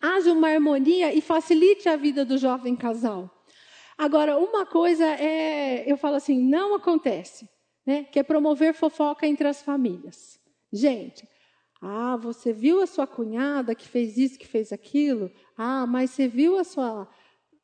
haja 0.01 0.33
uma 0.33 0.49
harmonia 0.49 1.15
e 1.15 1.21
facilite 1.21 1.89
a 1.89 1.95
vida 1.95 2.25
do 2.25 2.37
jovem 2.39 2.75
casal. 2.75 3.31
Agora, 3.97 4.37
uma 4.37 4.67
coisa 4.67 5.07
é, 5.07 5.85
eu 5.87 5.97
falo 5.97 6.17
assim, 6.17 6.43
não 6.43 6.75
acontece, 6.75 7.49
né? 7.87 8.03
Que 8.03 8.19
é 8.19 8.25
promover 8.25 8.75
fofoca 8.75 9.29
entre 9.29 9.47
as 9.47 9.63
famílias. 9.63 10.41
Gente, 10.73 11.25
ah, 11.81 12.17
você 12.17 12.53
viu 12.53 12.83
a 12.83 12.87
sua 12.87 13.07
cunhada 13.07 13.77
que 13.77 13.89
fez 13.89 14.19
isso, 14.19 14.39
que 14.39 14.47
fez 14.47 14.73
aquilo? 14.73 15.31
Ah, 15.57 15.87
mas 15.87 16.11
você 16.11 16.27
viu 16.27 16.59
a 16.59 16.65
sua, 16.65 17.09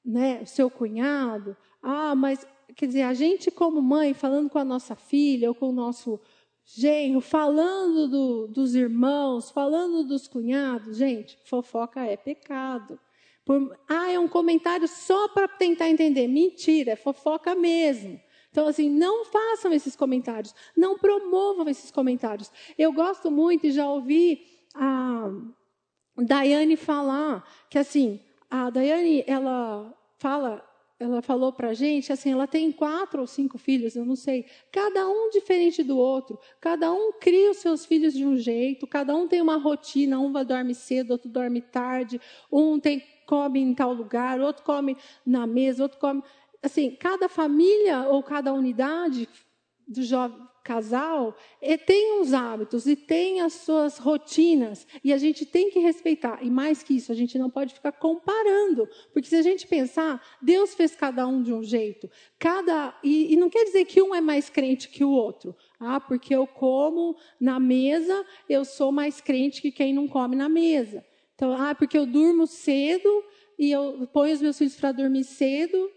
né, 0.07 0.41
o 0.43 0.47
seu 0.47 0.71
cunhado? 0.71 1.57
Ah, 1.83 2.15
mas 2.15 2.47
quer 2.75 2.87
dizer, 2.87 3.03
a 3.03 3.15
gente 3.15 3.51
como 3.51 3.83
mãe 3.83 4.15
falando 4.15 4.49
com 4.49 4.59
a 4.59 4.65
nossa 4.65 4.95
filha 4.95 5.49
ou 5.49 5.55
com 5.55 5.71
o 5.71 5.73
nosso 5.73 6.21
genro, 6.65 7.21
falando 7.21 8.09
do, 8.09 8.47
dos 8.49 8.75
irmãos, 8.75 9.51
falando 9.51 10.05
dos 10.05 10.27
cunhados, 10.27 10.97
gente, 10.97 11.39
fofoca 11.45 12.05
é 12.05 12.17
pecado. 12.17 12.99
Por, 13.45 13.79
ah, 13.89 14.11
é 14.11 14.19
um 14.19 14.27
comentário 14.27 14.89
só 14.89 15.29
para 15.29 15.47
tentar 15.47 15.89
entender. 15.89 16.27
Mentira, 16.27 16.93
é 16.93 16.97
fofoca 16.97 17.55
mesmo. 17.55 18.21
Então, 18.51 18.67
assim, 18.67 18.91
não 18.91 19.25
façam 19.25 19.73
esses 19.73 19.95
comentários, 19.95 20.55
não 20.77 20.99
promovam 20.99 21.69
esses 21.69 21.91
comentários. 21.91 22.51
Eu 22.77 22.93
gosto 22.93 23.31
muito 23.31 23.67
e 23.67 23.71
já 23.71 23.89
ouvi 23.89 24.45
a 24.75 25.31
Daiane 26.17 26.77
falar 26.77 27.47
que, 27.71 27.79
assim, 27.79 28.19
a 28.65 28.71
Daiane, 28.71 29.23
ela 29.27 29.95
fala, 30.19 30.67
ela 30.99 31.21
falou 31.21 31.53
para 31.53 31.75
gente, 31.75 32.11
assim, 32.11 32.33
ela 32.33 32.47
tem 32.47 32.73
quatro 32.73 33.21
ou 33.21 33.27
cinco 33.27 33.59
filhos, 33.59 33.95
eu 33.95 34.05
não 34.05 34.17
sei, 34.17 34.47
cada 34.73 35.07
um 35.07 35.29
diferente 35.31 35.83
do 35.83 35.99
outro, 35.99 36.39
cada 36.59 36.91
um 36.91 37.13
cria 37.21 37.51
os 37.51 37.59
seus 37.59 37.85
filhos 37.85 38.15
de 38.15 38.25
um 38.25 38.37
jeito, 38.37 38.87
cada 38.87 39.15
um 39.15 39.29
tem 39.29 39.43
uma 39.43 39.57
rotina, 39.57 40.19
um 40.19 40.33
dormir 40.45 40.75
cedo, 40.75 41.11
outro 41.11 41.29
dorme 41.29 41.61
tarde, 41.61 42.19
um 42.51 42.81
tem 42.81 43.03
come 43.27 43.61
em 43.61 43.75
tal 43.75 43.93
lugar, 43.93 44.41
outro 44.41 44.65
come 44.65 44.97
na 45.27 45.47
mesa, 45.47 45.83
outro 45.83 45.99
come. 45.99 46.23
Assim, 46.63 46.93
cada 46.93 47.29
família 47.29 48.09
ou 48.09 48.23
cada 48.23 48.53
unidade 48.53 49.29
do 49.87 50.03
jovem 50.03 50.47
casal 50.67 51.37
tem 51.87 52.21
uns 52.21 52.33
hábitos 52.33 52.89
e 52.89 52.97
tem 52.97 53.41
as 53.41 53.53
suas 53.53 53.99
rotinas 53.99 54.85
e 55.05 55.13
a 55.13 55.19
gente 55.19 55.47
tem 55.47 55.71
que 55.71 55.79
respeitar. 55.79 56.41
E 56.43 56.51
mais 56.51 56.83
que 56.83 56.97
isso, 56.97 57.13
a 57.13 57.15
gente 57.15 57.39
não 57.39 57.49
pode 57.49 57.73
ficar 57.73 57.93
comparando, 57.93 58.89
porque 59.13 59.29
se 59.29 59.37
a 59.37 59.43
gente 59.43 59.65
pensar, 59.67 60.21
Deus 60.43 60.75
fez 60.75 60.97
cada 60.97 61.25
um 61.27 61.41
de 61.41 61.53
um 61.53 61.63
jeito, 61.63 62.11
cada 62.37 62.99
e, 63.05 63.33
e 63.33 63.37
não 63.37 63.49
quer 63.49 63.65
dizer 63.65 63.85
que 63.85 64.03
um 64.03 64.13
é 64.13 64.21
mais 64.21 64.51
crente 64.51 64.89
que 64.89 65.05
o 65.05 65.11
outro. 65.11 65.55
Ah, 65.79 66.01
porque 66.01 66.35
eu 66.35 66.47
como 66.47 67.17
na 67.41 67.61
mesa, 67.61 68.27
eu 68.49 68.65
sou 68.65 68.91
mais 68.91 69.21
crente 69.21 69.63
que 69.63 69.71
quem 69.71 69.95
não 69.95 70.09
come 70.09 70.35
na 70.35 70.49
mesa. 70.49 71.05
Então, 71.37 71.53
ah, 71.53 71.75
porque 71.75 71.97
eu 71.97 72.07
durmo 72.07 72.47
cedo 72.47 73.23
e 73.59 73.71
eu 73.71 74.09
ponho 74.13 74.35
os 74.35 74.43
meus 74.43 74.59
filhos 74.59 74.75
para 74.75 74.91
dormir 74.91 75.25
cedo. 75.25 75.91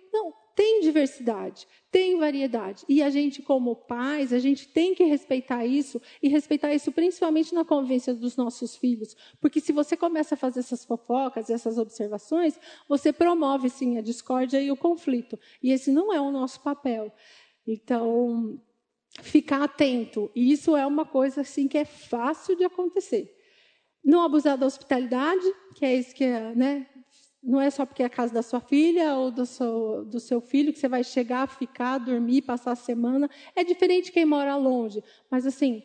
Tem 0.59 0.81
diversidade, 0.81 1.65
tem 1.89 2.19
variedade. 2.19 2.83
E 2.89 3.01
a 3.01 3.09
gente, 3.09 3.41
como 3.41 3.77
pais, 3.77 4.33
a 4.33 4.39
gente 4.39 4.67
tem 4.67 4.93
que 4.93 5.05
respeitar 5.05 5.65
isso 5.65 6.01
e 6.21 6.27
respeitar 6.27 6.73
isso 6.73 6.91
principalmente 6.91 7.55
na 7.55 7.63
convivência 7.63 8.13
dos 8.13 8.35
nossos 8.35 8.75
filhos. 8.75 9.15
Porque 9.39 9.61
se 9.61 9.71
você 9.71 9.95
começa 9.95 10.35
a 10.35 10.37
fazer 10.37 10.59
essas 10.59 10.83
fofocas, 10.83 11.49
essas 11.49 11.77
observações, 11.77 12.59
você 12.89 13.13
promove 13.13 13.69
sim 13.69 13.97
a 13.97 14.01
discórdia 14.01 14.61
e 14.61 14.69
o 14.69 14.75
conflito. 14.75 15.39
E 15.63 15.71
esse 15.71 15.93
não 15.93 16.11
é 16.11 16.19
o 16.19 16.29
nosso 16.29 16.59
papel. 16.59 17.09
Então, 17.65 18.61
ficar 19.21 19.63
atento. 19.63 20.29
E 20.35 20.51
isso 20.51 20.75
é 20.75 20.85
uma 20.85 21.05
coisa 21.05 21.39
assim 21.39 21.69
que 21.69 21.77
é 21.77 21.85
fácil 21.85 22.57
de 22.57 22.65
acontecer. 22.65 23.33
Não 24.03 24.23
abusar 24.23 24.57
da 24.57 24.65
hospitalidade, 24.65 25.45
que 25.75 25.85
é 25.85 25.95
isso 25.95 26.13
que 26.13 26.25
é, 26.25 26.53
né? 26.53 26.85
Não 27.41 27.61
é 27.61 27.69
só 27.69 27.85
porque 27.85 28.03
é 28.03 28.05
a 28.05 28.09
casa 28.09 28.33
da 28.33 28.41
sua 28.41 28.59
filha 28.59 29.15
ou 29.15 29.31
do 29.31 29.45
seu, 29.45 30.03
do 30.05 30.19
seu 30.19 30.41
filho 30.41 30.73
que 30.73 30.79
você 30.79 30.89
vai 30.89 31.03
chegar, 31.03 31.47
ficar, 31.47 31.97
dormir, 31.97 32.41
passar 32.41 32.73
a 32.73 32.75
semana. 32.75 33.29
É 33.55 33.63
diferente 33.63 34.11
quem 34.11 34.25
mora 34.25 34.55
longe. 34.57 35.01
Mas, 35.31 35.45
assim, 35.45 35.81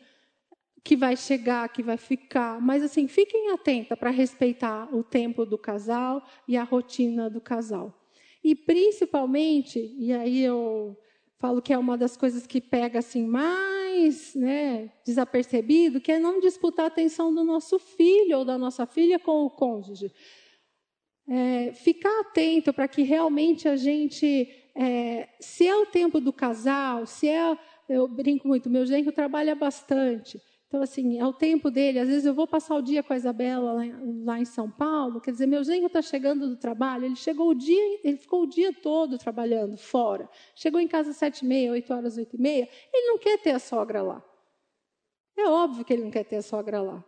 que 0.84 0.94
vai 0.94 1.16
chegar, 1.16 1.66
que 1.70 1.82
vai 1.82 1.96
ficar. 1.96 2.60
Mas 2.60 2.82
assim, 2.82 3.08
fiquem 3.08 3.50
atentas 3.52 3.98
para 3.98 4.10
respeitar 4.10 4.94
o 4.94 5.02
tempo 5.02 5.46
do 5.46 5.56
casal 5.56 6.22
e 6.46 6.58
a 6.58 6.62
rotina 6.62 7.30
do 7.30 7.40
casal. 7.40 7.92
E 8.44 8.54
principalmente, 8.54 9.78
e 9.98 10.12
aí 10.12 10.42
eu 10.42 10.94
falo 11.38 11.62
que 11.62 11.72
é 11.72 11.78
uma 11.78 11.96
das 11.96 12.16
coisas 12.16 12.46
que 12.46 12.60
pega 12.60 12.98
assim 12.98 13.26
mais, 13.26 14.34
né, 14.34 14.92
desapercebido, 15.06 16.00
que 16.00 16.12
é 16.12 16.18
não 16.18 16.38
disputar 16.38 16.84
a 16.84 16.88
atenção 16.88 17.34
do 17.34 17.42
nosso 17.42 17.78
filho 17.78 18.38
ou 18.38 18.44
da 18.44 18.58
nossa 18.58 18.84
filha 18.84 19.18
com 19.18 19.46
o 19.46 19.50
cônjuge. 19.50 20.12
É, 21.26 21.72
ficar 21.72 22.20
atento 22.20 22.72
para 22.72 22.86
que 22.86 23.02
realmente 23.02 23.66
a 23.66 23.76
gente, 23.76 24.48
é, 24.74 25.28
se 25.40 25.66
é 25.66 25.74
o 25.74 25.86
tempo 25.86 26.20
do 26.20 26.32
casal, 26.32 27.06
se 27.06 27.28
é, 27.28 27.56
eu 27.88 28.06
brinco 28.06 28.46
muito, 28.46 28.68
meu 28.68 28.84
genro 28.84 29.10
trabalha 29.10 29.54
bastante. 29.54 30.40
Então, 30.74 30.82
assim, 30.82 31.20
é 31.20 31.24
o 31.24 31.32
tempo 31.32 31.70
dele. 31.70 32.00
Às 32.00 32.08
vezes 32.08 32.24
eu 32.24 32.34
vou 32.34 32.48
passar 32.48 32.74
o 32.74 32.82
dia 32.82 33.00
com 33.00 33.12
a 33.12 33.16
Isabela 33.16 33.72
lá, 33.74 33.82
lá 34.24 34.40
em 34.40 34.44
São 34.44 34.68
Paulo. 34.68 35.20
Quer 35.20 35.30
dizer, 35.30 35.46
meu 35.46 35.62
genro 35.62 35.86
está 35.86 36.02
chegando 36.02 36.48
do 36.48 36.56
trabalho. 36.56 37.04
Ele 37.04 37.14
chegou 37.14 37.50
o 37.50 37.54
dia, 37.54 38.00
ele 38.02 38.16
ficou 38.16 38.42
o 38.42 38.46
dia 38.48 38.72
todo 38.72 39.16
trabalhando 39.16 39.76
fora. 39.76 40.28
Chegou 40.52 40.80
em 40.80 40.88
casa 40.88 41.10
às 41.10 41.16
sete 41.16 41.44
e 41.44 41.46
meia, 41.46 41.70
oito 41.70 41.94
horas, 41.94 42.16
oito 42.16 42.34
e 42.34 42.40
meia. 42.40 42.68
Ele 42.92 43.06
não 43.06 43.18
quer 43.18 43.38
ter 43.38 43.52
a 43.52 43.60
sogra 43.60 44.02
lá. 44.02 44.24
É 45.38 45.48
óbvio 45.48 45.84
que 45.84 45.92
ele 45.92 46.02
não 46.02 46.10
quer 46.10 46.24
ter 46.24 46.36
a 46.36 46.42
sogra 46.42 46.82
lá. 46.82 47.04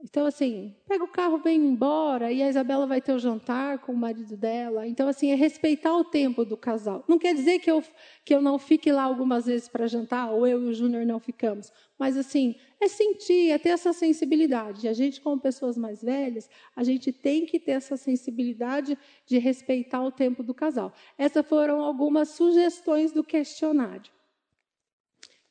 Então, 0.00 0.26
assim, 0.26 0.76
pega 0.86 1.02
o 1.02 1.08
carro, 1.08 1.38
vem 1.38 1.60
embora, 1.60 2.30
e 2.30 2.40
a 2.40 2.48
Isabela 2.48 2.86
vai 2.86 3.00
ter 3.00 3.12
o 3.12 3.18
jantar 3.18 3.80
com 3.80 3.92
o 3.92 3.96
marido 3.96 4.36
dela. 4.36 4.86
Então, 4.86 5.08
assim, 5.08 5.32
é 5.32 5.34
respeitar 5.34 5.92
o 5.96 6.04
tempo 6.04 6.44
do 6.44 6.56
casal. 6.56 7.04
Não 7.08 7.18
quer 7.18 7.34
dizer 7.34 7.58
que 7.58 7.68
eu, 7.68 7.82
que 8.24 8.32
eu 8.32 8.40
não 8.40 8.60
fique 8.60 8.92
lá 8.92 9.02
algumas 9.02 9.46
vezes 9.46 9.68
para 9.68 9.88
jantar, 9.88 10.30
ou 10.30 10.46
eu 10.46 10.62
e 10.62 10.66
o 10.68 10.72
Júnior 10.72 11.04
não 11.04 11.18
ficamos. 11.18 11.72
Mas, 11.98 12.16
assim, 12.16 12.54
é 12.80 12.86
sentir, 12.86 13.50
é 13.50 13.58
ter 13.58 13.70
essa 13.70 13.92
sensibilidade. 13.92 14.86
E 14.86 14.88
a 14.88 14.92
gente, 14.92 15.20
como 15.20 15.40
pessoas 15.40 15.76
mais 15.76 16.00
velhas, 16.00 16.48
a 16.76 16.84
gente 16.84 17.10
tem 17.10 17.44
que 17.44 17.58
ter 17.58 17.72
essa 17.72 17.96
sensibilidade 17.96 18.96
de 19.26 19.38
respeitar 19.38 20.00
o 20.04 20.12
tempo 20.12 20.44
do 20.44 20.54
casal. 20.54 20.92
Essas 21.18 21.44
foram 21.44 21.80
algumas 21.80 22.28
sugestões 22.28 23.10
do 23.10 23.24
questionário 23.24 24.12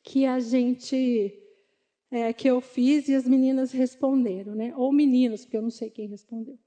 que 0.02 0.26
a 0.26 0.40
gente 0.40 1.47
é, 2.10 2.32
que 2.34 2.48
eu 2.48 2.62
fiz 2.62 3.08
e 3.10 3.16
as 3.16 3.28
meninas 3.28 3.72
responderam, 3.72 4.56
né? 4.56 4.74
Ou 4.76 4.92
meninos, 4.92 5.44
porque 5.44 5.58
eu 5.58 5.62
não 5.62 5.70
sei 5.70 5.90
quem 5.90 6.08
respondeu. 6.08 6.58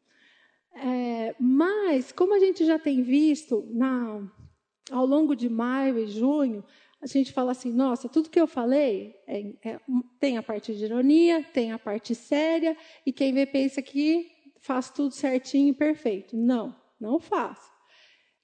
É, 0.74 1.34
mas, 1.38 2.12
como 2.12 2.34
a 2.34 2.38
gente 2.38 2.64
já 2.64 2.78
tem 2.78 3.02
visto 3.02 3.66
na, 3.72 4.22
ao 4.90 5.04
longo 5.04 5.34
de 5.34 5.48
maio 5.48 5.98
e 5.98 6.06
junho, 6.06 6.64
a 7.00 7.06
gente 7.06 7.32
fala 7.32 7.52
assim: 7.52 7.72
nossa, 7.72 8.08
tudo 8.08 8.30
que 8.30 8.40
eu 8.40 8.46
falei 8.46 9.14
é, 9.26 9.40
é, 9.64 9.80
tem 10.18 10.36
a 10.36 10.42
parte 10.42 10.74
de 10.74 10.84
ironia, 10.84 11.42
tem 11.52 11.72
a 11.72 11.78
parte 11.78 12.14
séria, 12.14 12.76
e 13.04 13.12
quem 13.12 13.32
vê 13.32 13.46
pensa 13.46 13.80
que 13.80 14.30
faz 14.60 14.90
tudo 14.90 15.12
certinho 15.12 15.70
e 15.70 15.74
perfeito. 15.74 16.36
Não, 16.36 16.76
não 17.00 17.18
faz. 17.18 17.58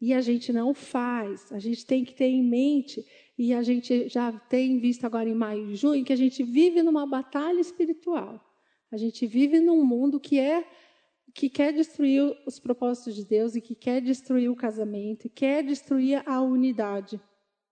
E 0.00 0.12
a 0.12 0.20
gente 0.20 0.52
não 0.52 0.74
faz. 0.74 1.50
A 1.52 1.58
gente 1.58 1.84
tem 1.86 2.04
que 2.04 2.14
ter 2.14 2.26
em 2.26 2.42
mente 2.42 3.04
e 3.38 3.52
a 3.52 3.62
gente 3.62 4.08
já 4.08 4.32
tem 4.32 4.78
visto 4.78 5.04
agora 5.04 5.28
em 5.28 5.34
maio 5.34 5.70
e 5.70 5.76
junho 5.76 6.04
que 6.04 6.12
a 6.12 6.16
gente 6.16 6.42
vive 6.42 6.82
numa 6.82 7.06
batalha 7.06 7.60
espiritual. 7.60 8.40
A 8.90 8.96
gente 8.96 9.26
vive 9.26 9.60
num 9.60 9.84
mundo 9.84 10.18
que 10.18 10.38
é 10.38 10.66
que 11.34 11.50
quer 11.50 11.72
destruir 11.72 12.34
os 12.46 12.58
propósitos 12.58 13.14
de 13.14 13.24
Deus 13.24 13.54
e 13.54 13.60
que 13.60 13.74
quer 13.74 14.00
destruir 14.00 14.50
o 14.50 14.56
casamento, 14.56 15.28
quer 15.28 15.62
destruir 15.62 16.22
a 16.26 16.40
unidade 16.40 17.20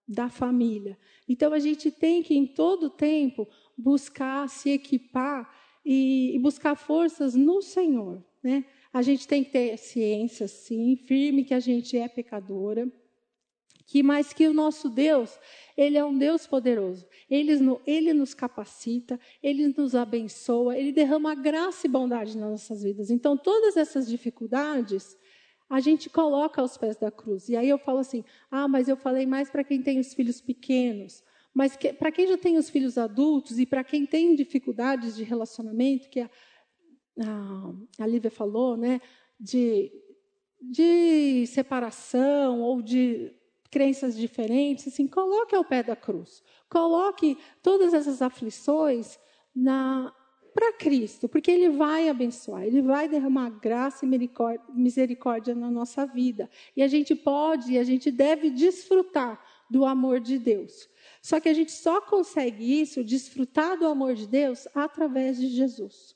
da 0.07 0.29
família. 0.29 0.99
Então 1.27 1.51
a 1.55 1.59
gente 1.59 1.91
tem 1.91 2.23
que 2.23 2.35
em 2.35 2.47
todo 2.47 2.91
tempo 2.91 3.49
buscar 3.77 4.47
se 4.51 4.69
equipar 4.69 5.51
e, 5.83 6.37
e 6.37 6.39
buscar 6.39 6.75
forças 6.75 7.35
no 7.35 7.63
Senhor, 7.63 8.23
né? 8.43 8.67
A 8.93 9.01
gente 9.01 9.27
tem 9.27 9.43
que 9.43 9.51
ter 9.51 9.79
ciência, 9.79 10.47
sim, 10.47 10.95
firme 10.95 11.43
que 11.43 11.55
a 11.55 11.59
gente 11.59 11.97
é 11.97 12.07
pecadora 12.07 12.87
que 13.87 14.03
mais 14.03 14.33
que 14.33 14.47
o 14.47 14.55
nosso 14.55 14.89
Deus, 14.89 15.39
ele 15.77 15.99
é 15.99 16.05
um 16.05 16.17
Deus 16.17 16.47
poderoso. 16.47 17.07
Ele, 17.29 17.53
ele 17.87 18.13
nos 18.13 18.33
capacita, 18.33 19.19
ele 19.43 19.69
nos 19.77 19.95
abençoa, 19.95 20.79
ele 20.79 20.93
derrama 20.93 21.35
graça 21.35 21.87
e 21.87 21.91
bondade 21.91 22.37
nas 22.37 22.51
nossas 22.51 22.83
vidas. 22.83 23.11
Então, 23.11 23.37
todas 23.37 23.77
essas 23.77 24.09
dificuldades, 24.09 25.17
a 25.69 25.81
gente 25.81 26.09
coloca 26.09 26.61
aos 26.61 26.77
pés 26.77 26.97
da 26.97 27.11
cruz. 27.11 27.49
E 27.49 27.57
aí 27.57 27.69
eu 27.69 27.79
falo 27.79 27.99
assim: 27.99 28.25
ah, 28.51 28.69
mas 28.69 28.89
eu 28.89 28.97
falei 28.97 29.27
mais 29.27 29.51
para 29.51 29.65
quem 29.65 29.83
tem 29.83 29.99
os 29.99 30.15
filhos 30.15 30.41
pequenos. 30.41 31.23
Mas 31.53 31.77
para 31.77 32.11
quem 32.11 32.27
já 32.27 32.37
tem 32.37 32.57
os 32.57 32.69
filhos 32.69 32.99
adultos 32.99 33.61
e 33.61 33.67
para 33.67 33.85
quem 33.85 34.05
tem 34.05 34.35
dificuldades 34.35 35.15
de 35.15 35.23
relacionamento, 35.23 36.11
que 36.11 36.21
a, 36.21 36.31
a, 37.21 37.73
a 38.01 38.07
Lívia 38.07 38.31
falou, 38.31 38.77
né, 38.77 39.01
de, 39.39 39.93
de 40.61 41.47
separação 41.47 42.61
ou 42.61 42.83
de 42.83 43.33
crenças 43.75 44.17
diferentes, 44.17 44.87
assim, 44.87 45.09
coloque 45.09 45.53
ao 45.53 45.65
pé 45.65 45.83
da 45.83 45.97
cruz. 45.97 46.45
Coloque 46.69 47.37
todas 47.61 47.93
essas 47.93 48.23
aflições 48.23 49.19
na 49.53 50.15
para 50.55 50.73
Cristo, 50.75 51.29
porque 51.29 51.51
Ele 51.51 51.71
vai 51.71 52.09
abençoar, 52.09 52.63
Ele 52.63 52.81
vai 52.81 53.09
derramar 53.09 53.51
graça 53.51 54.07
e 54.07 54.09
misericórdia 54.73 55.53
na 55.53 55.69
nossa 55.69 56.07
vida. 56.07 56.49
E 56.77 56.83
a 56.85 56.87
gente 56.87 57.17
pode 57.17 57.73
e 57.73 57.79
a 57.79 57.83
gente 57.83 58.09
deve 58.13 58.51
desfrutar 58.51 59.45
do 59.69 59.85
amor 59.85 60.21
de 60.21 60.39
Deus. 60.39 60.89
Só 61.21 61.41
que 61.41 61.49
a 61.49 61.53
gente 61.53 61.73
só 61.73 62.01
consegue 62.01 62.81
isso, 62.81 63.03
desfrutar 63.03 63.77
do 63.77 63.87
amor 63.87 64.15
de 64.15 64.29
Deus, 64.29 64.69
através 64.73 65.41
de 65.41 65.49
Jesus. 65.49 66.15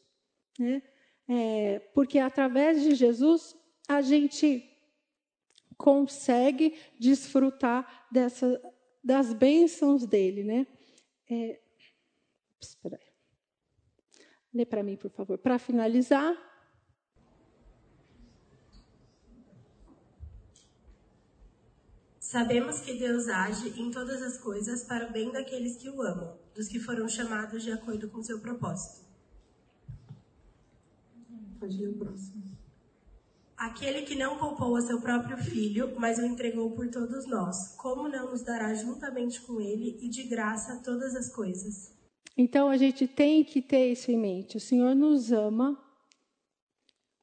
Né? 0.56 0.80
É, 1.28 1.80
porque 1.92 2.20
através 2.20 2.80
de 2.80 2.94
Jesus 2.94 3.56
a 3.88 4.00
gente 4.00 4.64
consegue 5.78 6.76
desfrutar 6.98 8.08
dessa, 8.10 8.60
das 9.02 9.32
bênçãos 9.32 10.04
dele, 10.04 10.42
né? 10.42 10.66
É, 11.30 11.60
espera 12.60 12.96
aí. 13.00 13.08
Lê 14.52 14.66
para 14.66 14.82
mim, 14.82 14.96
por 14.96 15.10
favor. 15.10 15.38
Para 15.38 15.58
finalizar. 15.58 16.36
Sabemos 22.18 22.80
que 22.80 22.92
Deus 22.92 23.28
age 23.28 23.80
em 23.80 23.90
todas 23.90 24.20
as 24.20 24.36
coisas 24.36 24.84
para 24.84 25.08
o 25.08 25.12
bem 25.12 25.32
daqueles 25.32 25.78
que 25.78 25.88
o 25.88 26.02
amam, 26.02 26.38
dos 26.54 26.68
que 26.68 26.78
foram 26.78 27.08
chamados 27.08 27.62
de 27.62 27.72
acordo 27.72 28.10
com 28.10 28.22
seu 28.22 28.38
propósito. 28.38 29.06
Pode 31.58 31.82
ir 31.82 31.88
o 31.88 31.98
próximo. 31.98 32.58
Aquele 33.58 34.02
que 34.02 34.14
não 34.14 34.38
poupou 34.38 34.76
a 34.76 34.80
seu 34.80 35.00
próprio 35.00 35.36
filho, 35.36 35.92
mas 35.98 36.16
o 36.18 36.24
entregou 36.24 36.70
por 36.76 36.88
todos 36.90 37.26
nós, 37.26 37.74
como 37.76 38.08
não 38.08 38.30
nos 38.30 38.42
dará 38.42 38.72
juntamente 38.72 39.40
com 39.40 39.60
ele 39.60 39.98
e 40.00 40.08
de 40.08 40.28
graça 40.28 40.80
todas 40.84 41.16
as 41.16 41.34
coisas? 41.34 41.92
Então 42.36 42.68
a 42.68 42.76
gente 42.76 43.08
tem 43.08 43.42
que 43.42 43.60
ter 43.60 43.90
isso 43.90 44.12
em 44.12 44.16
mente. 44.16 44.56
O 44.56 44.60
Senhor 44.60 44.94
nos 44.94 45.32
ama. 45.32 45.76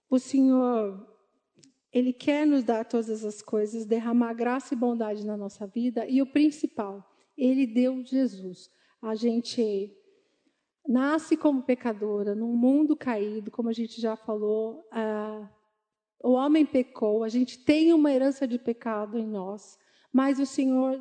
O 0.09 0.19
Senhor 0.19 1.15
ele 1.95 2.11
quer 2.11 2.45
nos 2.45 2.65
dar 2.65 2.83
todas 2.83 3.23
as 3.23 3.41
coisas, 3.41 3.85
derramar 3.85 4.33
graça 4.33 4.73
e 4.73 4.77
bondade 4.77 5.25
na 5.25 5.37
nossa 5.37 5.65
vida 5.65 6.05
e 6.05 6.21
o 6.21 6.25
principal, 6.25 7.09
ele 7.37 7.65
deu 7.65 8.03
Jesus. 8.03 8.69
A 9.01 9.15
gente 9.15 9.95
nasce 10.85 11.37
como 11.37 11.63
pecadora 11.63 12.35
num 12.35 12.53
mundo 12.53 12.97
caído, 12.97 13.49
como 13.49 13.69
a 13.69 13.73
gente 13.73 14.01
já 14.01 14.17
falou, 14.17 14.85
ah, 14.91 15.49
o 16.23 16.31
homem 16.31 16.65
pecou, 16.65 17.23
a 17.23 17.29
gente 17.29 17.59
tem 17.59 17.93
uma 17.93 18.11
herança 18.11 18.47
de 18.47 18.57
pecado 18.57 19.17
em 19.17 19.27
nós, 19.27 19.77
mas 20.11 20.39
o 20.39 20.45
Senhor, 20.45 20.99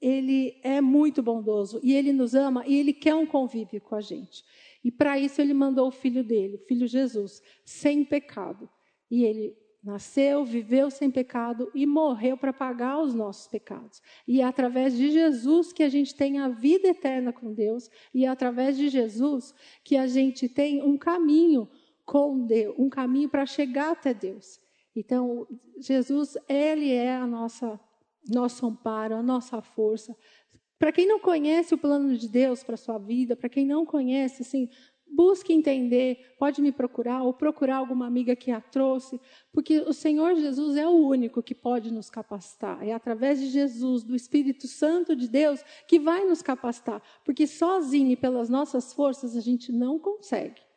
ele 0.00 0.58
é 0.62 0.80
muito 0.80 1.22
bondoso 1.22 1.80
e 1.82 1.94
ele 1.94 2.12
nos 2.12 2.34
ama 2.34 2.64
e 2.66 2.76
ele 2.76 2.92
quer 2.92 3.14
um 3.14 3.26
convívio 3.26 3.80
com 3.80 3.94
a 3.94 4.00
gente. 4.00 4.44
E 4.84 4.90
para 4.90 5.18
isso 5.18 5.40
ele 5.40 5.54
mandou 5.54 5.88
o 5.88 5.92
filho 5.92 6.22
dele, 6.22 6.56
o 6.56 6.66
filho 6.66 6.86
Jesus, 6.86 7.42
sem 7.64 8.04
pecado. 8.04 8.68
E 9.10 9.24
ele 9.24 9.56
nasceu, 9.82 10.44
viveu 10.44 10.90
sem 10.90 11.10
pecado 11.10 11.70
e 11.74 11.86
morreu 11.86 12.36
para 12.36 12.52
pagar 12.52 13.00
os 13.00 13.14
nossos 13.14 13.46
pecados. 13.46 14.02
E 14.26 14.40
é 14.40 14.44
através 14.44 14.96
de 14.96 15.10
Jesus 15.10 15.72
que 15.72 15.82
a 15.82 15.88
gente 15.88 16.14
tem 16.14 16.38
a 16.38 16.48
vida 16.48 16.88
eterna 16.88 17.32
com 17.32 17.52
Deus 17.52 17.88
e 18.12 18.24
é 18.24 18.28
através 18.28 18.76
de 18.76 18.88
Jesus 18.88 19.54
que 19.84 19.96
a 19.96 20.06
gente 20.06 20.48
tem 20.48 20.82
um 20.82 20.98
caminho 20.98 21.68
com 22.08 22.46
Deus, 22.46 22.74
um 22.78 22.88
caminho 22.88 23.28
para 23.28 23.44
chegar 23.44 23.92
até 23.92 24.14
Deus. 24.14 24.58
Então, 24.96 25.46
Jesus, 25.78 26.38
ele 26.48 26.90
é 26.90 27.14
a 27.14 27.26
nossa 27.26 27.78
nosso 28.26 28.66
amparo, 28.66 29.14
a 29.14 29.22
nossa 29.22 29.60
força. 29.60 30.16
Para 30.78 30.90
quem 30.90 31.06
não 31.06 31.20
conhece 31.20 31.74
o 31.74 31.78
plano 31.78 32.16
de 32.16 32.26
Deus 32.28 32.62
para 32.62 32.74
a 32.74 32.78
sua 32.78 32.98
vida, 32.98 33.36
para 33.36 33.48
quem 33.48 33.66
não 33.66 33.84
conhece, 33.84 34.42
assim, 34.42 34.70
Busque 35.10 35.54
entender, 35.54 36.34
pode 36.38 36.60
me 36.60 36.70
procurar 36.70 37.22
ou 37.22 37.32
procurar 37.32 37.76
alguma 37.76 38.06
amiga 38.06 38.36
que 38.36 38.50
a 38.50 38.60
trouxe, 38.60 39.18
porque 39.50 39.80
o 39.80 39.92
Senhor 39.92 40.34
Jesus 40.34 40.76
é 40.76 40.86
o 40.86 41.06
único 41.08 41.42
que 41.42 41.54
pode 41.54 41.90
nos 41.90 42.10
capacitar. 42.10 42.86
É 42.86 42.92
através 42.92 43.40
de 43.40 43.48
Jesus, 43.48 44.04
do 44.04 44.14
Espírito 44.14 44.68
Santo 44.68 45.16
de 45.16 45.26
Deus, 45.26 45.64
que 45.86 45.98
vai 45.98 46.26
nos 46.26 46.42
capacitar, 46.42 47.02
porque 47.24 47.46
sozinho 47.46 48.10
e 48.10 48.16
pelas 48.16 48.50
nossas 48.50 48.92
forças 48.92 49.34
a 49.34 49.40
gente 49.40 49.72
não 49.72 49.98
consegue. 49.98 50.67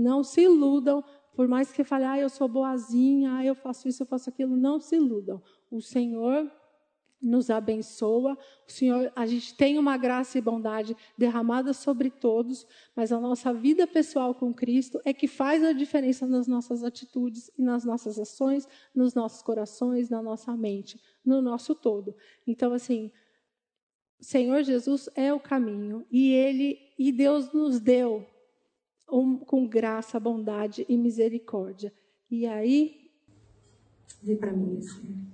Não 0.00 0.24
se 0.24 0.42
iludam, 0.42 1.04
por 1.34 1.46
mais 1.46 1.70
que 1.70 1.84
fale, 1.84 2.04
ah, 2.04 2.18
eu 2.18 2.28
sou 2.28 2.48
boazinha, 2.48 3.34
ah, 3.34 3.44
eu 3.44 3.54
faço 3.54 3.86
isso, 3.86 4.02
eu 4.02 4.06
faço 4.06 4.30
aquilo, 4.30 4.56
não 4.56 4.80
se 4.80 4.96
iludam. 4.96 5.42
O 5.70 5.80
Senhor 5.80 6.50
nos 7.20 7.50
abençoa. 7.50 8.36
O 8.66 8.72
Senhor, 8.72 9.12
a 9.14 9.26
gente 9.26 9.54
tem 9.54 9.78
uma 9.78 9.98
graça 9.98 10.38
e 10.38 10.40
bondade 10.40 10.96
derramada 11.18 11.74
sobre 11.74 12.10
todos, 12.10 12.66
mas 12.96 13.12
a 13.12 13.20
nossa 13.20 13.52
vida 13.52 13.86
pessoal 13.86 14.34
com 14.34 14.54
Cristo 14.54 15.00
é 15.04 15.12
que 15.12 15.28
faz 15.28 15.62
a 15.62 15.72
diferença 15.72 16.26
nas 16.26 16.46
nossas 16.46 16.82
atitudes 16.82 17.50
e 17.58 17.62
nas 17.62 17.84
nossas 17.84 18.18
ações, 18.18 18.66
nos 18.94 19.14
nossos 19.14 19.42
corações, 19.42 20.08
na 20.08 20.22
nossa 20.22 20.56
mente, 20.56 20.98
no 21.22 21.42
nosso 21.42 21.74
todo. 21.74 22.16
Então, 22.46 22.72
assim, 22.72 23.12
Senhor 24.18 24.62
Jesus 24.62 25.10
é 25.14 25.32
o 25.32 25.40
caminho 25.40 26.06
e 26.10 26.32
ele 26.32 26.78
e 26.98 27.12
Deus 27.12 27.52
nos 27.52 27.80
deu 27.80 28.26
um, 29.10 29.36
com 29.36 29.66
graça, 29.66 30.18
bondade 30.18 30.84
e 30.88 30.96
misericórdia. 30.96 31.92
E 32.30 32.46
aí, 32.46 33.10
vê 34.22 34.36
para 34.36 34.52
mim 34.52 34.78
assim. 34.78 35.30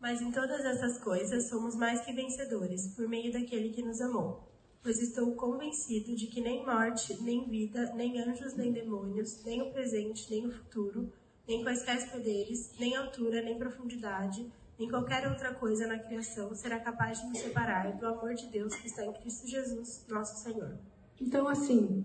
Mas 0.00 0.22
em 0.22 0.32
todas 0.32 0.64
essas 0.64 0.98
coisas 0.98 1.48
somos 1.48 1.74
mais 1.74 2.00
que 2.00 2.12
vencedores, 2.12 2.94
por 2.94 3.06
meio 3.06 3.32
daquele 3.32 3.68
que 3.68 3.82
nos 3.82 4.00
amou. 4.00 4.48
Pois 4.82 4.98
estou 4.98 5.34
convencido 5.34 6.16
de 6.16 6.26
que 6.26 6.40
nem 6.40 6.64
morte, 6.64 7.22
nem 7.22 7.46
vida, 7.46 7.92
nem 7.94 8.18
anjos, 8.18 8.56
nem 8.56 8.72
demônios, 8.72 9.44
nem 9.44 9.60
o 9.60 9.70
presente, 9.70 10.30
nem 10.30 10.46
o 10.46 10.50
futuro, 10.50 11.12
nem 11.46 11.62
quaisquer 11.62 12.10
poderes, 12.10 12.72
nem 12.78 12.96
altura, 12.96 13.42
nem 13.42 13.58
profundidade, 13.58 14.50
nem 14.80 14.88
qualquer 14.88 15.28
outra 15.28 15.52
coisa 15.52 15.86
na 15.86 15.98
criação 15.98 16.54
será 16.54 16.80
capaz 16.80 17.20
de 17.20 17.28
nos 17.28 17.38
separar 17.38 17.98
do 17.98 18.06
amor 18.06 18.32
de 18.32 18.46
Deus 18.46 18.74
que 18.74 18.86
está 18.86 19.04
em 19.04 19.12
Cristo 19.12 19.46
Jesus, 19.46 20.06
nosso 20.08 20.42
Senhor. 20.42 20.78
Então, 21.20 21.46
assim, 21.46 22.02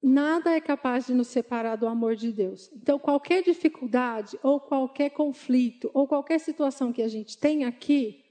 Nada 0.00 0.52
é 0.52 0.60
capaz 0.60 1.06
de 1.06 1.14
nos 1.14 1.26
separar 1.26 1.74
do 1.76 1.86
amor 1.86 2.14
de 2.14 2.32
Deus. 2.32 2.70
Então, 2.72 3.00
qualquer 3.00 3.42
dificuldade, 3.42 4.38
ou 4.44 4.60
qualquer 4.60 5.10
conflito, 5.10 5.90
ou 5.92 6.06
qualquer 6.06 6.38
situação 6.38 6.92
que 6.92 7.02
a 7.02 7.08
gente 7.08 7.36
tem 7.36 7.64
aqui, 7.64 8.24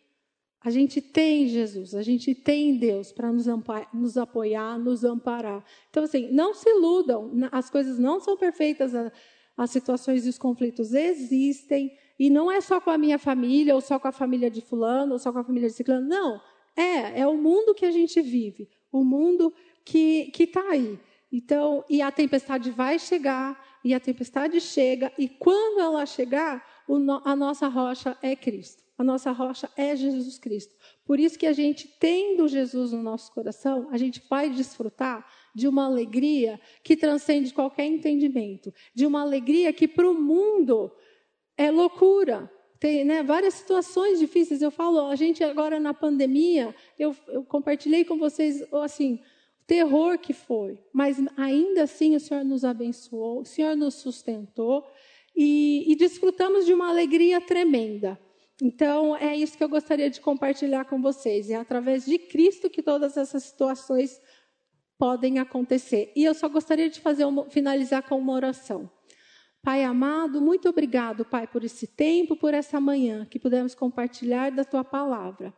a 0.61 0.69
gente 0.69 1.01
tem 1.01 1.47
Jesus, 1.47 1.93
a 1.93 2.01
gente 2.01 2.33
tem 2.33 2.77
Deus 2.77 3.11
para 3.11 3.31
nos, 3.33 3.45
nos, 3.93 4.17
apoiar, 4.17 4.79
nos 4.79 5.03
amparar. 5.03 5.63
Então, 5.89 6.03
assim, 6.03 6.31
não 6.31 6.53
se 6.53 6.69
iludam, 6.69 7.31
as 7.51 7.69
coisas 7.69 7.99
não 7.99 8.19
são 8.21 8.37
perfeitas, 8.37 8.93
as 9.57 9.69
situações 9.69 10.25
e 10.25 10.29
os 10.29 10.37
conflitos 10.37 10.93
existem, 10.93 11.91
e 12.19 12.29
não 12.29 12.51
é 12.51 12.61
só 12.61 12.79
com 12.79 12.89
a 12.89 12.97
minha 12.97 13.19
família, 13.19 13.75
ou 13.75 13.81
só 13.81 13.99
com 13.99 14.07
a 14.07 14.11
família 14.11 14.49
de 14.49 14.61
Fulano, 14.61 15.13
ou 15.13 15.19
só 15.19 15.31
com 15.31 15.39
a 15.39 15.43
família 15.43 15.69
de 15.69 15.75
Ciclano, 15.75 16.07
não. 16.07 16.41
É, 16.75 17.21
é 17.21 17.27
o 17.27 17.37
mundo 17.37 17.73
que 17.73 17.85
a 17.85 17.91
gente 17.91 18.21
vive, 18.21 18.69
o 18.91 19.03
mundo 19.03 19.53
que 19.83 20.31
está 20.39 20.61
aí. 20.69 20.99
Então, 21.31 21.83
e 21.89 22.01
a 22.01 22.11
tempestade 22.11 22.71
vai 22.71 22.97
chegar, 22.99 23.61
e 23.83 23.93
a 23.93 23.99
tempestade 23.99 24.59
chega, 24.61 25.11
e 25.17 25.27
quando 25.27 25.79
ela 25.79 26.05
chegar, 26.05 26.65
a 27.23 27.35
nossa 27.35 27.67
rocha 27.67 28.17
é 28.21 28.35
Cristo. 28.35 28.87
A 28.97 29.03
nossa 29.03 29.31
rocha 29.31 29.69
é 29.77 29.95
Jesus 29.95 30.39
Cristo. 30.39 30.75
Por 31.05 31.19
isso 31.19 31.37
que 31.37 31.45
a 31.45 31.53
gente, 31.53 31.87
tendo 31.99 32.47
Jesus 32.47 32.91
no 32.91 33.03
nosso 33.03 33.31
coração, 33.31 33.87
a 33.91 33.97
gente 33.97 34.23
vai 34.27 34.49
desfrutar 34.49 35.23
de 35.53 35.67
uma 35.67 35.85
alegria 35.85 36.59
que 36.83 36.97
transcende 36.97 37.53
qualquer 37.53 37.85
entendimento, 37.85 38.73
de 38.95 39.05
uma 39.05 39.21
alegria 39.21 39.71
que 39.71 39.87
para 39.87 40.09
o 40.09 40.15
mundo 40.15 40.91
é 41.57 41.71
loucura. 41.71 42.51
Tem 42.79 43.03
né, 43.03 43.23
várias 43.23 43.55
situações 43.55 44.19
difíceis. 44.19 44.61
Eu 44.61 44.69
falo, 44.69 45.07
a 45.07 45.15
gente 45.15 45.43
agora 45.43 45.79
na 45.79 45.93
pandemia, 45.93 46.75
eu, 46.97 47.15
eu 47.27 47.43
compartilhei 47.43 48.05
com 48.05 48.17
vocês 48.17 48.61
assim 48.73 49.19
terror 49.65 50.17
que 50.17 50.31
foi, 50.31 50.79
mas 50.93 51.17
ainda 51.35 51.83
assim 51.83 52.15
o 52.15 52.21
Senhor 52.21 52.45
nos 52.45 52.63
abençoou, 52.63 53.41
o 53.41 53.45
Senhor 53.45 53.75
nos 53.75 53.95
sustentou 53.95 54.87
e, 55.35 55.83
e 55.91 55.95
desfrutamos 55.95 56.65
de 56.65 56.73
uma 56.73 56.87
alegria 56.87 57.41
tremenda. 57.41 58.17
Então, 58.61 59.15
é 59.15 59.35
isso 59.35 59.57
que 59.57 59.63
eu 59.63 59.69
gostaria 59.69 60.09
de 60.09 60.19
compartilhar 60.21 60.85
com 60.85 61.01
vocês. 61.01 61.49
É 61.49 61.55
através 61.55 62.05
de 62.05 62.17
Cristo 62.17 62.69
que 62.69 62.81
todas 62.81 63.17
essas 63.17 63.43
situações 63.43 64.19
podem 64.97 65.37
acontecer. 65.37 66.11
E 66.15 66.23
eu 66.23 66.33
só 66.33 66.49
gostaria 66.49 66.89
de 66.89 66.99
fazer 66.99 67.25
finalizar 67.49 68.01
com 68.01 68.17
uma 68.17 68.33
oração. 68.33 68.89
Pai 69.67 69.83
amado, 69.83 70.39
muito 70.39 70.69
obrigado, 70.69 71.25
Pai, 71.25 71.45
por 71.45 71.61
esse 71.61 71.85
tempo, 71.87 72.37
por 72.37 72.53
essa 72.53 72.79
manhã 72.79 73.25
que 73.25 73.37
pudemos 73.37 73.75
compartilhar 73.75 74.49
da 74.49 74.63
tua 74.63 74.81
palavra. 74.81 75.53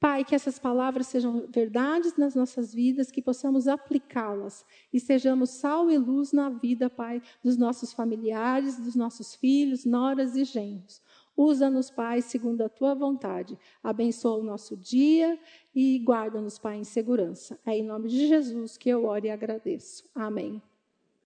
Pai, 0.00 0.24
que 0.24 0.34
essas 0.34 0.58
palavras 0.58 1.06
sejam 1.06 1.46
verdades 1.48 2.16
nas 2.16 2.34
nossas 2.34 2.74
vidas, 2.74 3.12
que 3.12 3.22
possamos 3.22 3.68
aplicá-las 3.68 4.66
e 4.92 4.98
sejamos 4.98 5.50
sal 5.50 5.88
e 5.92 5.96
luz 5.96 6.32
na 6.32 6.50
vida, 6.50 6.90
Pai, 6.90 7.22
dos 7.40 7.56
nossos 7.56 7.92
familiares, 7.92 8.80
dos 8.80 8.96
nossos 8.96 9.36
filhos, 9.36 9.84
noras 9.84 10.34
e 10.34 10.42
genros. 10.42 11.00
Usa-nos, 11.36 11.88
Pai, 11.88 12.20
segundo 12.20 12.62
a 12.62 12.68
tua 12.68 12.96
vontade. 12.96 13.56
Abençoa 13.80 14.40
o 14.40 14.42
nosso 14.42 14.76
dia 14.76 15.38
e 15.72 16.00
guarda-nos, 16.00 16.58
Pai, 16.58 16.78
em 16.78 16.84
segurança. 16.84 17.60
É 17.64 17.78
em 17.78 17.84
nome 17.84 18.08
de 18.08 18.26
Jesus 18.26 18.76
que 18.76 18.88
eu 18.88 19.04
oro 19.04 19.24
e 19.24 19.30
agradeço. 19.30 20.02
Amém. 20.16 20.60